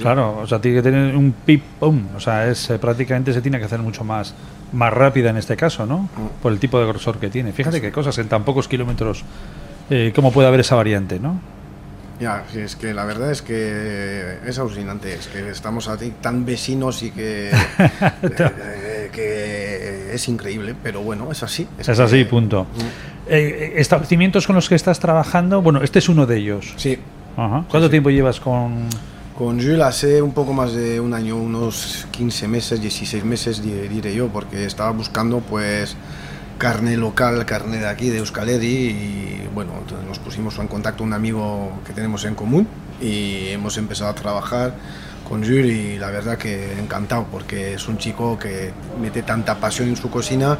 Claro, 0.00 0.38
o 0.38 0.46
sea, 0.46 0.60
tiene 0.60 0.78
que 0.78 0.82
tener 0.82 1.16
un 1.16 1.32
pip 1.32 1.62
pum, 1.80 2.06
o 2.14 2.20
sea, 2.20 2.46
es 2.48 2.70
eh, 2.70 2.78
prácticamente 2.78 3.32
se 3.32 3.42
tiene 3.42 3.58
que 3.58 3.64
hacer 3.64 3.80
mucho 3.80 4.04
más 4.04 4.32
más 4.72 4.92
rápida 4.92 5.30
en 5.30 5.36
este 5.36 5.56
caso, 5.56 5.86
¿no? 5.86 5.98
Mm. 5.98 6.40
Por 6.40 6.52
el 6.52 6.58
tipo 6.58 6.78
de 6.78 6.86
grosor 6.86 7.18
que 7.18 7.28
tiene. 7.28 7.52
Fíjate 7.52 7.80
qué 7.80 7.92
cosas 7.92 8.16
en 8.18 8.28
tan 8.28 8.44
pocos 8.44 8.68
kilómetros 8.68 9.24
eh, 9.90 10.12
cómo 10.14 10.32
puede 10.32 10.48
haber 10.48 10.60
esa 10.60 10.76
variante, 10.76 11.18
¿no? 11.18 11.40
Ya, 12.20 12.44
es 12.54 12.76
que 12.76 12.94
la 12.94 13.04
verdad 13.04 13.32
es 13.32 13.42
que 13.42 14.38
es 14.46 14.58
alucinante, 14.58 15.12
es 15.12 15.26
que 15.26 15.50
estamos 15.50 15.88
aquí 15.88 16.12
tan 16.20 16.46
vecinos 16.46 17.02
y 17.02 17.10
que, 17.10 17.50
eh, 18.22 19.10
que 19.12 20.14
es 20.14 20.28
increíble, 20.28 20.76
pero 20.80 21.02
bueno, 21.02 21.32
es 21.32 21.42
así. 21.42 21.66
Es, 21.78 21.88
así, 21.88 22.24
punto. 22.24 22.64
Mm. 22.64 23.21
Eh, 23.34 23.80
establecimientos 23.80 24.46
con 24.46 24.56
los 24.56 24.68
que 24.68 24.74
estás 24.74 25.00
trabajando, 25.00 25.62
bueno, 25.62 25.82
este 25.82 26.00
es 26.00 26.10
uno 26.10 26.26
de 26.26 26.36
ellos. 26.36 26.74
Sí. 26.76 26.98
¿Cuánto 27.34 27.88
tiempo 27.88 28.10
llevas 28.10 28.38
con...? 28.38 28.90
Con 29.38 29.58
Jules 29.58 29.80
hace 29.80 30.20
un 30.20 30.34
poco 30.34 30.52
más 30.52 30.74
de 30.74 31.00
un 31.00 31.14
año, 31.14 31.38
unos 31.38 32.06
15 32.10 32.46
meses, 32.46 32.82
16 32.82 33.24
meses 33.24 33.62
diré 33.62 34.14
yo, 34.14 34.28
porque 34.28 34.66
estaba 34.66 34.90
buscando 34.90 35.40
pues 35.40 35.96
carne 36.58 36.98
local, 36.98 37.46
carne 37.46 37.78
de 37.78 37.86
aquí, 37.86 38.10
de 38.10 38.18
Euskal 38.18 38.50
y 38.62 39.48
bueno, 39.54 39.72
nos 40.06 40.18
pusimos 40.18 40.58
en 40.58 40.68
contacto 40.68 41.02
un 41.02 41.14
amigo 41.14 41.72
que 41.86 41.94
tenemos 41.94 42.26
en 42.26 42.34
común 42.34 42.68
y 43.00 43.48
hemos 43.48 43.78
empezado 43.78 44.10
a 44.10 44.14
trabajar 44.14 44.74
con 45.32 45.42
Jules 45.42 45.94
y 45.94 45.98
la 45.98 46.10
verdad 46.10 46.36
que 46.36 46.78
encantado 46.78 47.26
porque 47.32 47.72
es 47.72 47.88
un 47.88 47.96
chico 47.96 48.38
que 48.38 48.70
mete 49.00 49.22
tanta 49.22 49.54
pasión 49.54 49.88
en 49.88 49.96
su 49.96 50.10
cocina 50.10 50.58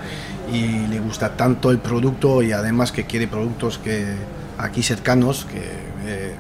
y 0.51 0.87
le 0.87 0.99
gusta 0.99 1.37
tanto 1.37 1.71
el 1.71 1.79
producto 1.79 2.41
y 2.41 2.53
además 2.53 2.91
que 2.91 3.05
quiere 3.05 3.29
productos 3.29 3.77
que 3.77 4.15
aquí 4.57 4.83
cercanos 4.83 5.45
que 5.45 5.59
eh, 6.07 6.35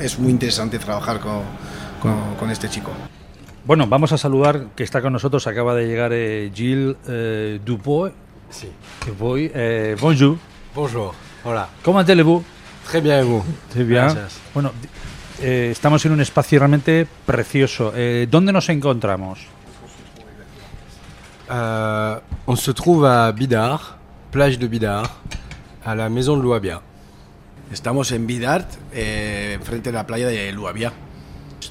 es 0.00 0.18
muy 0.18 0.32
interesante 0.32 0.80
trabajar 0.80 1.20
con, 1.20 1.42
con, 2.40 2.50
este 2.50 2.68
chico. 2.68 2.90
Bueno, 3.64 3.86
vamos 3.86 4.10
a 4.10 4.18
saludar 4.18 4.66
que 4.74 4.82
está 4.82 5.00
con 5.00 5.12
nosotros, 5.12 5.46
acaba 5.46 5.72
de 5.76 5.86
llegar 5.86 6.10
eh, 6.12 6.50
Gilles 6.52 6.96
eh, 7.06 7.60
Dubois. 7.64 8.12
Sí. 8.50 8.68
Eh, 9.06 9.96
bonjour. 10.00 10.38
Bonjour. 10.74 11.12
Hola. 11.44 11.68
¿Cómo 11.84 12.00
allez-vous? 12.00 12.42
Très 12.84 13.00
bien, 13.00 13.24
vous? 13.24 13.44
Très 13.72 13.84
bien. 13.84 14.02
Gracias. 14.02 14.40
Bueno, 14.52 14.72
eh, 15.40 15.68
estamos 15.70 16.04
en 16.06 16.12
un 16.12 16.20
espacio 16.20 16.58
realmente 16.58 17.06
precioso. 17.24 17.92
Eh, 17.94 18.26
¿Dónde 18.30 18.52
nos 18.52 18.68
encontramos? 18.68 19.40
Uh, 21.48 22.20
on 22.46 22.56
se 22.56 22.74
trouve 22.74 23.06
à 23.06 23.30
Bidart, 23.30 23.98
plage 24.32 24.58
de 24.58 24.66
Bidart, 24.66 25.10
à 25.84 25.94
la 25.94 26.08
maison 26.08 26.36
de 26.36 26.42
Luabia. 26.42 26.80
Estamos 27.72 28.10
en 28.10 28.26
Bidart, 28.26 28.68
eh, 28.92 29.58
frente 29.62 29.90
a 29.90 29.92
la 29.92 30.06
playa 30.06 30.26
de 30.26 30.50
Luabia. 30.52 30.92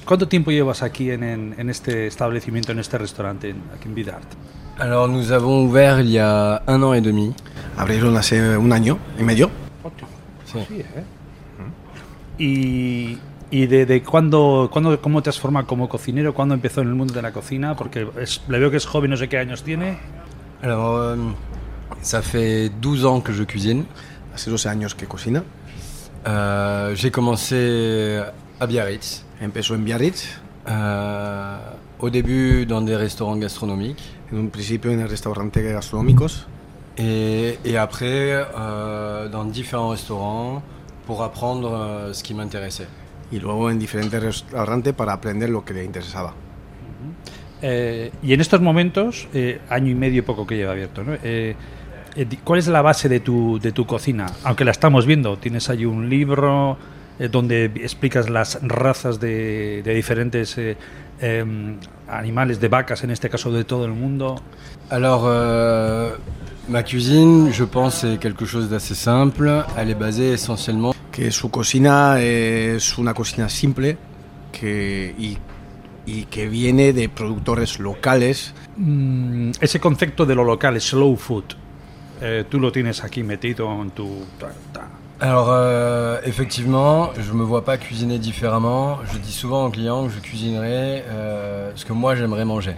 ¿Cuánto 0.04 0.28
tiempo 0.28 0.50
llevas 0.50 0.82
aquí 0.82 1.10
en, 1.10 1.22
en, 1.22 1.54
en 1.58 1.68
este 1.68 2.06
establecimiento, 2.06 2.72
en 2.72 2.78
este 2.78 2.96
restaurante, 2.96 3.50
en, 3.50 3.62
aquí 3.74 3.88
en 3.88 3.94
Bidart? 3.94 4.26
Alors 4.78 5.08
nous 5.08 5.30
avons 5.30 5.64
ouvert 5.64 6.00
il 6.00 6.10
y 6.10 6.18
a 6.18 6.62
un 6.66 6.82
an 6.82 6.94
et 6.94 7.00
demi. 7.00 7.34
Abrieron 7.78 8.16
hace 8.16 8.56
un 8.56 8.72
año 8.72 8.98
y 9.18 9.22
medio. 9.22 9.50
Sí. 10.44 10.58
sí 10.68 10.80
¿eh? 10.80 11.04
Y 12.38 13.18
¿Y 13.50 13.66
de, 13.66 13.86
de 13.86 14.02
cuándo, 14.02 14.68
cuándo, 14.72 15.00
cómo 15.00 15.22
te 15.22 15.30
has 15.30 15.38
formado 15.38 15.66
como 15.66 15.88
cocinero? 15.88 16.34
¿Cuándo 16.34 16.54
empezó 16.54 16.80
en 16.80 16.88
el 16.88 16.94
mundo 16.94 17.14
de 17.14 17.22
la 17.22 17.32
cocina? 17.32 17.76
Porque 17.76 18.08
es, 18.20 18.42
le 18.48 18.58
veo 18.58 18.70
que 18.70 18.76
es 18.78 18.86
joven, 18.86 19.10
no 19.10 19.16
sé 19.16 19.28
qué 19.28 19.38
años 19.38 19.62
tiene. 19.62 19.98
Alors, 20.62 20.96
euh, 20.96 21.16
ça 22.02 22.22
fait 22.22 22.70
12 22.80 23.04
ans 23.06 23.20
que 23.20 23.32
je 23.32 23.44
cuisine. 23.44 23.84
Hace 24.34 24.50
12 24.50 24.66
años 24.66 24.94
que 24.94 25.06
cocina. 25.06 25.44
Euh, 26.26 26.94
J'ai 26.96 27.10
commencé 27.12 28.20
à 28.58 28.66
Biarritz. 28.66 29.24
Empezó 29.40 29.74
en 29.74 29.84
Biarritz. 29.84 30.40
Euh, 30.68 31.56
au 32.00 32.10
début 32.10 32.66
dans 32.66 32.80
des 32.80 32.96
restaurants 32.96 33.36
gastronomiques. 33.36 34.02
En 34.32 34.38
un 34.38 34.46
principio 34.48 34.90
en 34.90 35.06
restaurantes 35.06 35.56
gastronómicos. 35.56 36.48
Et, 36.98 37.58
et 37.64 37.76
après 37.76 38.44
euh, 38.58 39.28
dans 39.28 39.44
différents 39.44 39.90
restaurants 39.90 40.62
pour 41.06 41.22
apprendre 41.22 42.10
ce 42.12 42.22
qui 42.24 42.34
m'intéressait. 42.34 42.88
Y 43.30 43.38
luego 43.40 43.70
en 43.70 43.78
diferentes 43.78 44.22
restaurantes 44.22 44.94
para 44.94 45.12
aprender 45.12 45.50
lo 45.50 45.64
que 45.64 45.74
le 45.74 45.84
interesaba. 45.84 46.34
Eh, 47.62 48.12
y 48.22 48.32
en 48.32 48.40
estos 48.40 48.60
momentos, 48.60 49.28
eh, 49.32 49.60
año 49.68 49.90
y 49.90 49.94
medio 49.94 50.24
poco 50.24 50.46
que 50.46 50.56
lleva 50.56 50.72
abierto, 50.72 51.02
¿no? 51.02 51.16
Eh, 51.22 51.56
¿cuál 52.44 52.58
es 52.58 52.68
la 52.68 52.82
base 52.82 53.08
de 53.08 53.20
tu, 53.20 53.58
de 53.58 53.72
tu 53.72 53.86
cocina? 53.86 54.26
Aunque 54.44 54.64
la 54.64 54.70
estamos 54.70 55.06
viendo, 55.06 55.36
tienes 55.38 55.68
ahí 55.70 55.84
un 55.84 56.08
libro, 56.08 56.76
eh, 57.18 57.28
donde 57.28 57.64
explicas 57.64 58.28
las 58.28 58.58
razas 58.62 59.20
de, 59.20 59.82
de 59.82 59.94
diferentes 59.94 60.58
eh, 60.58 60.76
em, 61.20 61.78
animales, 62.08 62.60
de 62.60 62.68
vacas 62.68 63.04
en 63.04 63.10
este 63.10 63.30
caso 63.30 63.50
de 63.52 63.64
todo 63.64 63.86
el 63.86 63.92
mundo. 63.92 64.36
Alors, 64.90 65.22
euh, 65.24 66.16
ma 66.68 66.82
cuisine, 66.82 67.52
je 67.52 67.64
pense, 67.64 68.00
c'est 68.00 68.18
quelque 68.18 68.44
chose 68.44 68.68
d'assez 68.68 68.94
simple. 68.94 69.64
Elle 69.76 69.90
est 69.90 69.94
basée 69.94 70.32
essentiellement. 70.32 70.92
Que 71.12 71.30
su 71.30 71.48
cocina 71.48 72.20
es 72.20 72.98
una 72.98 73.14
cocina 73.14 73.48
simple 73.48 73.96
que, 74.52 75.14
y, 75.18 75.38
y 76.06 76.26
que 76.26 76.46
viene 76.46 76.92
de 76.92 77.08
productores 77.08 77.78
locales. 77.78 78.52
Mm, 78.76 79.52
ese 79.60 79.80
concepto 79.80 80.26
de 80.26 80.34
lo 80.34 80.44
local, 80.44 80.78
slow 80.80 81.16
food, 81.16 81.44
eh, 82.20 82.44
tú 82.48 82.60
lo 82.60 82.70
tienes 82.70 83.02
aquí 83.02 83.22
metido 83.22 83.68
en 83.68 83.90
tu... 83.90 84.06
Alors, 85.18 85.48
euh, 85.48 86.20
effectivement, 86.24 87.10
je 87.18 87.32
me 87.32 87.42
vois 87.42 87.64
pas 87.64 87.78
cuisiner 87.78 88.18
différemment. 88.18 88.98
Je 89.10 89.16
dis 89.18 89.32
souvent 89.32 89.64
aux 89.64 89.70
clients 89.70 90.06
que 90.06 90.12
je 90.12 90.20
cuisinerai 90.20 91.04
euh, 91.08 91.72
ce 91.74 91.86
que 91.86 91.94
moi 91.94 92.14
j'aimerais 92.14 92.44
manger. 92.44 92.76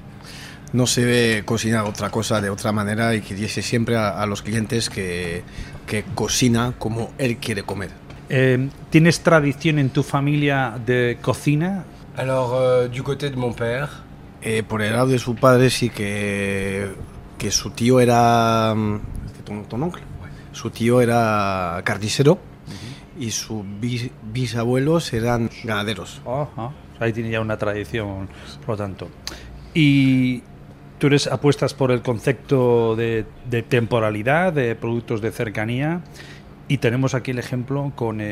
No 0.73 0.87
se 0.87 1.05
ve 1.05 1.43
cocinar 1.45 1.85
otra 1.85 2.11
cosa 2.11 2.41
de 2.41 2.51
otra 2.51 2.73
manera 2.73 3.15
y 3.15 3.21
que 3.23 3.35
dice 3.35 3.63
siempre 3.63 3.97
a, 3.97 4.21
a 4.21 4.27
los 4.27 4.43
clientes 4.43 4.91
que, 4.91 5.43
que 5.87 6.05
cocina 6.15 6.75
como 6.79 7.13
él 7.19 7.39
quiere 7.39 7.63
comer. 7.63 7.91
Eh, 8.29 8.69
¿Tienes 8.91 9.21
tradición 9.21 9.79
en 9.79 9.89
tu 9.91 10.03
familia 10.03 10.79
de 10.85 11.19
cocina? 11.23 11.85
Alors, 12.17 12.53
euh, 12.55 12.89
du 12.89 13.03
côté 13.03 13.31
de 13.31 13.37
mon 13.37 13.55
père, 13.55 13.89
Eh, 14.43 14.63
por 14.63 14.83
el 14.83 14.93
lado 14.93 15.09
de 15.09 15.19
su 15.19 15.35
padre 15.35 15.69
sí 15.71 15.89
que, 15.91 16.93
que 17.39 17.51
su 17.51 17.71
tío 17.71 17.99
era... 17.99 18.73
mm, 18.75 19.01
¿Tu, 19.45 19.63
tu 19.65 19.77
oncle? 19.77 20.03
Su 20.53 20.71
tío 20.71 21.01
era 21.01 21.81
carnicero 21.85 22.39
y 23.19 23.31
sus 23.33 23.65
bis- 23.81 24.11
bisabuelos 24.33 25.13
eran 25.13 25.51
ganaderos. 25.65 26.21
Ajá. 26.27 26.71
Ahí 27.01 27.13
tiene 27.13 27.31
ya 27.31 27.41
una 27.41 27.57
tradición, 27.57 28.29
por 28.65 28.75
lo 28.75 28.77
tanto. 28.77 29.09
Y 29.75 30.43
tú 30.99 31.07
eres 31.07 31.27
apuestas 31.27 31.75
por 31.75 31.91
el 31.91 32.03
concepto 32.03 32.97
de, 32.97 33.25
de 33.49 33.63
temporalidad, 33.63 34.53
de 34.53 34.75
productos 34.75 35.21
de 35.21 35.31
cercanía. 35.31 36.03
Y 36.71 36.79
tenemos 36.79 37.15
aquí 37.15 37.31
el 37.31 37.39
ejemplo 37.39 37.93
con 37.95 38.21
eh, 38.21 38.27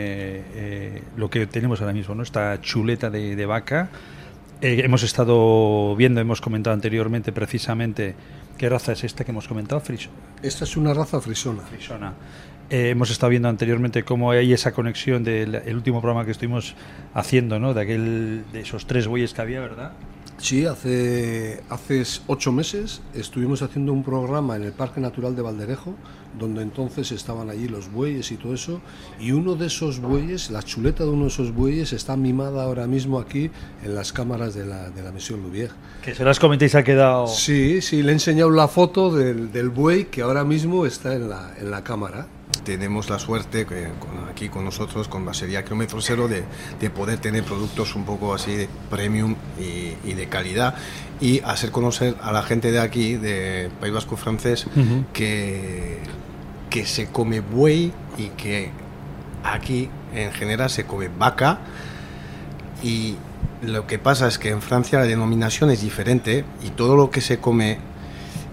eh, 0.54 1.02
lo 1.16 1.30
que 1.30 1.46
tenemos 1.46 1.80
ahora 1.80 1.94
mismo, 1.94 2.14
¿no? 2.14 2.22
Esta 2.22 2.60
chuleta 2.60 3.08
de, 3.08 3.34
de 3.34 3.46
vaca. 3.46 3.88
Eh, 4.60 4.82
hemos 4.84 5.02
estado 5.02 5.96
viendo, 5.96 6.20
hemos 6.20 6.42
comentado 6.42 6.74
anteriormente 6.74 7.32
precisamente 7.32 8.14
qué 8.58 8.68
raza 8.68 8.92
es 8.92 9.04
esta 9.04 9.24
que 9.24 9.30
hemos 9.30 9.48
comentado, 9.48 9.80
Friso. 9.80 10.10
Esta 10.42 10.64
es 10.64 10.76
una 10.76 10.92
raza 10.92 11.20
frisona. 11.20 11.62
Frisona. 11.62 12.12
Hemos 12.68 13.10
estado 13.10 13.30
viendo 13.30 13.48
anteriormente 13.48 14.02
cómo 14.02 14.32
hay 14.32 14.52
esa 14.52 14.72
conexión 14.72 15.22
del 15.22 15.54
el 15.54 15.76
último 15.76 16.00
programa 16.00 16.24
que 16.24 16.32
estuvimos 16.32 16.74
haciendo, 17.14 17.58
¿no? 17.60 17.74
De 17.74 17.82
aquel, 17.82 18.44
de 18.52 18.60
esos 18.60 18.86
tres 18.86 19.06
bueyes 19.06 19.32
que 19.32 19.40
había, 19.40 19.60
¿verdad? 19.60 19.92
Sí, 20.38 20.66
hace, 20.66 21.62
hace 21.70 22.02
ocho 22.26 22.52
meses 22.52 23.00
estuvimos 23.14 23.62
haciendo 23.62 23.92
un 23.92 24.04
programa 24.04 24.54
en 24.56 24.64
el 24.64 24.72
Parque 24.72 25.00
Natural 25.00 25.34
de 25.34 25.42
Valderejo, 25.42 25.94
donde 26.38 26.60
entonces 26.60 27.10
estaban 27.10 27.48
allí 27.48 27.68
los 27.68 27.90
bueyes 27.90 28.30
y 28.30 28.36
todo 28.36 28.52
eso, 28.52 28.82
y 29.18 29.32
uno 29.32 29.54
de 29.54 29.66
esos 29.66 30.00
bueyes, 30.00 30.50
la 30.50 30.62
chuleta 30.62 31.04
de 31.04 31.10
uno 31.10 31.22
de 31.22 31.28
esos 31.28 31.54
bueyes 31.54 31.94
está 31.94 32.16
mimada 32.16 32.64
ahora 32.64 32.86
mismo 32.86 33.18
aquí 33.18 33.50
en 33.82 33.94
las 33.94 34.12
cámaras 34.12 34.54
de 34.54 34.66
la, 34.66 34.90
de 34.90 35.02
la 35.02 35.10
misión 35.10 35.42
Louvier. 35.42 35.70
Que 36.02 36.14
se 36.14 36.22
las 36.22 36.38
comentéis 36.38 36.74
ha 36.74 36.84
quedado... 36.84 37.26
Sí, 37.26 37.80
sí, 37.80 38.02
le 38.02 38.10
he 38.10 38.14
enseñado 38.14 38.50
la 38.50 38.68
foto 38.68 39.14
del, 39.14 39.50
del 39.50 39.70
buey 39.70 40.04
que 40.04 40.20
ahora 40.20 40.44
mismo 40.44 40.84
está 40.84 41.14
en 41.14 41.30
la, 41.30 41.54
en 41.58 41.70
la 41.70 41.82
cámara. 41.82 42.26
Tenemos 42.64 43.08
la 43.10 43.18
suerte 43.18 43.66
que 43.66 43.88
con- 43.98 44.28
aquí 44.30 44.48
con 44.48 44.64
nosotros, 44.64 45.08
con 45.08 45.24
Basería 45.24 45.64
Kilómetro 45.64 46.00
Cero, 46.00 46.28
de, 46.28 46.44
de 46.80 46.90
poder 46.90 47.18
tener 47.18 47.42
productos 47.44 47.94
un 47.94 48.04
poco 48.04 48.34
así 48.34 48.54
de 48.54 48.68
premium 48.90 49.34
y, 49.58 49.94
y 50.08 50.14
de 50.14 50.28
calidad 50.28 50.74
y 51.20 51.40
hacer 51.40 51.70
conocer 51.70 52.16
a 52.22 52.32
la 52.32 52.42
gente 52.42 52.70
de 52.72 52.80
aquí, 52.80 53.14
de 53.16 53.70
País 53.80 53.92
Vasco 53.94 54.16
francés, 54.16 54.66
que, 55.12 55.98
que 56.70 56.84
se 56.86 57.06
come 57.08 57.40
buey 57.40 57.92
y 58.18 58.28
que 58.36 58.70
aquí 59.44 59.88
en 60.14 60.32
general 60.32 60.70
se 60.70 60.84
come 60.84 61.08
vaca 61.08 61.58
y 62.82 63.16
lo 63.62 63.86
que 63.86 63.98
pasa 63.98 64.28
es 64.28 64.38
que 64.38 64.50
en 64.50 64.60
Francia 64.60 64.98
la 64.98 65.06
denominación 65.06 65.70
es 65.70 65.80
diferente 65.82 66.44
y 66.62 66.70
todo 66.70 66.96
lo 66.96 67.10
que 67.10 67.20
se 67.20 67.38
come 67.38 67.78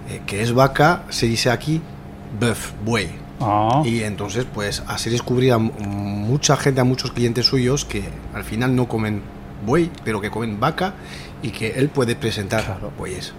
eh, 0.10 0.22
que 0.26 0.42
es 0.42 0.54
vaca 0.54 1.04
se 1.10 1.26
dice 1.28 1.50
aquí 1.50 1.82
bœuf, 2.40 2.72
buey. 2.86 3.10
Ah. 3.44 3.82
Y 3.86 4.04
entonces 4.04 4.46
pues 4.52 4.84
así 4.88 5.10
descubrir 5.10 5.54
a 5.54 5.58
mu- 5.58 5.72
mucha 5.80 6.56
gente, 6.58 6.82
a 6.82 6.84
muchos 6.84 7.12
clientes 7.12 7.46
suyos 7.46 7.86
que 7.86 8.04
al 8.34 8.44
final 8.44 8.76
no 8.76 8.88
comen 8.88 9.22
buey, 9.66 9.90
pero 10.04 10.20
que 10.22 10.30
comen 10.30 10.60
vaca 10.60 10.94
y 11.42 11.50
que 11.50 11.72
él 11.72 11.90
puede 11.90 12.16
presentar 12.16 12.80
bueyes. 12.98 13.34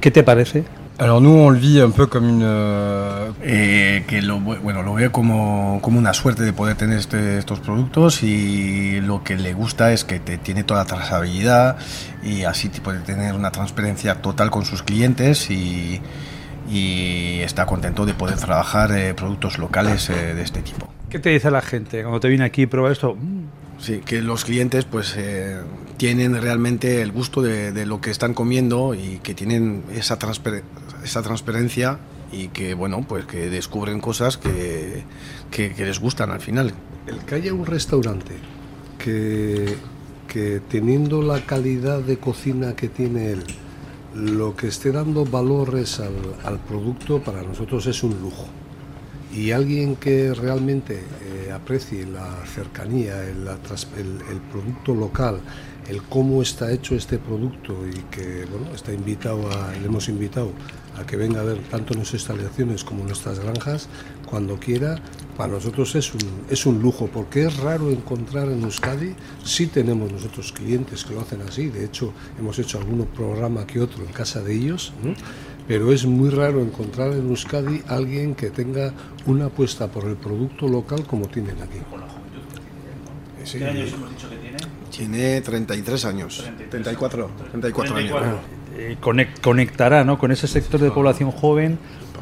¿Qué 0.00 0.10
te 0.10 0.22
parece? 0.22 0.64
alors 0.96 1.20
nous 1.20 1.34
on 1.36 1.50
le 1.50 1.58
vit 1.58 1.80
un 1.82 1.90
peu 1.90 2.06
comme 2.06 2.28
une. 2.28 2.42
euh, 2.44 3.32
Eh, 3.42 4.04
que 4.06 4.22
lo, 4.22 4.38
ve- 4.40 4.58
bueno, 4.60 4.82
lo 4.84 4.94
veo 4.94 5.10
como, 5.10 5.80
como 5.82 5.98
una 5.98 6.14
suerte 6.14 6.44
de 6.44 6.52
poder 6.52 6.76
tener 6.76 6.98
este- 6.98 7.38
estos 7.38 7.58
productos 7.58 8.22
y 8.22 9.00
lo 9.00 9.24
que 9.24 9.36
le 9.36 9.54
gusta 9.54 9.92
es 9.92 10.04
que 10.04 10.20
te 10.20 10.38
tiene 10.38 10.62
toda 10.62 10.80
la 10.84 10.86
trazabilidad 10.86 11.76
y 12.22 12.44
así 12.44 12.68
te 12.68 12.80
puede 12.80 13.00
tener 13.00 13.34
una 13.34 13.50
transparencia 13.50 14.22
total 14.22 14.50
con 14.52 14.64
sus 14.64 14.84
clientes 14.84 15.50
y, 15.50 16.00
y 16.70 17.40
está 17.40 17.66
contento 17.66 18.06
de 18.06 18.14
poder 18.14 18.36
trabajar 18.38 18.90
eh, 18.96 19.14
productos 19.14 19.58
locales 19.58 20.08
eh, 20.10 20.34
de 20.34 20.42
este 20.42 20.62
tipo. 20.62 20.88
¿Qué 21.10 21.18
te 21.18 21.30
dice 21.30 21.50
la 21.50 21.62
gente 21.62 22.02
cuando 22.02 22.20
te 22.20 22.28
viene 22.28 22.44
aquí 22.44 22.62
y 22.62 22.66
prueba 22.66 22.90
esto? 22.90 23.14
Mm, 23.14 23.44
Sí, 23.80 24.00
que 24.06 24.22
los 24.22 24.44
clientes 24.44 24.84
pues 24.84 25.14
eh, 25.18 25.58
tienen 25.98 26.40
realmente 26.40 27.02
el 27.02 27.10
gusto 27.12 27.42
de, 27.42 27.72
de 27.72 27.84
lo 27.86 28.00
que 28.00 28.10
están 28.10 28.32
comiendo 28.32 28.94
y 28.94 29.18
que 29.22 29.34
tienen 29.34 29.82
esa, 29.92 30.16
transper- 30.18 30.62
esa 31.02 31.22
transparencia 31.22 31.98
y 32.32 32.48
que 32.48 32.72
bueno 32.74 33.04
pues 33.06 33.26
que 33.26 33.50
descubren 33.50 34.00
cosas 34.00 34.38
que, 34.38 35.02
que, 35.50 35.74
que 35.74 35.84
les 35.84 35.98
gustan 35.98 36.30
al 36.30 36.40
final. 36.40 36.72
El 37.06 37.18
que 37.26 37.34
haya 37.34 37.52
un 37.52 37.66
restaurante 37.66 38.34
que, 38.98 39.74
que 40.28 40.60
teniendo 40.70 41.20
la 41.20 41.40
calidad 41.44 41.98
de 42.00 42.16
cocina 42.16 42.74
que 42.76 42.88
tiene 42.88 43.32
él, 43.32 43.44
lo 44.14 44.54
que 44.56 44.68
esté 44.68 44.92
dando 44.92 45.24
valores 45.24 46.00
al, 46.00 46.58
producto 46.60 47.20
para 47.22 47.42
nosotros 47.42 47.86
es 47.86 48.02
un 48.02 48.20
lujo. 48.20 48.46
Y 49.34 49.50
alguien 49.50 49.96
que 49.96 50.32
realmente 50.32 51.02
eh, 51.22 51.50
aprecie 51.52 52.06
la 52.06 52.46
cercanía, 52.46 53.22
el, 53.24 53.48
el- 53.48 54.40
producto 54.52 54.94
local, 54.94 55.40
el 55.88 56.02
cómo 56.04 56.40
está 56.40 56.70
hecho 56.72 56.94
este 56.94 57.18
producto 57.18 57.74
y 57.86 57.98
que 58.14 58.46
bueno, 58.46 58.72
está 58.74 58.92
invitado 58.92 59.50
le 59.80 59.84
hemos 59.86 60.08
invitado 60.08 60.52
a 60.96 61.04
que 61.04 61.16
venga 61.16 61.40
a 61.40 61.44
ver 61.44 61.58
tanto 61.70 61.94
nuestras 61.94 62.22
instalaciones 62.22 62.84
como 62.84 63.04
nuestras 63.04 63.40
granjas 63.40 63.88
cuando 64.34 64.56
quiera, 64.58 64.96
para 65.36 65.52
nosotros 65.52 65.94
es 65.94 66.12
un, 66.12 66.20
es 66.50 66.66
un 66.66 66.82
lujo, 66.82 67.06
porque 67.06 67.44
es 67.44 67.56
raro 67.58 67.88
encontrar 67.92 68.48
en 68.48 68.64
Euskadi, 68.64 69.14
sí 69.44 69.68
tenemos 69.68 70.10
nosotros 70.10 70.50
clientes 70.50 71.04
que 71.04 71.14
lo 71.14 71.20
hacen 71.20 71.40
así, 71.42 71.68
de 71.68 71.84
hecho 71.84 72.12
hemos 72.36 72.58
hecho 72.58 72.78
algún 72.78 73.06
programa 73.06 73.64
que 73.64 73.80
otro 73.80 74.02
en 74.04 74.10
casa 74.10 74.42
de 74.42 74.52
ellos, 74.56 74.92
¿no? 75.04 75.14
pero 75.68 75.92
es 75.92 76.04
muy 76.04 76.30
raro 76.30 76.60
encontrar 76.62 77.12
en 77.12 77.28
Euskadi 77.28 77.82
alguien 77.86 78.34
que 78.34 78.50
tenga 78.50 78.92
una 79.26 79.44
apuesta 79.44 79.86
por 79.86 80.04
el 80.04 80.16
producto 80.16 80.66
local 80.66 81.04
como 81.06 81.28
tienen 81.28 81.62
aquí. 81.62 81.78
Sí. 83.44 83.58
¿Qué 83.58 83.66
años 83.66 83.92
hemos 83.92 84.10
dicho 84.10 84.28
que 84.30 84.36
tiene? 84.36 84.56
Tiene 84.90 85.40
33 85.42 86.04
años, 86.06 86.44
34, 86.70 87.30
34 87.52 87.96
años. 87.96 88.16
Eh, 88.76 88.96
conec- 89.00 89.40
conectará 89.40 90.02
¿no? 90.02 90.18
con 90.18 90.32
ese 90.32 90.48
sector 90.48 90.80
de 90.80 90.90
población 90.90 91.30
joven 91.30 91.78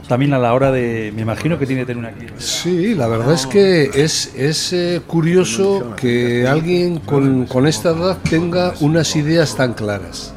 también 0.08 0.34
a 0.34 0.38
la 0.38 0.52
hora 0.52 0.70
de... 0.70 1.12
Me 1.14 1.22
imagino 1.22 1.58
que 1.58 1.66
tiene 1.66 1.82
que 1.82 1.86
tener 1.86 1.98
una 1.98 2.12
clientela. 2.12 2.40
Sí, 2.40 2.94
la 2.94 3.06
verdad 3.06 3.32
es 3.32 3.46
que 3.46 3.90
es, 3.94 4.34
es 4.36 4.72
eh, 4.72 5.00
curioso 5.06 5.94
que 5.96 6.46
alguien 6.46 6.98
con, 6.98 7.46
con 7.46 7.66
esta 7.66 7.90
edad 7.90 8.18
tenga 8.28 8.74
unas 8.80 9.16
ideas 9.16 9.56
tan 9.56 9.74
claras. 9.74 10.34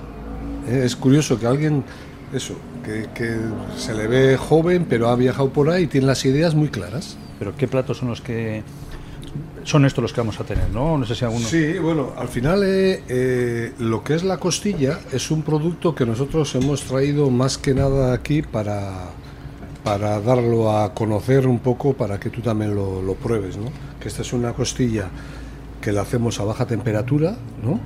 Eh, 0.68 0.84
es 0.86 0.96
curioso 0.96 1.40
que 1.40 1.48
alguien, 1.48 1.84
eso, 2.34 2.56
que, 2.84 3.08
que 3.14 3.38
se 3.78 3.94
le 3.94 4.08
ve 4.08 4.38
joven 4.38 4.86
pero 4.90 5.10
ha 5.10 5.16
viajado 5.16 5.50
por 5.50 5.70
ahí 5.70 5.84
y 5.84 5.88
tiene 5.88 6.08
las 6.08 6.24
ideas 6.26 6.56
muy 6.56 6.70
claras. 6.70 7.18
Pero 7.40 7.56
¿qué 7.56 7.68
platos 7.68 7.98
son 7.98 8.10
los 8.10 8.22
que... 8.22 8.64
Son 9.64 9.84
estos 9.84 10.02
los 10.04 10.14
que 10.14 10.22
vamos 10.22 10.40
a 10.40 10.44
tener, 10.44 10.70
¿no? 10.70 10.96
No 10.96 11.08
sé 11.08 11.16
si 11.16 11.26
alguno... 11.26 11.44
Sí, 11.48 11.80
bueno, 11.80 12.14
al 12.16 12.28
final 12.28 12.62
eh, 12.64 13.74
lo 13.80 14.04
que 14.04 14.14
es 14.14 14.24
la 14.24 14.38
costilla 14.38 15.00
es 15.12 15.32
un 15.32 15.42
producto 15.42 15.96
que 15.96 16.06
nosotros 16.06 16.54
hemos 16.54 16.84
traído 16.84 17.32
más 17.32 17.58
que 17.58 17.74
nada 17.74 18.14
aquí 18.14 18.44
para, 18.44 19.10
para 19.86 20.20
darlo 20.20 20.78
a 20.78 20.94
conocer 20.94 21.48
un 21.48 21.60
poco, 21.60 21.94
para 21.94 22.20
que 22.20 22.30
tú 22.30 22.42
también 22.42 22.76
lo, 22.76 23.02
lo 23.02 23.14
pruebes, 23.14 23.56
¿no? 23.56 23.72
Que 24.00 24.10
esta 24.10 24.24
es 24.24 24.34
una 24.34 24.52
costilla 24.52 25.08
que 25.80 25.92
la 25.92 26.02
hacemos 26.02 26.40
a 26.40 26.44
baja 26.44 26.66
temperatura, 26.66 27.38
¿no? 27.64 27.80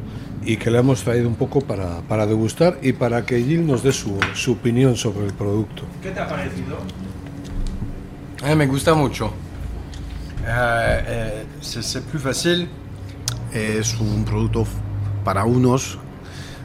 Y 0.45 0.55
que 0.55 0.71
la 0.71 0.79
hemos 0.79 1.03
traído 1.03 1.27
un 1.27 1.35
poco 1.35 1.59
para, 1.59 1.99
para 2.07 2.25
degustar 2.25 2.79
y 2.81 2.93
para 2.93 3.25
que 3.25 3.43
Gil 3.43 3.67
nos 3.67 3.83
dé 3.83 3.91
su, 3.91 4.17
su 4.33 4.53
opinión 4.53 4.95
sobre 4.95 5.25
el 5.25 5.33
producto. 5.33 5.83
¿Qué 6.01 6.11
te 6.11 6.19
ha 6.21 6.27
parecido? 6.27 6.77
Me 8.55 8.65
gusta 8.65 8.93
mucho. 8.95 9.33
Euh, 10.47 11.03
euh, 11.05 11.43
c'est 11.61 11.83
c'est 11.83 12.01
plus 12.05 12.19
facile 12.19 12.69
es 13.53 13.99
un 13.99 14.23
producto 14.23 14.65
para 15.25 15.43
unos 15.43 15.99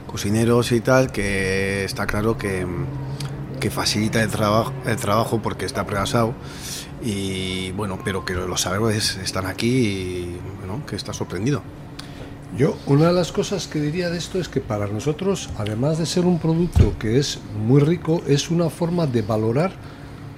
cocineros 0.07 0.70
y 0.70 0.80
tal 0.80 1.11
que 1.11 1.85
está 1.85 2.07
claro 2.07 2.39
que, 2.39 2.64
que 3.65 3.71
facilita 3.71 4.23
el, 4.23 4.29
trabajo 4.29 4.75
el 4.85 4.97
trabajo 4.97 5.41
porque 5.41 5.65
está 5.65 5.87
pregasado 5.87 6.35
y 7.03 7.71
bueno, 7.71 7.99
pero 8.05 8.23
que 8.23 8.35
los 8.35 8.61
sabores 8.61 9.17
están 9.17 9.47
aquí 9.47 9.69
y 9.69 10.41
que 10.87 10.97
está 10.97 11.15
sorprendido. 11.15 11.62
Yo, 12.59 12.77
una 12.85 13.07
de 13.07 13.15
las 13.15 13.33
cosas 13.33 13.67
que 13.67 13.81
diría 13.81 14.11
de 14.11 14.19
esto 14.19 14.39
es 14.39 14.51
que 14.51 14.61
para 14.61 14.87
nosotros, 14.89 15.49
además 15.57 15.97
de 15.97 16.05
ser 16.05 16.27
un 16.27 16.39
producto 16.39 16.93
que 16.99 17.17
es 17.17 17.39
muy 17.67 17.81
rico, 17.81 18.23
es 18.27 18.51
una 18.51 18.69
forma 18.69 19.07
de 19.07 19.23
valorar 19.23 19.73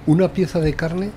una 0.05 0.31
pieza 0.31 0.61
de 0.61 0.73
carne 0.73 1.11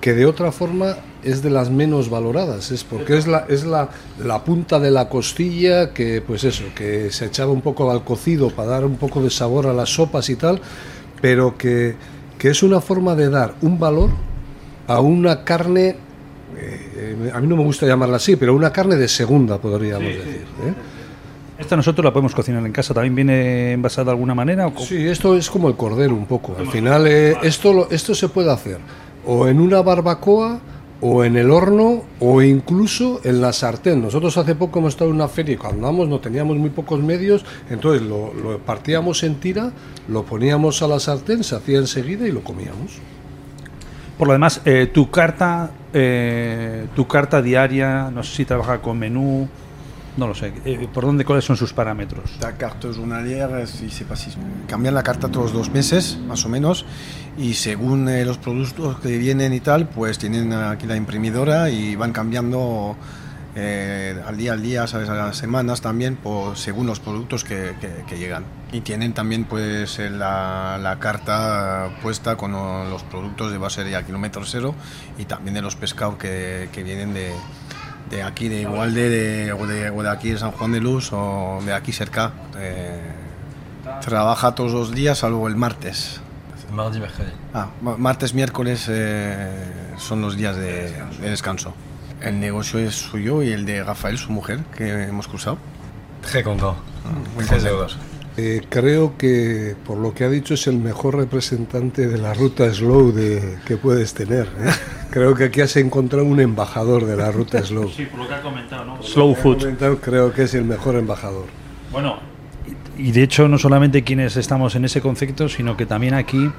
que 0.00 0.14
de 0.14 0.26
otra 0.26 0.50
forma 0.50 0.96
es 1.22 1.42
de 1.42 1.50
las 1.50 1.70
menos 1.70 2.10
valoradas, 2.10 2.72
es 2.72 2.82
porque 2.82 3.16
es 3.16 3.28
la, 3.28 3.46
es 3.48 3.64
la, 3.64 3.90
la 4.18 4.42
punta 4.42 4.80
de 4.80 4.90
la 4.90 5.08
costilla 5.08 5.92
que, 5.92 6.22
pues 6.22 6.42
eso, 6.42 6.64
que 6.74 7.12
se 7.12 7.26
echaba 7.26 7.52
un 7.52 7.62
poco 7.62 7.88
al 7.90 8.02
cocido 8.02 8.50
para 8.50 8.70
dar 8.70 8.84
un 8.84 8.96
poco 8.96 9.22
de 9.22 9.30
sabor 9.30 9.68
a 9.68 9.72
las 9.72 9.90
sopas 9.90 10.28
y 10.28 10.36
tal, 10.36 10.60
pero 11.20 11.56
que, 11.56 11.94
que 12.38 12.48
es 12.48 12.62
una 12.62 12.80
forma 12.80 13.14
de 13.14 13.30
dar 13.30 13.54
un 13.62 13.78
valor 13.78 14.10
a 14.86 15.00
una 15.00 15.44
carne 15.44 15.96
eh, 16.58 17.30
a 17.32 17.40
mí 17.40 17.46
no 17.46 17.56
me 17.56 17.64
gusta 17.64 17.86
llamarla 17.86 18.16
así, 18.16 18.36
pero 18.36 18.54
una 18.54 18.72
carne 18.72 18.96
de 18.96 19.08
segunda, 19.08 19.58
podríamos 19.58 20.08
decir. 20.08 20.46
¿eh? 20.64 20.74
¿Esta 21.58 21.76
nosotros 21.76 22.04
la 22.04 22.12
podemos 22.12 22.34
cocinar 22.34 22.64
en 22.64 22.72
casa? 22.72 22.94
¿También 22.94 23.14
viene 23.14 23.72
envasada 23.72 24.06
de 24.06 24.10
alguna 24.12 24.34
manera? 24.34 24.66
O 24.66 24.78
sí, 24.78 25.06
esto 25.06 25.36
es 25.36 25.50
como 25.50 25.68
el 25.68 25.74
cordero 25.74 26.14
un 26.14 26.26
poco. 26.26 26.54
Al 26.58 26.68
final, 26.68 27.06
eh, 27.06 27.36
esto, 27.42 27.88
esto 27.90 28.14
se 28.14 28.28
puede 28.28 28.52
hacer 28.52 28.78
o 29.26 29.48
en 29.48 29.60
una 29.60 29.82
barbacoa, 29.82 30.60
o 31.00 31.24
en 31.24 31.36
el 31.36 31.50
horno, 31.50 32.04
o 32.20 32.42
incluso 32.42 33.20
en 33.24 33.40
la 33.40 33.52
sartén. 33.52 34.00
Nosotros 34.00 34.36
hace 34.36 34.54
poco 34.54 34.78
hemos 34.78 34.94
estado 34.94 35.10
en 35.10 35.16
una 35.16 35.28
feria 35.28 35.54
y 35.54 35.56
cuando 35.56 35.86
andamos 35.86 36.08
no 36.08 36.20
teníamos 36.20 36.56
muy 36.56 36.70
pocos 36.70 37.02
medios, 37.02 37.44
entonces 37.68 38.02
lo, 38.02 38.32
partíamos 38.64 39.22
en 39.22 39.36
tira, 39.36 39.72
lo 40.08 40.24
poníamos 40.24 40.82
a 40.82 40.88
la 40.88 40.98
sartén, 40.98 41.44
se 41.44 41.56
hacía 41.56 41.78
enseguida 41.78 42.26
y 42.26 42.32
lo 42.32 42.42
comíamos. 42.42 42.98
Por 44.18 44.28
lo 44.28 44.32
demás, 44.32 44.62
eh, 44.64 44.90
tu 44.92 45.10
carta, 45.10 45.70
eh, 45.92 46.86
tu 46.94 47.06
carta 47.06 47.42
diaria, 47.42 48.10
no 48.10 48.22
sé 48.22 48.36
si 48.36 48.44
trabaja 48.46 48.80
con 48.80 48.98
menú, 48.98 49.46
no 50.16 50.26
lo 50.28 50.34
sé. 50.34 50.52
Eh, 50.64 50.88
¿Por 50.92 51.04
dónde, 51.04 51.24
cuáles 51.24 51.44
son 51.44 51.56
sus 51.56 51.72
parámetros? 51.72 52.24
La 52.40 52.52
carta 52.56 52.88
journalière, 52.88 53.64
cambian 54.66 54.94
la 54.94 55.02
carta 55.02 55.28
todos 55.28 55.52
los 55.52 55.70
meses, 55.70 56.18
más 56.26 56.44
o 56.44 56.48
menos, 56.48 56.84
y 57.38 57.54
según 57.54 58.08
eh, 58.08 58.24
los 58.24 58.38
productos 58.38 58.98
que 59.00 59.18
vienen 59.18 59.52
y 59.52 59.60
tal, 59.60 59.88
pues 59.88 60.18
tienen 60.18 60.52
aquí 60.52 60.86
la 60.86 60.96
imprimidora 60.96 61.68
y 61.70 61.96
van 61.96 62.12
cambiando 62.12 62.96
eh, 63.58 64.20
al 64.26 64.36
día 64.36 64.52
al 64.52 64.62
día, 64.62 64.86
¿sabes? 64.86 65.08
a 65.08 65.14
las 65.14 65.36
semanas 65.36 65.80
también, 65.80 66.16
pues, 66.16 66.58
según 66.58 66.86
los 66.86 67.00
productos 67.00 67.42
que, 67.44 67.74
que- 67.80 68.04
que 68.06 68.18
llegan. 68.18 68.44
Y 68.72 68.80
tienen 68.82 69.14
también 69.14 69.44
pues 69.44 69.98
eh, 69.98 70.10
la, 70.10 70.78
la 70.82 70.98
carta 70.98 71.90
puesta 72.02 72.36
con 72.36 72.52
los 72.52 73.02
productos 73.04 73.52
de 73.52 73.58
base 73.58 73.84
de 73.84 73.96
a 73.96 74.04
kilómetro 74.04 74.44
cero 74.44 74.74
y 75.18 75.24
también 75.24 75.54
de 75.54 75.62
los 75.62 75.76
pescados 75.76 76.16
que, 76.16 76.68
que 76.72 76.82
vienen 76.82 77.14
de, 77.14 77.32
de 78.10 78.22
aquí, 78.22 78.48
de 78.48 78.60
Igualde, 78.62 79.08
de, 79.08 79.52
o, 79.52 79.66
de, 79.66 79.90
o 79.90 80.02
de 80.02 80.10
aquí 80.10 80.30
de 80.30 80.38
San 80.38 80.52
Juan 80.52 80.72
de 80.72 80.80
Luz 80.80 81.10
o 81.12 81.60
de 81.64 81.72
aquí 81.74 81.92
cerca. 81.92 82.32
Eh, 82.58 83.00
trabaja 84.00 84.54
todos 84.54 84.72
los 84.72 84.92
días, 84.94 85.18
salvo 85.18 85.48
el 85.48 85.56
martes. 85.56 86.20
Mardi, 86.72 86.98
mercredi. 87.00 87.30
Ah, 87.54 87.68
ma- 87.80 87.96
martes, 87.96 88.34
miércoles 88.34 88.86
eh, 88.88 89.48
son 89.98 90.20
los 90.20 90.36
días 90.36 90.56
de, 90.56 90.92
de 91.20 91.30
descanso. 91.30 91.74
El 92.20 92.40
negocio 92.40 92.78
es 92.80 92.94
suyo 92.96 93.42
y 93.42 93.52
el 93.52 93.64
de 93.66 93.82
Rafael, 93.84 94.18
su 94.18 94.32
mujer, 94.32 94.60
que 94.76 95.04
hemos 95.04 95.28
cruzado. 95.28 95.58
Très 96.22 96.42
content. 96.42 96.74
muy 97.36 97.44
Très 97.44 97.60
contentos. 97.62 97.98
Eh, 98.36 98.62
creo 98.68 99.16
que, 99.16 99.74
por 99.86 99.96
lo 99.96 100.12
que 100.12 100.24
ha 100.24 100.28
dicho, 100.28 100.54
es 100.54 100.66
el 100.66 100.78
mejor 100.78 101.16
representante 101.16 102.06
de 102.06 102.18
la 102.18 102.34
ruta 102.34 102.72
slow 102.72 103.12
de, 103.12 103.58
que 103.66 103.76
puedes 103.76 104.12
tener. 104.12 104.46
¿eh? 104.58 104.70
Creo 105.10 105.34
que 105.34 105.44
aquí 105.44 105.62
has 105.62 105.74
encontrado 105.76 106.26
un 106.26 106.40
embajador 106.40 107.06
de 107.06 107.16
la 107.16 107.32
ruta 107.32 107.62
slow. 107.62 107.88
Sí, 107.88 108.04
por 108.04 108.20
lo 108.20 108.28
que 108.28 108.34
ha 108.34 108.42
comentado, 108.42 108.84
¿no? 108.84 108.96
Por 108.96 109.04
lo 109.04 109.08
Slow 109.08 109.34
food. 109.34 109.58
comentado, 109.60 109.98
creo 109.98 110.32
que 110.32 110.42
es 110.42 110.52
el 110.52 110.64
mejor 110.64 110.96
embajador. 110.96 111.46
Bueno, 111.90 112.18
y 112.98 113.12
de 113.12 113.22
hecho 113.22 113.48
no 113.48 113.58
solamente 113.58 114.02
quienes 114.02 114.36
estamos 114.36 114.74
en 114.74 114.84
ese 114.84 115.00
concepto, 115.00 115.48
sino 115.48 115.76
que 115.76 115.86
también 115.86 116.14
aquí, 116.14 116.50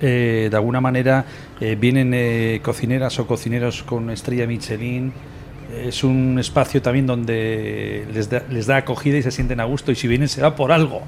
eh, 0.00 0.48
de 0.50 0.56
alguna 0.56 0.80
manera, 0.80 1.24
eh, 1.60 1.76
vienen 1.78 2.12
eh, 2.14 2.60
cocineras 2.62 3.18
o 3.18 3.26
cocineros 3.26 3.82
con 3.82 4.10
estrella 4.10 4.46
Michelin. 4.46 5.12
Es 5.76 6.02
un 6.04 6.38
espacio 6.38 6.82
también 6.82 7.06
donde 7.06 8.06
les 8.12 8.28
da, 8.28 8.42
les 8.50 8.66
da 8.66 8.76
acogida 8.76 9.18
y 9.18 9.22
se 9.22 9.30
sienten 9.30 9.60
a 9.60 9.64
gusto 9.64 9.92
y 9.92 9.94
si 9.94 10.08
vienen 10.08 10.28
será 10.28 10.54
por 10.54 10.72
algo. 10.72 11.02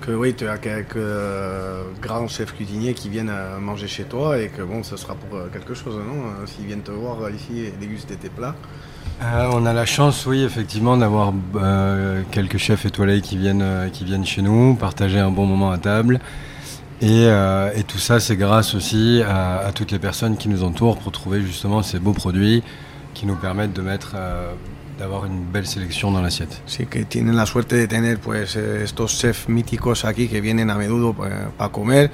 Que 0.00 0.14
oui, 0.14 0.34
tu 0.34 0.46
as 0.48 0.58
quelques 0.58 0.96
euh, 0.96 1.84
grands 2.02 2.28
chefs 2.28 2.52
cuisiniers 2.52 2.92
qui 2.92 3.08
viennent 3.08 3.30
euh, 3.32 3.58
manger 3.58 3.88
chez 3.88 4.04
toi 4.04 4.38
et 4.38 4.48
que 4.48 4.60
bon, 4.60 4.82
ce 4.82 4.98
sera 4.98 5.14
pour 5.14 5.38
euh, 5.38 5.48
quelque 5.50 5.72
chose, 5.72 5.96
non 5.96 6.46
S'ils 6.46 6.66
viennent 6.66 6.82
te 6.82 6.90
voir 6.90 7.30
ici 7.30 7.60
et 7.60 7.72
déguster 7.80 8.16
tes 8.16 8.28
plats. 8.28 8.54
Euh, 9.22 9.48
on 9.52 9.64
a 9.64 9.72
la 9.72 9.86
chance, 9.86 10.26
oui, 10.26 10.42
effectivement, 10.42 10.98
d'avoir 10.98 11.32
euh, 11.56 12.22
quelques 12.30 12.58
chefs 12.58 12.84
étoilés 12.84 13.22
qui 13.22 13.38
viennent, 13.38 13.62
euh, 13.62 13.88
qui 13.88 14.04
viennent 14.04 14.26
chez 14.26 14.42
nous, 14.42 14.74
partager 14.74 15.18
un 15.18 15.30
bon 15.30 15.46
moment 15.46 15.70
à 15.70 15.78
table. 15.78 16.20
Et, 17.00 17.26
euh, 17.26 17.70
et 17.74 17.84
tout 17.84 17.98
ça, 17.98 18.20
c'est 18.20 18.36
grâce 18.36 18.74
aussi 18.74 19.22
à, 19.26 19.58
à 19.58 19.72
toutes 19.72 19.90
les 19.90 19.98
personnes 19.98 20.36
qui 20.36 20.50
nous 20.50 20.64
entourent 20.64 20.98
pour 20.98 21.12
trouver 21.12 21.40
justement 21.40 21.82
ces 21.82 21.98
beaux 21.98 22.12
produits 22.12 22.62
qui 23.14 23.26
nous 23.26 23.36
permettent 23.36 23.72
de 23.72 23.82
mettre, 23.82 24.12
euh, 24.16 24.52
d'avoir 24.98 25.24
une 25.24 25.44
belle 25.44 25.66
sélection 25.66 26.10
dans 26.12 26.20
l'assiette. 26.22 26.60
Sí, 26.66 26.86
que 26.86 27.04
tienen 27.04 27.34
la 27.36 27.46
suerte 27.46 27.74
de 27.74 27.86
tener 27.86 28.16
pues 28.18 28.56
eh, 28.56 28.82
estos 28.84 29.12
chefs 29.20 29.48
míticos 29.48 30.04
aquí 30.04 30.28
que 30.28 30.40
vienen 30.40 30.70
a 30.70 30.76
menudo 30.76 31.14
para 31.14 31.72
comer 31.72 32.10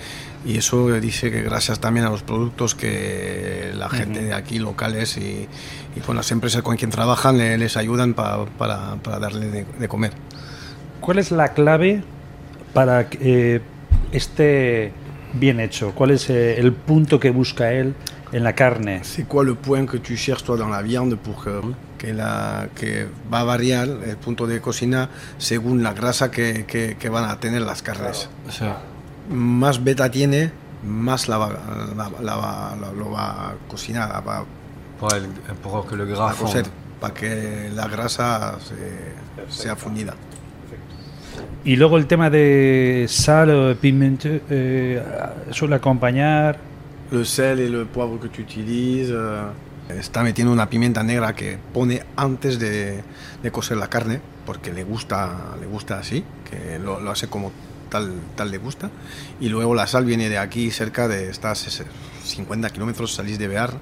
y 0.46 0.56
eso 0.56 0.94
eh, 0.94 1.00
dice 1.00 1.30
que 1.30 1.42
gracias 1.42 1.78
también 1.80 2.06
a 2.06 2.10
los 2.10 2.22
productos 2.22 2.74
que 2.74 3.72
la 3.74 3.88
gente 3.90 4.22
de 4.22 4.32
aquí 4.32 4.58
locales 4.58 5.16
y, 5.18 5.46
y 5.96 6.00
con 6.00 6.16
las 6.16 6.30
empresas 6.32 6.62
con 6.62 6.76
quien 6.76 6.90
trabajan 6.90 7.36
le- 7.36 7.58
les 7.58 7.76
ayudan 7.76 8.14
pa- 8.14 8.46
para, 8.56 8.96
para 9.02 9.18
darle 9.18 9.50
de, 9.50 9.66
de 9.78 9.88
comer. 9.88 10.12
¿Cuál 11.00 11.18
es 11.18 11.30
la 11.32 11.48
clave 11.48 12.02
para 12.72 13.08
que 13.10 13.56
eh, 13.56 13.60
esté 14.12 14.92
bien 15.34 15.60
hecho? 15.60 15.92
¿Cuál 15.94 16.12
es 16.12 16.30
eh, 16.30 16.58
el 16.58 16.72
punto 16.72 17.20
que 17.20 17.30
busca 17.30 17.72
él 17.72 17.94
en 18.32 18.42
la 18.44 18.52
carne? 18.52 19.00
C'est 19.02 19.26
quoi 19.26 19.44
le 19.44 19.54
point 19.54 19.86
que 19.86 19.96
tu 19.98 20.16
cherches 20.16 20.44
toi 20.44 20.56
dans 20.56 20.68
la 20.68 20.82
viande 20.82 21.16
pour 21.16 21.42
que, 21.44 21.60
que, 21.98 22.08
la, 22.12 22.68
que 22.74 23.06
va 23.32 23.40
a 23.40 23.44
variar 23.44 23.86
el 24.06 24.16
punto 24.16 24.46
de 24.46 24.60
cocina 24.60 25.08
según 25.38 25.82
la 25.82 25.92
grasa 25.92 26.30
que, 26.30 26.64
que- 26.66 26.96
que 26.98 27.08
van 27.08 27.24
a 27.28 27.38
tener 27.40 27.62
las 27.62 27.82
carnes? 27.82 28.28
Más 29.30 29.82
beta 29.82 30.10
tiene, 30.10 30.50
más 30.84 31.28
la 31.28 31.38
va, 31.38 31.48
la, 31.96 32.10
la 32.22 32.36
va- 32.36 32.76
la- 32.80 32.92
lo 32.92 33.10
va 33.10 33.26
a 33.50 33.54
cocinar, 33.68 34.10
va 34.26 34.44
Pour, 34.98 35.14
el- 35.14 35.26
pour 35.62 35.86
que 35.88 35.96
le 35.96 36.04
gras 36.04 36.34
cocer, 36.34 36.66
para 37.00 37.14
que 37.14 37.70
la 37.74 37.88
grasa 37.88 38.56
se- 38.60 39.14
sea 39.50 39.74
fundida. 39.76 40.14
Y 41.64 41.76
luego 41.76 41.96
el 41.98 42.06
tema 42.06 42.28
de 42.30 43.06
sal, 43.08 43.76
pimiento, 43.80 44.28
eh, 44.50 45.02
suele 45.50 45.76
acompañar. 45.76 46.58
Le 47.10 47.24
sel 47.24 47.60
et 47.60 47.68
le 47.68 47.84
poivre 47.86 48.18
que 48.20 48.28
tu 48.28 48.42
utilises. 48.42 49.10
euh, 49.10 49.50
está 49.88 50.22
metiendo 50.22 50.52
una 50.52 50.68
pimienta 50.70 51.02
negra 51.02 51.34
que 51.34 51.58
pone 51.74 52.02
antes 52.16 52.58
de, 52.58 53.02
de 53.42 53.50
cocer 53.50 53.76
la 53.76 53.88
carne, 53.88 54.20
porque 54.46 54.72
le 54.72 54.84
gusta, 54.84 55.56
le 55.60 55.66
gusta 55.66 55.98
así, 55.98 56.24
que 56.48 56.78
lo, 56.78 57.00
lo 57.00 57.10
hace 57.10 57.26
como 57.26 57.50
tal, 57.88 58.12
tal 58.36 58.50
le 58.52 58.58
gusta. 58.58 58.90
Y 59.40 59.48
luego 59.48 59.74
la 59.74 59.86
sal 59.88 60.04
viene 60.04 60.28
de 60.28 60.38
aquí, 60.38 60.70
cerca 60.70 61.08
de 61.08 61.28
estas 61.28 61.66
ese, 61.66 61.84
50 62.24 62.70
kilómetros, 62.70 63.14
salís 63.14 63.38
de 63.38 63.48
Bear, 63.48 63.72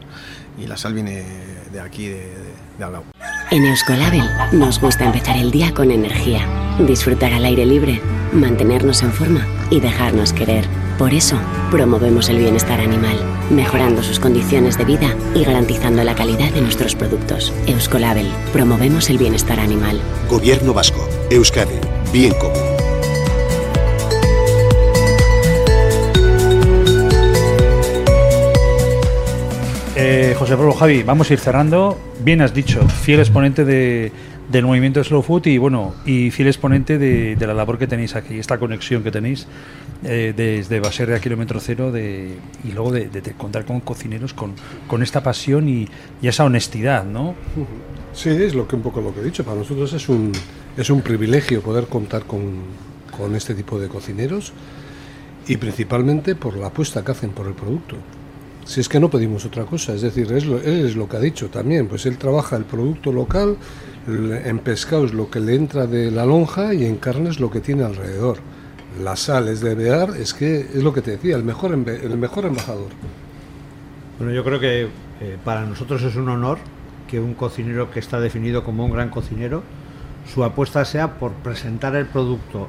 y 0.59 0.66
la 0.66 0.79
sal 0.79 0.95
viene 0.95 1.24
de 1.72 1.81
aquí, 1.81 2.07
de, 2.07 2.14
de, 2.14 2.53
de 2.79 2.85
al 2.85 2.93
lado. 2.93 3.05
En 3.51 3.64
Euskolabel 3.64 4.24
nos 4.53 4.81
gusta 4.81 5.05
empezar 5.05 5.37
el 5.37 5.51
día 5.51 5.72
con 5.74 5.91
energía, 5.91 6.47
disfrutar 6.87 7.33
al 7.33 7.45
aire 7.45 7.66
libre, 7.66 8.01
mantenernos 8.33 9.03
en 9.03 9.12
forma 9.12 9.47
y 9.70 9.81
dejarnos 9.81 10.33
querer. 10.33 10.64
Por 10.99 11.15
eso, 11.15 11.39
promovemos 11.71 12.29
el 12.29 12.39
bienestar 12.39 12.81
animal, 12.81 13.17
mejorando 13.51 14.03
sus 14.03 14.19
condiciones 14.19 14.77
de 14.77 14.85
vida 14.85 15.15
y 15.33 15.45
garantizando 15.45 16.03
la 16.03 16.17
calidad 16.17 16.53
de 16.53 16.61
nuestros 16.61 16.97
productos. 16.97 17.53
Euskolabel, 17.69 18.27
promovemos 18.53 19.09
el 19.09 19.17
bienestar 19.17 19.61
animal. 19.61 20.01
Gobierno 20.29 20.75
vasco. 20.75 21.09
Euskadi. 21.31 21.77
Bien 22.13 22.35
común. 22.35 22.59
Eh, 29.95 30.35
José 30.37 30.57
Pablo 30.57 30.73
Javi, 30.73 31.05
vamos 31.05 31.31
a 31.31 31.33
ir 31.33 31.39
cerrando. 31.39 31.97
Bien 32.25 32.43
has 32.43 32.53
dicho, 32.53 32.81
fiel 32.89 33.21
exponente 33.21 33.65
de, 33.65 34.11
del 34.49 34.65
movimiento 34.65 35.03
Slow 35.05 35.23
Food 35.23 35.47
y 35.47 35.59
bueno, 35.59 35.95
y 36.07 36.31
fiel 36.31 36.49
exponente 36.49 36.99
de, 36.99 37.37
la 37.39 37.55
labor 37.55 37.79
que 37.79 37.87
tenéis 37.87 38.17
aquí, 38.17 38.39
esta 38.39 38.59
conexión 38.59 39.03
que 39.03 39.11
tenéis 39.11 39.47
eh, 40.05 40.33
desde 40.35 40.81
Baserre 40.81 41.21
kilómetro 41.21 41.61
cero 41.61 41.93
de, 41.93 42.37
y 42.65 42.73
luego 42.73 42.93
de, 42.93 43.11
contar 43.37 43.65
con 43.65 43.81
cocineros 43.81 44.35
con, 44.35 45.03
esta 45.03 45.23
pasión 45.23 45.69
y, 45.69 45.89
esa 46.23 46.45
honestidad, 46.45 47.05
¿no? 47.05 47.35
Sí, 48.13 48.31
es 48.31 48.55
lo 48.55 48.67
que 48.67 48.77
un 48.77 48.83
poco 48.83 49.01
lo 49.01 49.15
que 49.15 49.21
he 49.21 49.25
dicho. 49.25 49.45
Para 49.45 49.59
nosotros 49.59 49.93
es 49.93 50.09
un, 50.09 50.33
es 50.77 50.89
un 50.91 51.03
privilegio 51.03 51.61
poder 51.61 51.87
contar 51.87 52.25
con, 52.25 52.63
con 53.17 53.35
este 53.35 53.55
tipo 53.55 53.79
de 53.79 53.89
cocineros 53.89 54.53
y 55.47 55.57
principalmente 55.57 56.35
por 56.35 56.57
la 56.57 56.69
apuesta 56.69 57.05
que 57.05 57.13
hacen 57.13 57.31
por 57.31 57.47
el 57.47 57.55
producto. 57.55 57.97
Si 58.65 58.81
es 58.81 58.89
que 58.89 59.01
no 59.01 59.09
pedimos 59.09 59.47
otra 59.47 59.65
cosa, 59.65 59.95
es 59.95 60.03
decir, 60.03 60.31
lo, 60.45 60.59
él 60.59 60.87
es 60.87 60.95
lo 60.95 61.09
que 61.09 61.17
ha 61.17 61.21
dicho 61.21 61.49
también, 61.49 61.89
pues 61.89 62.05
él 62.05 62.19
trabaja 62.19 62.57
el 62.57 62.65
producto 62.65 63.13
local, 63.13 63.57
en 64.09 64.59
pescado 64.61 65.05
es 65.05 65.13
lo 65.13 65.31
que 65.31 65.41
le 65.41 65.55
entra 65.55 65.87
de 65.87 66.11
la 66.11 66.25
lonja 66.25 66.73
y 66.73 66.87
en 66.87 66.97
carne 66.97 67.29
es 67.29 67.41
lo 67.41 67.51
que 67.51 67.61
tiene 67.61 67.85
alrededor. 67.85 68.39
La 69.03 69.17
sal 69.17 69.49
es 69.49 69.61
de 69.61 69.75
Bear, 69.75 70.17
es 70.17 70.33
que 70.33 70.61
es 70.61 70.83
lo 70.83 70.93
que 70.93 71.03
te 71.03 71.13
decía, 71.13 71.37
el 71.37 71.45
mejor, 71.45 71.73
el 71.73 72.19
mejor 72.19 72.47
embajador. 72.47 72.89
Bueno, 74.19 74.33
yo 74.33 74.43
creo 74.43 74.59
que 74.59 74.89
eh, 75.21 75.37
para 75.45 75.67
nosotros 75.67 76.03
es 76.03 76.17
un 76.17 76.29
honor 76.29 76.59
que 77.07 77.21
un 77.21 77.35
cocinero 77.35 77.91
que 77.91 78.01
está 78.01 78.19
definido 78.21 78.65
como 78.65 78.85
un 78.85 78.93
gran 78.93 79.11
cocinero, 79.11 79.63
su 80.33 80.45
apuesta 80.45 80.85
sea 80.85 81.19
por 81.19 81.33
presentar 81.33 81.95
el 81.97 82.07
producto, 82.07 82.69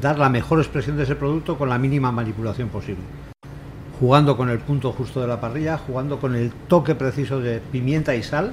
dar 0.00 0.18
la 0.18 0.28
mejor 0.28 0.60
expresión 0.60 0.96
de 0.96 1.04
ese 1.04 1.16
producto 1.16 1.58
con 1.58 1.68
la 1.68 1.78
mínima 1.78 2.12
manipulación 2.12 2.68
posible. 2.68 3.02
Jugando 3.98 4.36
con 4.36 4.48
el 4.48 4.60
punto 4.60 4.92
justo 4.92 5.20
de 5.20 5.26
la 5.26 5.40
parrilla, 5.40 5.78
jugando 5.78 6.20
con 6.20 6.36
el 6.36 6.52
toque 6.68 6.94
preciso 6.94 7.40
de 7.40 7.60
pimienta 7.60 8.14
y 8.14 8.22
sal, 8.22 8.52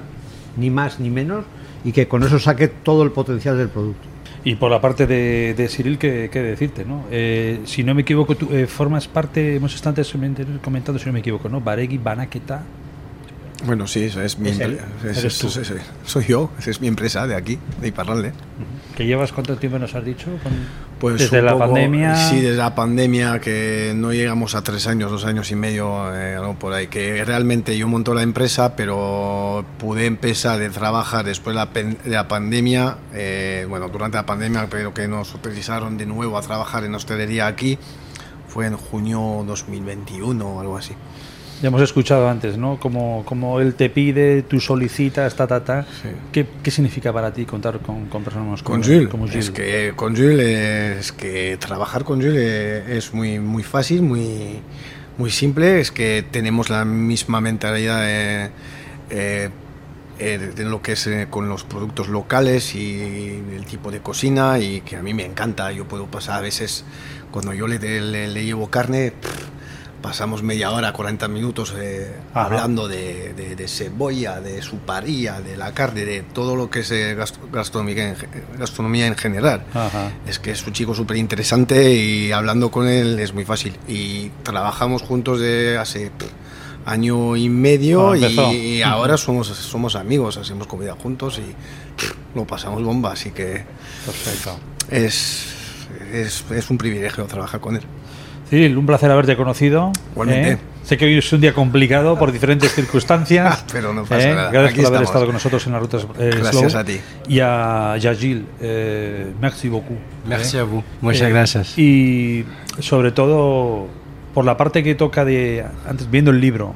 ni 0.56 0.70
más 0.70 0.98
ni 0.98 1.08
menos, 1.10 1.44
y 1.86 1.92
que 1.92 2.08
con 2.08 2.24
eso 2.24 2.40
saque 2.40 2.66
todo 2.66 3.04
el 3.04 3.12
potencial 3.12 3.56
del 3.56 3.68
producto. 3.68 4.08
Y 4.42 4.56
por 4.56 4.72
la 4.72 4.80
parte 4.80 5.06
de, 5.06 5.54
de 5.54 5.68
Cyril, 5.68 5.98
¿qué, 5.98 6.28
decirte? 6.28 6.84
¿no? 6.84 7.04
Eh, 7.12 7.60
si 7.64 7.84
no 7.84 7.94
me 7.94 8.02
equivoco, 8.02 8.34
tú 8.34 8.48
eh, 8.50 8.66
formas 8.66 9.06
parte, 9.06 9.54
hemos 9.54 9.72
estado 9.72 9.90
antes 9.90 10.12
comentando, 10.62 10.98
si 10.98 11.06
no 11.06 11.12
me 11.12 11.20
equivoco, 11.20 11.48
¿no? 11.48 11.60
Baregui, 11.60 11.98
Banaketa, 11.98 12.64
bueno, 13.64 13.86
sí, 13.86 14.04
es 14.04 14.38
mi 14.38 14.50
soy 16.04 16.24
yo, 16.26 16.50
esa 16.58 16.70
es 16.70 16.80
mi 16.80 16.88
empresa 16.88 17.26
de 17.26 17.34
aquí, 17.34 17.58
de 17.80 17.88
Iparralde. 17.88 18.32
¿Que 18.96 19.06
llevas 19.06 19.32
cuánto 19.32 19.56
tiempo 19.56 19.78
nos 19.78 19.94
has 19.94 20.04
dicho? 20.04 20.30
pues 20.98 21.18
desde 21.18 21.42
la 21.42 21.58
pandemia. 21.58 22.16
Sí, 22.16 22.40
desde 22.40 22.56
la 22.56 22.74
pandemia, 22.74 23.40
que 23.40 23.92
no 23.94 24.12
llegamos 24.12 24.54
a 24.54 24.62
tres 24.62 24.86
años, 24.86 25.10
dos 25.10 25.24
años 25.24 25.50
y 25.50 25.54
medio, 25.54 26.14
eh, 26.14 26.36
algo 26.36 26.54
por 26.54 26.72
ahí. 26.72 26.86
Que 26.86 27.24
realmente 27.24 27.76
yo 27.76 27.88
monto 27.88 28.14
la 28.14 28.22
empresa, 28.22 28.76
pero 28.76 29.64
pude 29.78 30.06
empezar 30.06 30.62
a 30.62 30.70
trabajar 30.70 31.24
después 31.24 31.54
de 31.54 31.96
la, 32.10 32.28
pandemia. 32.28 32.96
Eh, 33.12 33.66
bueno, 33.68 33.88
durante 33.88 34.16
la 34.16 34.26
pandemia, 34.26 34.68
pero 34.70 34.94
que 34.94 35.08
nos 35.08 35.32
autorizaron 35.34 35.98
de 35.98 36.06
nuevo 36.06 36.38
a 36.38 36.42
trabajar 36.42 36.84
en 36.84 36.94
hostelería 36.94 37.46
aquí, 37.46 37.78
fue 38.48 38.66
en 38.66 38.76
junio 38.76 39.44
2021 39.46 40.46
o 40.46 40.60
algo 40.60 40.78
así. 40.78 40.94
Ya 41.62 41.68
hemos 41.68 41.80
escuchado 41.80 42.28
antes, 42.28 42.58
¿no? 42.58 42.78
Como, 42.78 43.24
como 43.24 43.60
él 43.60 43.74
te 43.74 43.88
pide, 43.88 44.42
tú 44.42 44.60
solicitas, 44.60 45.34
ta, 45.34 45.46
ta, 45.46 45.64
ta. 45.64 45.86
¿Qué, 46.30 46.46
¿Qué, 46.62 46.70
significa 46.70 47.14
para 47.14 47.32
ti 47.32 47.46
contar 47.46 47.78
con, 47.78 48.06
con 48.06 48.22
personas 48.22 48.62
como, 48.62 48.76
con 48.76 48.84
Jules? 48.84 49.08
Como 49.08 49.26
Es 49.26 49.50
que 49.50 49.94
con 49.96 50.14
Jules 50.14 50.98
es 50.98 51.12
que 51.12 51.56
trabajar 51.58 52.04
con 52.04 52.20
Jules 52.20 52.86
es 52.88 53.14
muy, 53.14 53.38
muy 53.38 53.62
fácil, 53.62 54.02
muy, 54.02 54.60
muy 55.16 55.30
simple. 55.30 55.80
Es 55.80 55.90
que 55.90 56.26
tenemos 56.30 56.68
la 56.68 56.84
misma 56.84 57.40
mentalidad 57.40 58.02
de, 58.02 58.50
eh, 59.08 59.48
eh, 60.18 60.52
de 60.54 60.64
lo 60.64 60.82
que 60.82 60.92
es 60.92 61.06
eh, 61.06 61.26
con 61.30 61.48
los 61.48 61.64
productos 61.64 62.08
locales 62.08 62.74
y 62.74 63.42
el 63.54 63.64
tipo 63.64 63.90
de 63.90 64.00
cocina 64.00 64.58
y 64.58 64.82
que 64.82 64.96
a 64.96 65.02
mí 65.02 65.14
me 65.14 65.24
encanta. 65.24 65.72
Yo 65.72 65.88
puedo 65.88 66.06
pasar 66.06 66.38
a 66.38 66.40
veces, 66.42 66.84
cuando 67.30 67.54
yo 67.54 67.66
le, 67.66 67.78
le, 67.78 68.28
le 68.28 68.44
llevo 68.44 68.68
carne 68.68 69.14
pasamos 70.02 70.42
media 70.42 70.70
hora, 70.70 70.92
40 70.92 71.28
minutos 71.28 71.74
eh, 71.76 72.12
hablando 72.34 72.88
de, 72.88 73.34
de, 73.34 73.68
cebolla, 73.68 74.40
de 74.40 74.62
su 74.62 74.78
parilla, 74.78 75.40
de 75.40 75.56
la 75.56 75.72
carne, 75.72 76.04
de 76.04 76.22
todo 76.22 76.56
lo 76.56 76.70
que 76.70 76.80
es 76.80 76.90
eh, 76.90 77.16
gastronomía, 77.52 78.10
en, 78.10 78.16
gastronomía 78.58 79.06
en 79.06 79.16
general. 79.16 79.64
Es 80.26 80.38
que 80.38 80.52
es 80.52 80.66
un 80.66 80.72
chico 80.72 80.94
súper 80.94 81.16
interesante 81.16 81.94
y 81.94 82.32
hablando 82.32 82.70
con 82.70 82.86
él 82.86 83.18
es 83.18 83.34
muy 83.34 83.44
fácil. 83.44 83.76
Y 83.88 84.30
trabajamos 84.42 85.02
juntos 85.02 85.40
de 85.40 85.78
hace 85.78 86.10
año 86.84 87.36
y 87.36 87.48
medio 87.48 88.14
y, 88.14 88.82
ahora 88.82 89.16
somos, 89.16 89.48
somos 89.48 89.96
amigos, 89.96 90.36
hacemos 90.36 90.66
comida 90.68 90.94
juntos 90.94 91.40
y 91.40 91.54
lo 92.34 92.46
pasamos 92.46 92.82
bomba, 92.82 93.12
así 93.12 93.32
que 93.32 93.64
Es, 94.88 95.46
es, 96.12 96.44
es 96.50 96.70
un 96.70 96.78
privilegio 96.78 97.24
trabajar 97.24 97.60
con 97.60 97.76
él. 97.76 97.82
Cyril, 98.48 98.76
un 98.78 98.86
placer 98.86 99.10
haberte 99.10 99.36
conocido. 99.36 99.92
Igualmente. 100.12 100.52
¿eh? 100.52 100.58
Sé 100.84 100.96
que 100.96 101.04
hoy 101.04 101.18
es 101.18 101.32
un 101.32 101.40
día 101.40 101.52
complicado 101.52 102.16
por 102.16 102.30
diferentes 102.30 102.72
circunstancias. 102.72 103.64
Pero 103.72 103.92
no 103.92 104.04
pasa 104.04 104.30
¿eh? 104.30 104.34
nada. 104.34 104.50
Gracias 104.52 104.84
por 104.86 104.94
haber 104.94 105.06
estado 105.06 105.24
con 105.26 105.34
nosotros 105.34 105.66
en 105.66 105.72
las 105.72 105.80
rutas 105.82 106.06
eh, 106.18 106.30
Gracias 106.38 106.74
a 106.76 106.84
ti. 106.84 107.00
Y 107.28 107.40
a, 107.40 107.96
Gilles, 107.98 108.44
merci 109.40 109.68
beaucoup. 109.68 109.98
Merci 110.26 110.58
a 110.58 110.62
vous. 110.62 110.84
Muchas 111.00 111.28
gracias. 111.28 111.76
Y 111.76 112.44
sobre 112.78 113.10
todo 113.10 113.88
por 114.32 114.44
la 114.44 114.56
parte 114.56 114.84
que 114.84 114.94
toca 114.94 115.24
de, 115.24 115.64
antes 115.88 116.08
viendo 116.10 116.30
el 116.30 116.40
libro, 116.40 116.74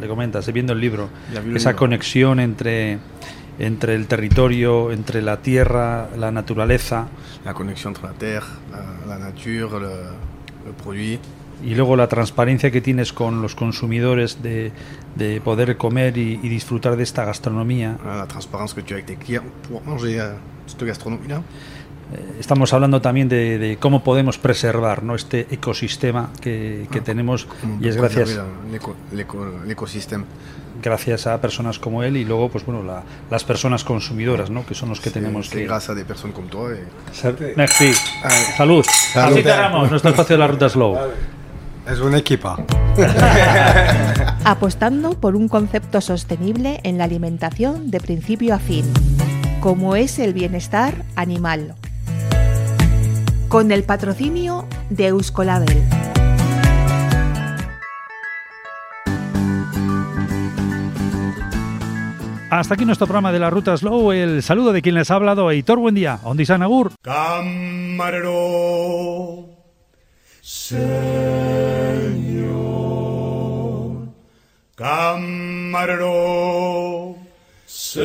le 0.00 0.08
comentas, 0.08 0.50
viendo 0.52 0.72
el 0.72 0.80
libro, 0.80 1.10
esa 1.54 1.74
conexión 1.74 2.40
entre 2.40 2.98
entre 3.58 3.94
el 3.94 4.06
territorio, 4.06 4.90
entre 4.92 5.22
la 5.22 5.38
tierra, 5.38 6.08
la 6.16 6.30
naturaleza. 6.30 7.08
La 7.44 7.52
conexión 7.54 7.94
entre 7.94 8.08
la 8.08 8.14
tierra, 8.14 8.46
la, 9.06 9.18
la 9.18 9.32
y 11.64 11.74
luego 11.74 11.96
la 11.96 12.08
transparencia 12.08 12.70
que 12.70 12.80
tienes 12.80 13.12
con 13.12 13.40
los 13.40 13.54
consumidores 13.54 14.42
de, 14.42 14.72
de 15.16 15.40
poder 15.40 15.76
comer 15.76 16.18
y, 16.18 16.40
y, 16.42 16.48
disfrutar 16.48 16.96
de 16.96 17.02
esta 17.02 17.24
gastronomía. 17.24 17.98
La 18.04 18.26
transparencia 18.26 18.74
que 18.76 18.82
tu 18.82 18.94
as 18.94 18.96
avec 18.96 19.06
tes 19.06 19.16
clients 19.16 19.44
pour 19.68 19.82
manger 19.84 20.20
euh, 20.20 20.34
cette 20.66 20.84
gastronomie-là. 20.84 21.42
Eh, 22.12 22.36
estamos 22.40 22.72
hablando 22.72 23.00
también 23.00 23.28
de, 23.28 23.58
de, 23.58 23.76
cómo 23.76 24.02
podemos 24.02 24.38
preservar 24.38 25.02
¿no? 25.02 25.14
este 25.14 25.46
ecosistema 25.50 26.30
que, 26.40 26.86
que 26.90 26.98
ah, 26.98 27.04
tenemos 27.04 27.46
y 27.80 27.88
es 27.88 27.96
gracias 27.96 28.38
el 29.12 29.70
ecosistema 29.70 30.24
gracias 30.80 31.26
a 31.26 31.40
personas 31.40 31.78
como 31.78 32.02
él 32.02 32.16
y 32.16 32.24
luego 32.24 32.48
pues 32.48 32.64
bueno 32.64 32.82
la, 32.82 33.02
las 33.30 33.44
personas 33.44 33.84
consumidoras 33.84 34.50
¿no? 34.50 34.64
que 34.64 34.74
son 34.74 34.88
los 34.88 35.00
que 35.00 35.10
sí, 35.10 35.14
tenemos 35.14 35.48
que 35.48 35.64
gracias 35.64 35.96
de 35.96 36.04
personas 36.04 36.34
como 36.34 36.48
tú 36.48 36.68
eh. 36.68 36.86
Merci. 37.56 37.92
salud, 38.56 38.84
salud. 39.12 39.34
así 39.34 39.42
cerramos 39.42 39.90
nuestro 39.90 40.10
espacio 40.10 40.36
de 40.36 40.40
la 40.40 40.46
ruta 40.46 40.68
slow 40.68 40.98
es 41.90 41.98
una 41.98 42.18
equipa 42.18 42.56
apostando 44.44 45.12
por 45.18 45.34
un 45.36 45.48
concepto 45.48 46.00
sostenible 46.00 46.80
en 46.84 46.98
la 46.98 47.04
alimentación 47.04 47.90
de 47.90 48.00
principio 48.00 48.54
a 48.54 48.58
fin 48.58 48.84
como 49.60 49.96
es 49.96 50.18
el 50.18 50.32
bienestar 50.32 50.94
animal 51.16 51.74
con 53.52 53.70
el 53.70 53.84
patrocinio 53.84 54.66
de 54.88 55.08
Euskolabel. 55.08 56.01
Hasta 62.52 62.74
aquí 62.74 62.84
nuestro 62.84 63.06
programa 63.06 63.32
de 63.32 63.38
la 63.38 63.48
Ruta 63.48 63.74
Slow. 63.74 64.12
El 64.12 64.42
saludo 64.42 64.74
de 64.74 64.82
quien 64.82 64.94
les 64.94 65.10
ha 65.10 65.14
hablado, 65.14 65.50
Heitor, 65.50 65.78
buen 65.78 65.94
día. 65.94 66.20
Ondisa 66.22 66.58
Nagur. 66.58 66.92
Camarero, 67.00 68.36
Señor. 70.42 70.82
Camarero, 74.74 76.26
Señor. 77.64 78.02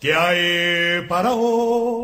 ¿Qué 0.00 0.12
hay 0.12 1.06
para 1.06 1.32
hoy? 1.34 2.01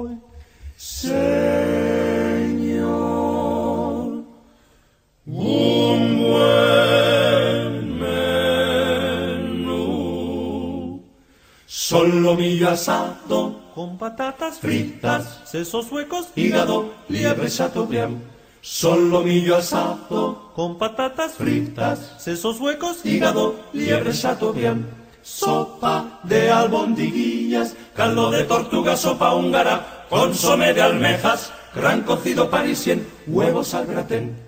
Solomillo 11.88 12.68
asado 12.68 13.72
con 13.74 13.96
patatas 13.96 14.58
fritas, 14.58 15.40
sesos 15.46 15.90
huecos, 15.90 16.26
hígado, 16.36 16.92
liebre 17.08 17.48
chateaubriand. 17.48 18.20
Solomillo 18.60 19.56
asado 19.56 20.52
con 20.54 20.76
patatas 20.76 21.32
fritas, 21.32 22.12
sesos 22.18 22.60
huecos, 22.60 23.06
hígado, 23.06 23.54
liebre 23.72 24.12
chateaubriand. 24.12 24.84
Sopa 25.22 26.20
de 26.24 26.50
albondiguillas, 26.50 27.74
caldo 27.96 28.30
de 28.32 28.44
tortuga, 28.44 28.94
sopa 28.94 29.34
húngara, 29.34 30.04
consomé 30.10 30.74
de 30.74 30.82
almejas, 30.82 31.50
gran 31.74 32.02
cocido 32.02 32.50
parisien, 32.50 33.08
huevos 33.26 33.72
al 33.72 33.86
gratén. 33.86 34.47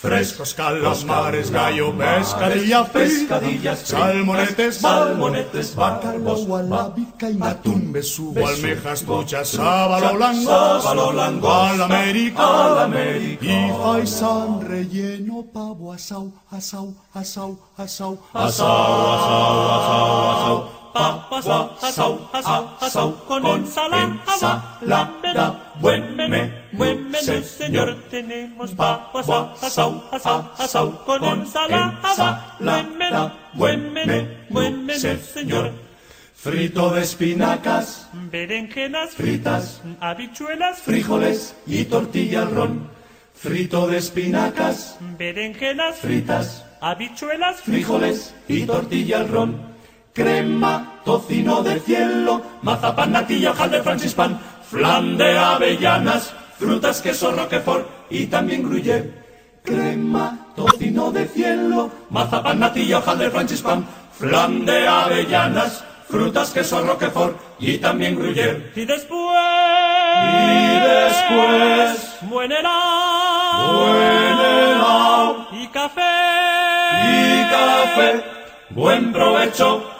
Frescos 0.00 0.54
calamares, 0.54 1.50
gallo, 1.50 1.92
pescadilla, 1.92 2.84
pescadillas, 2.84 3.80
salmonetes, 3.80 4.76
salmonetes, 4.76 5.74
bacalbos, 5.74 6.46
gualabica 6.46 7.28
y 7.28 7.38
atún, 7.42 7.92
besugo, 7.92 8.48
almejas, 8.48 9.02
truchas, 9.02 9.48
sábalo 9.50 10.14
blanco, 10.14 10.80
sábalo 10.80 11.12
blanco, 11.12 11.52
al 11.52 11.82
América, 11.82 12.64
al 12.64 12.78
América, 12.78 13.44
y 13.44 13.70
faisán 13.72 14.62
relleno, 14.62 15.44
pavo, 15.52 15.92
asau, 15.92 16.32
asau, 16.50 16.94
asau, 17.12 17.60
asau, 17.76 18.18
asau, 18.32 18.32
asau, 18.32 18.56
asau, 19.12 19.70
asau, 19.76 20.30
asau, 20.32 20.79
asau, 20.94 21.70
asau, 22.32 22.76
asau, 22.80 23.12
con 23.26 23.46
ensalada, 23.46 24.72
buen 25.80 26.16
menú, 26.16 26.50
buen 26.72 27.10
menú, 27.10 27.42
señor. 27.42 27.96
Tenemos 28.10 28.70
pavo, 28.72 29.54
asau, 29.62 30.02
asau, 30.10 31.04
con 31.04 31.24
ensalada, 31.24 32.56
buen 32.58 32.98
menú, 32.98 33.30
buen 33.54 33.92
menú, 33.92 34.28
buen 34.50 34.86
menú, 34.86 35.18
señor. 35.34 35.72
Frito 36.34 36.90
de 36.90 37.02
espinacas, 37.02 38.08
berenjenas 38.12 39.10
fritas, 39.10 39.82
habichuelas, 40.00 40.80
frijoles 40.80 41.54
y 41.66 41.84
tortilla 41.84 42.42
al 42.42 42.50
ron. 42.50 42.90
Frito 43.34 43.86
de 43.86 43.98
espinacas, 43.98 44.98
berenjenas, 45.18 45.98
fritas, 45.98 46.64
habichuelas, 46.80 47.60
frijoles 47.60 48.34
y 48.48 48.64
tortilla 48.64 49.20
al 49.20 49.28
ron 49.28 49.69
crema, 50.20 51.00
tocino 51.02 51.62
de 51.62 51.80
cielo, 51.80 52.42
mazapán, 52.60 53.12
natilla, 53.12 53.54
de 53.54 53.82
francispan, 53.82 54.38
flan 54.68 55.16
de 55.16 55.38
avellanas, 55.38 56.34
frutas, 56.58 57.00
queso, 57.00 57.32
roquefort 57.32 57.86
y 58.10 58.26
también 58.26 58.62
gruyère. 58.62 59.08
Crema, 59.64 60.52
tocino 60.54 61.10
de 61.10 61.26
cielo, 61.26 61.90
mazapán, 62.10 62.60
natilla, 62.60 63.00
de 63.00 63.30
francispan, 63.30 63.86
flan 64.12 64.66
de 64.66 64.86
avellanas, 64.86 65.82
frutas, 66.06 66.50
queso, 66.50 66.82
roquefort 66.82 67.40
y 67.58 67.78
también 67.78 68.14
gruyère. 68.14 68.72
Y 68.76 68.84
después... 68.84 69.38
Y 70.22 70.80
después... 70.92 72.18
Buen 72.28 72.52
helado. 72.52 73.78
Buen 73.78 74.38
helado. 74.38 75.46
Y 75.52 75.66
café. 75.68 76.12
Y 77.08 77.50
café. 77.50 78.24
Buen 78.68 79.12
provecho 79.12 79.99